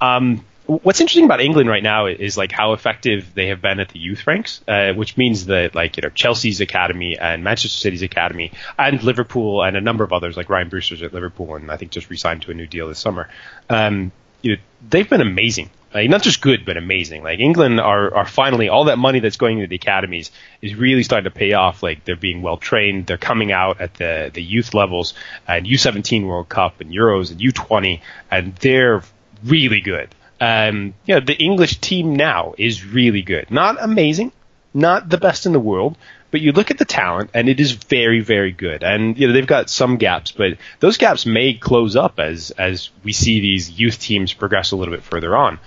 Um, 0.00 0.44
what's 0.66 1.00
interesting 1.00 1.24
about 1.24 1.40
England 1.40 1.68
right 1.68 1.82
now 1.82 2.06
is 2.06 2.36
like 2.36 2.50
how 2.50 2.72
effective 2.72 3.34
they 3.34 3.48
have 3.48 3.60
been 3.60 3.80
at 3.80 3.90
the 3.90 3.98
youth 3.98 4.26
ranks, 4.26 4.62
uh, 4.66 4.92
which 4.94 5.16
means 5.16 5.46
that 5.46 5.74
like 5.74 5.96
you 5.96 6.02
know 6.02 6.10
Chelsea's 6.10 6.60
academy 6.60 7.18
and 7.18 7.44
Manchester 7.44 7.78
City's 7.78 8.02
academy 8.02 8.52
and 8.78 9.02
Liverpool 9.02 9.62
and 9.62 9.76
a 9.76 9.80
number 9.80 10.04
of 10.04 10.12
others 10.12 10.36
like 10.36 10.48
Ryan 10.48 10.68
Brewster's 10.68 11.02
at 11.02 11.12
Liverpool 11.12 11.54
and 11.56 11.70
I 11.70 11.76
think 11.76 11.92
just 11.92 12.10
re-signed 12.10 12.42
to 12.42 12.50
a 12.50 12.54
new 12.54 12.66
deal 12.66 12.88
this 12.88 12.98
summer. 12.98 13.28
Um, 13.68 14.12
you 14.42 14.56
know 14.56 14.62
they've 14.88 15.08
been 15.08 15.20
amazing. 15.20 15.70
Like, 15.92 16.10
not 16.10 16.22
just 16.22 16.40
good, 16.40 16.64
but 16.64 16.76
amazing. 16.76 17.22
Like 17.22 17.38
England 17.38 17.78
are, 17.78 18.12
are 18.12 18.26
finally 18.26 18.68
all 18.68 18.86
that 18.86 18.98
money 18.98 19.20
that's 19.20 19.36
going 19.36 19.58
into 19.58 19.68
the 19.68 19.76
academies 19.76 20.32
is 20.60 20.74
really 20.74 21.04
starting 21.04 21.30
to 21.30 21.38
pay 21.38 21.52
off. 21.52 21.84
Like 21.84 22.04
they're 22.04 22.16
being 22.16 22.42
well 22.42 22.56
trained. 22.56 23.06
They're 23.06 23.16
coming 23.16 23.52
out 23.52 23.80
at 23.80 23.94
the 23.94 24.30
the 24.34 24.42
youth 24.42 24.74
levels 24.74 25.14
and 25.46 25.66
U17 25.66 26.26
World 26.26 26.48
Cup 26.48 26.80
and 26.80 26.90
Euros 26.90 27.30
and 27.30 27.40
U20, 27.40 28.00
and 28.28 28.56
they're 28.56 29.04
really 29.44 29.80
good. 29.80 30.14
Um, 30.40 30.94
you 31.06 31.14
know, 31.14 31.20
the 31.20 31.36
English 31.36 31.78
team 31.78 32.16
now 32.16 32.54
is 32.58 32.84
really 32.84 33.22
good. 33.22 33.50
Not 33.50 33.76
amazing, 33.80 34.32
not 34.72 35.08
the 35.08 35.18
best 35.18 35.46
in 35.46 35.52
the 35.52 35.60
world, 35.60 35.96
but 36.30 36.40
you 36.40 36.52
look 36.52 36.72
at 36.72 36.78
the 36.78 36.84
talent 36.84 37.30
and 37.32 37.48
it 37.48 37.60
is 37.60 37.72
very, 37.72 38.20
very 38.20 38.50
good. 38.50 38.82
And 38.82 39.16
you 39.16 39.28
know, 39.28 39.32
they've 39.32 39.46
got 39.46 39.70
some 39.70 39.96
gaps, 39.98 40.32
but 40.32 40.58
those 40.80 40.96
gaps 40.96 41.26
may 41.26 41.54
close 41.54 41.94
up 41.94 42.18
as 42.18 42.50
as 42.50 42.90
we 43.04 43.12
see 43.12 43.40
these 43.40 43.70
youth 43.70 44.00
teams 44.00 44.32
progress 44.32 44.72
a 44.72 44.76
little 44.76 44.92
bit 44.92 45.04
further 45.04 45.36
on. 45.36 45.60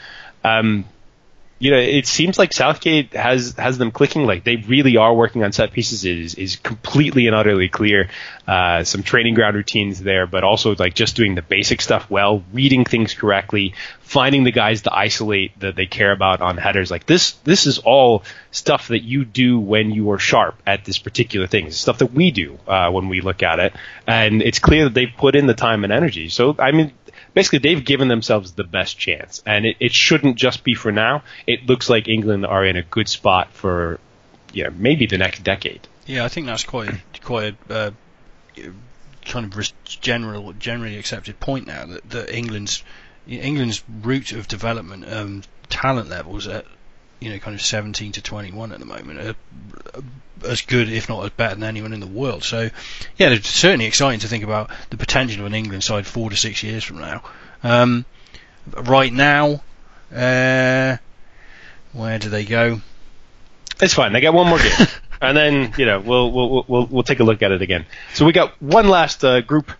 Um, 0.43 0.85
you 1.59 1.71
know, 1.71 1.77
it 1.77 2.05
seems 2.05 2.37
like 2.37 2.53
Southgate 2.53 3.13
has 3.13 3.55
has 3.57 3.79
them 3.79 3.89
clicking. 3.91 4.25
Like 4.25 4.43
they 4.43 4.57
really 4.57 4.97
are 4.97 5.13
working 5.13 5.43
on 5.43 5.51
set 5.51 5.71
pieces. 5.71 6.05
It 6.05 6.17
is 6.17 6.35
is 6.35 6.55
completely 6.57 7.25
and 7.25 7.35
utterly 7.35 7.67
clear. 7.67 8.09
Uh, 8.47 8.83
some 8.83 9.03
training 9.03 9.33
ground 9.33 9.55
routines 9.55 9.99
there, 9.99 10.27
but 10.27 10.43
also 10.43 10.75
like 10.75 10.93
just 10.93 11.15
doing 11.15 11.35
the 11.35 11.41
basic 11.41 11.81
stuff 11.81 12.09
well, 12.09 12.43
reading 12.53 12.85
things 12.85 13.13
correctly, 13.13 13.73
finding 14.01 14.43
the 14.43 14.51
guys 14.51 14.83
to 14.83 14.93
isolate 14.93 15.59
that 15.59 15.75
they 15.75 15.85
care 15.87 16.11
about 16.11 16.41
on 16.41 16.57
headers. 16.57 16.89
Like 16.89 17.05
this, 17.05 17.31
this 17.43 17.65
is 17.65 17.79
all 17.79 18.23
stuff 18.51 18.87
that 18.87 19.03
you 19.03 19.25
do 19.25 19.59
when 19.59 19.91
you 19.91 20.11
are 20.11 20.19
sharp 20.19 20.55
at 20.65 20.85
this 20.85 20.97
particular 20.97 21.47
thing. 21.47 21.67
It's 21.67 21.77
stuff 21.77 21.97
that 21.97 22.13
we 22.13 22.31
do 22.31 22.57
uh, 22.67 22.91
when 22.91 23.09
we 23.09 23.19
look 23.19 23.43
at 23.43 23.59
it, 23.59 23.73
and 24.05 24.41
it's 24.41 24.59
clear 24.59 24.85
that 24.85 24.93
they've 24.93 25.13
put 25.17 25.35
in 25.35 25.47
the 25.47 25.53
time 25.53 25.83
and 25.83 25.91
energy. 25.91 26.29
So 26.29 26.55
I 26.57 26.71
mean, 26.71 26.93
basically 27.37 27.59
they've 27.59 27.85
given 27.85 28.07
themselves 28.07 28.53
the 28.53 28.63
best 28.63 28.97
chance, 28.97 29.43
and 29.45 29.63
it, 29.63 29.77
it 29.79 29.93
shouldn't 29.93 30.37
just 30.37 30.63
be 30.63 30.73
for 30.73 30.91
now. 30.91 31.21
It 31.45 31.67
looks 31.67 31.87
like 31.87 32.07
England 32.07 32.47
are 32.47 32.65
in 32.65 32.75
a 32.77 32.81
good 32.81 33.07
spot 33.07 33.51
for, 33.53 33.99
you 34.53 34.63
know, 34.63 34.71
maybe 34.75 35.05
the 35.05 35.19
next 35.19 35.43
decade. 35.43 35.87
yeah, 36.07 36.25
I 36.25 36.29
think 36.29 36.47
that's 36.47 36.63
quite 36.63 36.95
quite 37.21 37.55
a 37.69 37.73
uh, 37.73 37.91
kind 39.23 39.53
of 39.53 39.71
general 39.85 40.53
generally 40.53 40.97
accepted 40.97 41.39
point 41.39 41.67
now 41.67 41.85
that, 41.85 42.09
that 42.09 42.35
England's 42.35 42.83
England's 43.27 43.83
route 44.01 44.31
of 44.31 44.47
development 44.47 45.07
um, 45.07 45.43
talent 45.69 46.09
levels 46.09 46.47
at 46.47 46.65
you 47.19 47.29
know 47.31 47.39
kind 47.39 47.55
of 47.55 47.61
17 47.61 48.13
to 48.13 48.21
21 48.21 48.71
at 48.71 48.79
the 48.79 48.85
moment 48.85 49.19
are 49.19 49.35
uh, 49.95 50.01
as 50.45 50.61
good 50.61 50.89
if 50.89 51.09
not 51.09 51.23
as 51.25 51.31
better 51.31 51.55
than 51.55 51.63
anyone 51.63 51.93
in 51.93 51.99
the 51.99 52.07
world 52.07 52.43
so 52.43 52.69
yeah 53.17 53.29
it's 53.29 53.49
certainly 53.49 53.85
exciting 53.85 54.19
to 54.19 54.27
think 54.27 54.43
about 54.43 54.69
the 54.89 54.97
potential 54.97 55.41
of 55.41 55.47
an 55.47 55.55
England 55.55 55.83
side 55.83 56.05
four 56.05 56.29
to 56.29 56.35
six 56.35 56.61
years 56.63 56.83
from 56.83 56.99
now 56.99 57.23
um, 57.63 58.05
right 58.83 59.11
now 59.11 59.63
uh, 60.13 60.97
where 61.93 62.19
do 62.19 62.29
they 62.29 62.45
go 62.45 62.81
It's 63.81 63.93
fine. 63.93 64.13
They 64.13 64.21
got 64.21 64.33
one 64.33 64.47
more 64.47 64.57
game, 64.57 64.87
and 65.21 65.37
then 65.37 65.73
you 65.77 65.85
know 65.85 65.99
we'll 65.99 66.31
we'll 66.31 66.65
we'll 66.67 66.85
we'll 66.87 67.03
take 67.03 67.19
a 67.19 67.23
look 67.23 67.41
at 67.43 67.51
it 67.51 67.61
again. 67.61 67.85
So 68.13 68.25
we 68.25 68.33
got 68.33 68.59
one 68.61 68.87
last 68.89 69.23
uh, 69.23 69.41
group: 69.41 69.71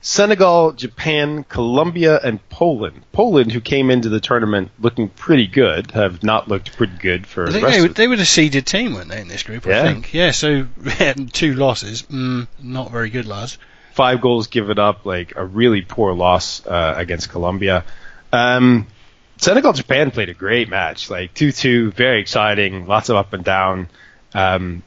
Senegal, 0.00 0.72
Japan, 0.72 1.42
Colombia, 1.44 2.20
and 2.22 2.46
Poland. 2.48 3.02
Poland, 3.12 3.50
who 3.50 3.60
came 3.60 3.90
into 3.90 4.08
the 4.08 4.20
tournament 4.20 4.70
looking 4.78 5.08
pretty 5.08 5.48
good, 5.48 5.90
have 5.92 6.22
not 6.22 6.46
looked 6.48 6.76
pretty 6.76 6.96
good 6.96 7.26
for 7.26 7.48
I 7.48 7.50
the 7.50 7.60
rest 7.60 7.80
they, 7.80 7.88
they 7.88 8.08
were 8.08 8.16
the 8.16 8.24
seeded 8.24 8.66
team, 8.66 8.94
weren't 8.94 9.08
they, 9.08 9.20
in 9.20 9.26
this 9.28 9.42
group? 9.42 9.66
Yeah. 9.66 9.80
I 9.80 9.82
think. 9.82 10.14
Yeah. 10.14 10.30
So 10.30 10.68
two 11.32 11.54
losses, 11.54 12.02
mm, 12.02 12.46
not 12.62 12.92
very 12.92 13.10
good, 13.10 13.26
lads. 13.26 13.58
five 13.94 14.20
goals 14.20 14.46
given 14.46 14.78
up, 14.78 15.06
like 15.06 15.34
a 15.34 15.44
really 15.44 15.82
poor 15.82 16.12
loss 16.14 16.64
uh, 16.64 16.94
against 16.96 17.30
Colombia. 17.30 17.84
Um, 18.32 18.86
Senegal 19.38 19.72
Japan 19.72 20.12
played 20.12 20.28
a 20.28 20.34
great 20.34 20.68
match, 20.68 21.10
like 21.10 21.34
two 21.34 21.50
two, 21.50 21.90
very 21.90 22.20
exciting, 22.20 22.86
lots 22.86 23.08
of 23.08 23.16
up 23.16 23.32
and 23.32 23.42
down. 23.44 23.88
Um, 24.34 24.82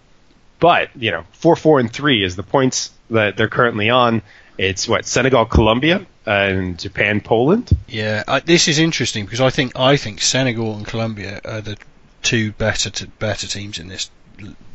but 0.60 0.90
you 0.96 1.12
know, 1.12 1.26
four 1.34 1.56
four 1.56 1.80
and 1.80 1.92
three 1.92 2.24
is 2.24 2.36
the 2.36 2.44
points 2.44 2.92
that 3.10 3.36
they're 3.36 3.50
currently 3.50 3.90
on. 3.90 4.22
It's 4.60 4.90
what 4.90 5.06
Senegal 5.06 5.46
Colombia 5.46 6.06
and 6.26 6.78
Japan 6.78 7.22
Poland. 7.22 7.72
Yeah, 7.88 8.26
I, 8.28 8.42
this 8.42 8.68
is 8.68 8.78
interesting 8.78 9.24
because 9.24 9.40
I 9.40 9.52
think 9.52 9.80
I 9.80 9.96
think 9.96 10.20
Senegal 10.20 10.76
and 10.76 10.86
Colombia 10.86 11.40
are 11.46 11.62
the 11.62 11.78
two 12.24 12.52
better 12.52 12.90
to, 12.90 13.08
better 13.08 13.48
teams 13.48 13.80
in 13.80 13.88
this 13.88 14.12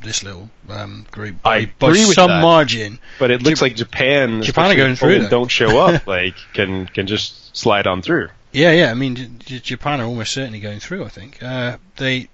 this 0.03 0.23
little 0.23 0.49
um, 0.71 1.05
group 1.11 1.43
by, 1.43 1.57
I 1.57 1.73
by 1.79 1.89
agree 1.89 2.07
with 2.07 2.15
some 2.15 2.31
that. 2.31 2.41
margin. 2.41 2.99
But 3.19 3.31
it 3.31 3.43
looks 3.43 3.61
like 3.61 3.77
Japan, 3.77 4.43
Japan 4.43 4.71
are 4.71 4.75
going 4.75 4.97
through 4.97 5.21
that. 5.21 5.31
don't 5.31 5.51
show 5.51 5.79
up. 5.79 6.07
like 6.07 6.37
can 6.55 6.87
can 6.87 7.07
just 7.07 7.55
slide 7.55 7.87
on 7.87 8.01
through. 8.01 8.31
Yeah, 8.53 8.73
yeah. 8.73 8.91
I 8.91 8.95
mean, 8.95 9.17
J- 9.17 9.29
J- 9.39 9.59
Japan 9.59 10.01
are 10.01 10.05
almost 10.05 10.33
certainly 10.33 10.61
going 10.61 10.81
through. 10.81 11.05
I 11.05 11.09
think 11.09 11.43
uh, 11.43 11.77
they. 11.97 12.31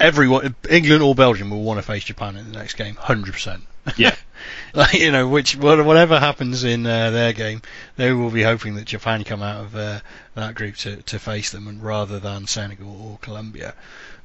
Everyone, 0.00 0.56
England 0.70 1.02
or 1.02 1.14
Belgium, 1.14 1.50
will 1.50 1.62
want 1.62 1.78
to 1.78 1.82
face 1.82 2.04
Japan 2.04 2.36
in 2.36 2.50
the 2.50 2.58
next 2.58 2.74
game, 2.74 2.94
hundred 2.94 3.34
percent. 3.34 3.62
Yeah. 3.98 4.14
like, 4.74 4.94
you 4.94 5.10
know, 5.10 5.28
which 5.28 5.56
whatever 5.56 6.18
happens 6.18 6.64
in 6.64 6.86
uh, 6.86 7.10
their 7.10 7.32
game, 7.32 7.62
they 7.96 8.12
will 8.12 8.30
be 8.30 8.42
hoping 8.42 8.74
that 8.76 8.84
Japan 8.84 9.24
come 9.24 9.42
out 9.42 9.60
of 9.60 9.76
uh, 9.76 10.00
that 10.34 10.54
group 10.54 10.76
to, 10.76 10.96
to 11.02 11.18
face 11.18 11.50
them, 11.50 11.68
and 11.68 11.82
rather 11.82 12.18
than 12.18 12.46
Senegal 12.46 13.10
or 13.12 13.18
Colombia. 13.18 13.74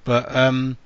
But 0.03 0.35
um, 0.35 0.77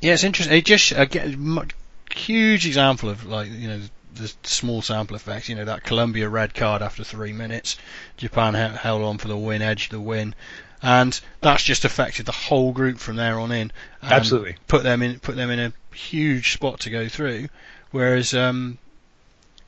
yeah, 0.00 0.14
it's 0.14 0.24
interesting. 0.24 0.56
It 0.56 0.64
just 0.64 0.92
again, 0.92 1.68
huge 2.14 2.66
example 2.66 3.08
of 3.08 3.26
like 3.26 3.50
you 3.50 3.68
know 3.68 3.80
the 4.14 4.32
small 4.42 4.82
sample 4.82 5.16
effect. 5.16 5.48
You 5.48 5.56
know 5.56 5.64
that 5.64 5.84
Colombia 5.84 6.28
red 6.28 6.54
card 6.54 6.82
after 6.82 7.04
three 7.04 7.32
minutes, 7.32 7.76
Japan 8.16 8.54
he- 8.54 8.78
held 8.78 9.02
on 9.02 9.18
for 9.18 9.28
the 9.28 9.36
win, 9.36 9.62
edged 9.62 9.92
the 9.92 10.00
win. 10.00 10.34
And 10.82 11.18
that's 11.42 11.62
just 11.62 11.84
affected 11.84 12.24
the 12.24 12.32
whole 12.32 12.72
group 12.72 12.98
from 12.98 13.16
there 13.16 13.38
on 13.38 13.52
in. 13.52 13.70
and 14.00 14.12
Absolutely. 14.12 14.56
put 14.66 14.82
them 14.82 15.02
in 15.02 15.18
put 15.18 15.36
them 15.36 15.50
in 15.50 15.58
a 15.58 15.72
huge 15.94 16.52
spot 16.54 16.80
to 16.80 16.90
go 16.90 17.08
through. 17.08 17.48
Whereas, 17.90 18.34
um, 18.34 18.78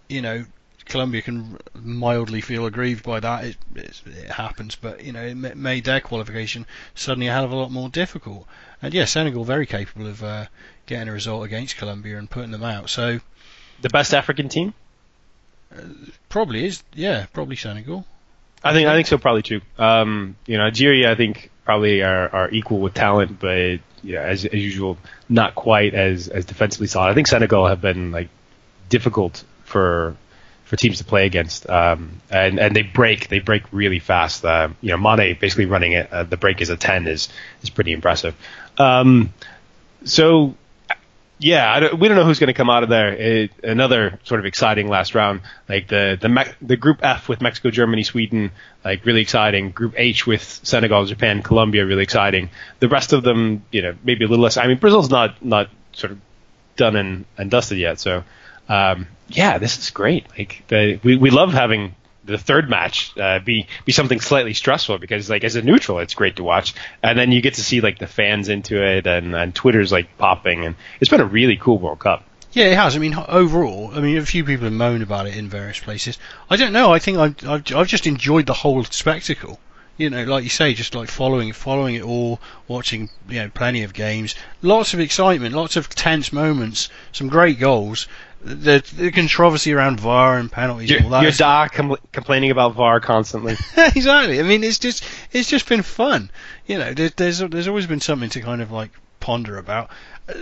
you 0.08 0.22
know, 0.22 0.44
Colombia 0.84 1.22
can 1.22 1.58
mildly 1.74 2.40
feel 2.40 2.66
aggrieved 2.66 3.04
by 3.04 3.20
that. 3.20 3.44
It, 3.44 3.56
it, 3.74 4.02
it 4.06 4.30
happens, 4.30 4.76
but 4.76 5.04
you 5.04 5.12
know 5.12 5.22
it 5.22 5.56
made 5.56 5.84
their 5.84 6.00
qualification 6.00 6.66
suddenly 6.94 7.28
a 7.28 7.32
hell 7.32 7.44
of 7.44 7.52
a 7.52 7.56
lot 7.56 7.70
more 7.70 7.88
difficult. 7.88 8.46
And 8.82 8.92
yeah, 8.92 9.04
Senegal 9.04 9.44
very 9.44 9.66
capable 9.66 10.06
of 10.06 10.22
uh, 10.22 10.46
getting 10.86 11.08
a 11.08 11.12
result 11.12 11.44
against 11.44 11.76
Colombia 11.76 12.18
and 12.18 12.28
putting 12.28 12.50
them 12.50 12.64
out. 12.64 12.90
So 12.90 13.20
the 13.80 13.88
best 13.88 14.12
African 14.12 14.48
team 14.48 14.74
uh, 15.74 15.82
probably 16.28 16.66
is 16.66 16.82
yeah 16.94 17.26
probably 17.32 17.56
Senegal. 17.56 18.04
I 18.64 18.72
think 18.72 18.88
I 18.88 18.94
think 18.94 19.06
so 19.06 19.18
probably 19.18 19.42
too. 19.42 19.60
Um, 19.78 20.36
you 20.46 20.58
know 20.58 20.64
Nigeria 20.64 21.10
I 21.10 21.14
think 21.14 21.50
probably 21.64 22.02
are, 22.02 22.28
are 22.28 22.50
equal 22.50 22.80
with 22.80 22.94
talent, 22.94 23.38
but 23.40 23.80
yeah 24.02 24.20
as, 24.20 24.44
as 24.44 24.54
usual 24.54 24.98
not 25.32 25.54
quite 25.54 25.94
as 25.94 26.28
as 26.28 26.44
defensively 26.44 26.86
solid. 26.86 27.10
I 27.10 27.14
think 27.14 27.26
Senegal 27.26 27.66
have 27.66 27.80
been 27.80 28.12
like 28.12 28.28
difficult 28.88 29.44
for 29.64 30.16
for 30.64 30.76
teams 30.76 30.98
to 30.98 31.04
play 31.04 31.26
against. 31.26 31.68
Um, 31.68 32.20
and 32.30 32.58
and 32.58 32.74
they 32.74 32.82
break 32.82 33.28
they 33.28 33.40
break 33.40 33.62
really 33.72 33.98
fast. 33.98 34.44
Uh, 34.44 34.70
you 34.80 34.90
know, 34.90 34.96
Mane 34.96 35.36
basically 35.40 35.66
running 35.66 35.92
it. 35.92 36.12
Uh, 36.12 36.24
the 36.24 36.36
break 36.36 36.60
is 36.60 36.70
a 36.70 36.76
ten 36.76 37.06
is 37.06 37.28
is 37.62 37.70
pretty 37.70 37.92
impressive. 37.92 38.34
Um, 38.78 39.32
so 40.04 40.54
yeah, 41.42 41.80
don't, 41.80 41.98
we 41.98 42.06
don't 42.06 42.16
know 42.16 42.24
who's 42.24 42.38
going 42.38 42.48
to 42.48 42.54
come 42.54 42.70
out 42.70 42.84
of 42.84 42.88
there. 42.88 43.12
It, 43.12 43.50
another 43.64 44.20
sort 44.24 44.38
of 44.38 44.46
exciting 44.46 44.88
last 44.88 45.14
round, 45.14 45.42
like 45.68 45.88
the 45.88 46.16
the 46.20 46.28
Me- 46.28 46.52
the 46.60 46.76
Group 46.76 47.00
F 47.02 47.28
with 47.28 47.40
Mexico, 47.40 47.70
Germany, 47.70 48.04
Sweden, 48.04 48.52
like 48.84 49.04
really 49.04 49.22
exciting. 49.22 49.72
Group 49.72 49.94
H 49.96 50.26
with 50.26 50.42
Senegal, 50.62 51.04
Japan, 51.04 51.42
Colombia, 51.42 51.84
really 51.84 52.04
exciting. 52.04 52.50
The 52.78 52.88
rest 52.88 53.12
of 53.12 53.24
them, 53.24 53.64
you 53.72 53.82
know, 53.82 53.94
maybe 54.04 54.24
a 54.24 54.28
little 54.28 54.42
less. 54.42 54.56
I 54.56 54.68
mean, 54.68 54.78
Brazil's 54.78 55.10
not 55.10 55.44
not 55.44 55.68
sort 55.92 56.12
of 56.12 56.20
done 56.76 56.94
and, 56.94 57.24
and 57.36 57.50
dusted 57.50 57.78
yet, 57.78 57.98
so 57.98 58.22
um, 58.68 59.08
yeah, 59.28 59.58
this 59.58 59.78
is 59.78 59.90
great. 59.90 60.26
Like 60.38 60.62
the, 60.68 61.00
we 61.02 61.16
we 61.16 61.30
love 61.30 61.52
having 61.52 61.96
the 62.24 62.38
third 62.38 62.70
match 62.70 63.16
uh, 63.18 63.38
be 63.40 63.66
be 63.84 63.92
something 63.92 64.20
slightly 64.20 64.54
stressful 64.54 64.98
because 64.98 65.28
like 65.28 65.44
as 65.44 65.56
a 65.56 65.62
neutral 65.62 65.98
it's 65.98 66.14
great 66.14 66.36
to 66.36 66.44
watch 66.44 66.74
and 67.02 67.18
then 67.18 67.32
you 67.32 67.40
get 67.40 67.54
to 67.54 67.64
see 67.64 67.80
like 67.80 67.98
the 67.98 68.06
fans 68.06 68.48
into 68.48 68.82
it 68.82 69.06
and 69.06 69.34
and 69.34 69.54
Twitter's 69.54 69.90
like 69.90 70.16
popping 70.18 70.64
and 70.64 70.76
it's 71.00 71.10
been 71.10 71.20
a 71.20 71.26
really 71.26 71.56
cool 71.56 71.78
World 71.78 71.98
Cup. 71.98 72.24
Yeah, 72.52 72.66
it 72.66 72.76
has. 72.76 72.94
I 72.94 72.98
mean, 72.98 73.14
overall, 73.14 73.92
I 73.94 74.00
mean, 74.00 74.18
a 74.18 74.26
few 74.26 74.44
people 74.44 74.64
have 74.64 74.74
moaned 74.74 75.02
about 75.02 75.26
it 75.26 75.36
in 75.36 75.48
various 75.48 75.80
places. 75.80 76.18
I 76.50 76.56
don't 76.56 76.74
know. 76.74 76.92
I 76.92 76.98
think 76.98 77.16
I've, 77.16 77.48
I've, 77.48 77.74
I've 77.74 77.88
just 77.88 78.06
enjoyed 78.06 78.44
the 78.44 78.52
whole 78.52 78.84
spectacle. 78.84 79.58
You 80.02 80.10
know, 80.10 80.24
like 80.24 80.42
you 80.44 80.50
say, 80.50 80.74
just 80.74 80.94
like 80.94 81.08
following 81.08 81.52
following 81.52 81.94
it 81.94 82.02
all, 82.02 82.40
watching 82.66 83.08
you 83.28 83.40
know 83.40 83.50
plenty 83.50 83.84
of 83.84 83.94
games, 83.94 84.34
lots 84.60 84.94
of 84.94 85.00
excitement, 85.00 85.54
lots 85.54 85.76
of 85.76 85.88
tense 85.88 86.32
moments, 86.32 86.88
some 87.12 87.28
great 87.28 87.60
goals, 87.60 88.08
the, 88.44 88.84
the 88.96 89.12
controversy 89.12 89.72
around 89.72 90.00
VAR 90.00 90.38
and 90.38 90.50
penalties 90.50 90.90
your, 90.90 90.98
and 90.98 91.06
all 91.06 91.12
that. 91.12 91.22
Your 91.22 91.32
doc 91.32 91.72
com- 91.72 91.96
complaining 92.10 92.50
about 92.50 92.74
VAR 92.74 93.00
constantly. 93.00 93.52
exactly. 93.76 94.40
I 94.40 94.42
mean, 94.42 94.64
it's 94.64 94.78
just 94.78 95.04
it's 95.30 95.48
just 95.48 95.68
been 95.68 95.82
fun. 95.82 96.30
You 96.66 96.78
know, 96.78 96.92
there, 96.92 97.10
there's 97.10 97.38
there's 97.38 97.68
always 97.68 97.86
been 97.86 98.00
something 98.00 98.30
to 98.30 98.40
kind 98.40 98.60
of 98.60 98.72
like 98.72 98.90
ponder 99.20 99.56
about. 99.56 99.90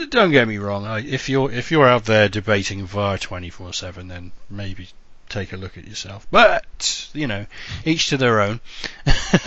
Don't 0.09 0.31
get 0.31 0.49
me 0.49 0.59
wrong. 0.59 0.87
I, 0.87 1.01
if 1.01 1.29
you're 1.29 1.51
if 1.53 1.71
you're 1.71 1.87
out 1.87 2.05
there 2.05 2.29
debating 2.29 2.87
VAR 2.87 3.19
24/7, 3.19 4.09
then 4.09 4.33
maybe 4.49 4.89
take 5.31 5.53
a 5.53 5.57
look 5.57 5.79
at 5.79 5.87
yourself. 5.87 6.27
But 6.31 7.09
you 7.15 7.27
know, 7.27 7.47
each 7.85 8.09
to 8.09 8.17
their 8.17 8.41
own. 8.41 8.61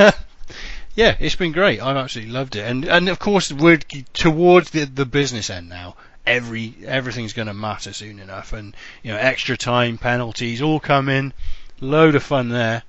yeah, 0.96 1.16
it's 1.20 1.36
been 1.36 1.52
great. 1.52 1.82
I've 1.82 1.98
absolutely 1.98 2.34
loved 2.34 2.56
it, 2.56 2.66
and 2.66 2.86
and 2.86 3.10
of 3.10 3.20
course 3.20 3.52
we're 3.52 3.78
towards 4.14 4.72
the 4.72 4.86
the 4.86 5.06
business 5.06 5.50
end 5.50 5.70
now 5.70 5.96
every 6.26 6.74
everything's 6.86 7.34
going 7.34 7.48
to 7.48 7.54
matter 7.54 7.94
soon 7.94 8.20
enough, 8.20 8.54
and 8.54 8.76
you 9.02 9.12
know 9.12 9.18
extra 9.18 9.58
time, 9.58 9.98
penalties, 9.98 10.62
all 10.62 10.80
come 10.80 11.10
in, 11.10 11.34
load 11.80 12.16
of 12.16 12.24
fun 12.24 12.50
there. 12.50 12.84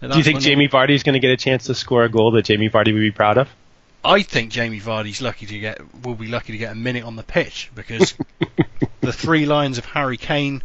Do 0.00 0.16
you 0.18 0.22
think 0.22 0.40
Jamie 0.40 0.68
Vardy 0.68 0.90
is 0.90 1.02
going 1.02 1.14
to 1.14 1.20
get 1.20 1.30
a 1.30 1.36
chance 1.36 1.64
to 1.64 1.74
score 1.74 2.04
a 2.04 2.08
goal 2.10 2.32
that 2.32 2.44
Jamie 2.44 2.68
Vardy 2.68 2.92
would 2.92 3.00
be 3.00 3.10
proud 3.10 3.38
of? 3.38 3.48
I 4.04 4.22
think 4.22 4.52
Jamie 4.52 4.80
Vardy's 4.80 5.22
lucky 5.22 5.46
to 5.46 5.58
get 5.58 6.04
will 6.04 6.14
be 6.14 6.28
lucky 6.28 6.52
to 6.52 6.58
get 6.58 6.72
a 6.72 6.76
minute 6.76 7.04
on 7.04 7.16
the 7.16 7.22
pitch 7.22 7.70
because 7.74 8.14
the 9.00 9.12
three 9.12 9.46
lions 9.46 9.78
of 9.78 9.84
Harry 9.86 10.16
Kane 10.16 10.62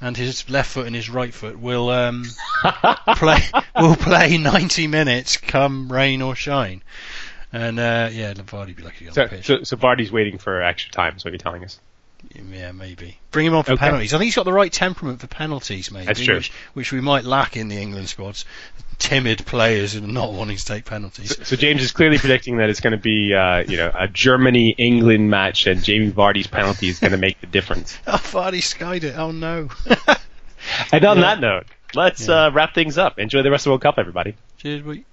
and 0.00 0.16
his 0.16 0.48
left 0.50 0.70
foot 0.70 0.86
and 0.86 0.94
his 0.94 1.10
right 1.10 1.32
foot 1.32 1.58
will 1.58 1.90
um, 1.90 2.24
play 3.16 3.40
will 3.78 3.96
play 3.96 4.38
90 4.38 4.86
minutes 4.86 5.36
come 5.36 5.90
rain 5.90 6.22
or 6.22 6.34
shine. 6.34 6.82
And 7.52 7.78
uh, 7.78 8.08
yeah, 8.12 8.34
Vardy 8.34 8.76
be 8.76 8.82
lucky 8.82 9.06
on 9.06 9.14
so, 9.14 9.22
the 9.22 9.28
pitch. 9.28 9.46
So, 9.46 9.62
so 9.62 9.76
Vardy's 9.76 10.10
waiting 10.10 10.38
for 10.38 10.60
extra 10.62 10.90
time. 10.90 11.16
Is 11.16 11.24
what 11.24 11.32
you're 11.32 11.38
telling 11.38 11.64
us? 11.64 11.80
Yeah, 12.50 12.72
maybe. 12.72 13.18
Bring 13.30 13.46
him 13.46 13.54
on 13.54 13.64
for 13.64 13.72
okay. 13.72 13.80
penalties. 13.80 14.14
I 14.14 14.18
think 14.18 14.26
he's 14.26 14.36
got 14.36 14.44
the 14.44 14.52
right 14.52 14.72
temperament 14.72 15.20
for 15.20 15.26
penalties, 15.26 15.90
maybe. 15.90 16.06
That's 16.06 16.20
true. 16.20 16.36
Which, 16.36 16.52
which 16.72 16.92
we 16.92 17.00
might 17.00 17.24
lack 17.24 17.56
in 17.56 17.68
the 17.68 17.76
England 17.76 18.08
squads. 18.08 18.44
Timid 18.98 19.44
players 19.44 19.96
and 19.96 20.14
not 20.14 20.32
wanting 20.32 20.56
to 20.56 20.64
take 20.64 20.84
penalties. 20.84 21.36
So, 21.36 21.42
so 21.42 21.56
James 21.56 21.82
is 21.82 21.90
clearly 21.90 22.18
predicting 22.18 22.58
that 22.58 22.70
it's 22.70 22.80
going 22.80 22.92
to 22.92 22.96
be, 22.96 23.34
uh, 23.34 23.64
you 23.66 23.76
know, 23.76 23.90
a 23.92 24.06
Germany 24.06 24.70
England 24.70 25.30
match, 25.30 25.66
and 25.66 25.82
Jamie 25.82 26.12
Vardy's 26.12 26.46
penalty 26.46 26.88
is 26.88 27.00
going 27.00 27.10
to 27.10 27.18
make 27.18 27.40
the 27.40 27.48
difference. 27.48 27.98
oh, 28.06 28.12
Vardy 28.12 28.62
skied 28.62 29.02
it. 29.02 29.18
Oh 29.18 29.32
no. 29.32 29.68
and 30.92 31.04
on 31.04 31.16
yeah. 31.16 31.22
that 31.22 31.40
note, 31.40 31.66
let's 31.94 32.28
yeah. 32.28 32.46
uh, 32.46 32.50
wrap 32.52 32.72
things 32.72 32.96
up. 32.96 33.18
Enjoy 33.18 33.42
the 33.42 33.50
rest 33.50 33.62
of 33.62 33.64
the 33.64 33.70
World 33.70 33.82
Cup, 33.82 33.98
everybody. 33.98 34.36
Cheers, 34.58 34.84
mate. 34.84 35.06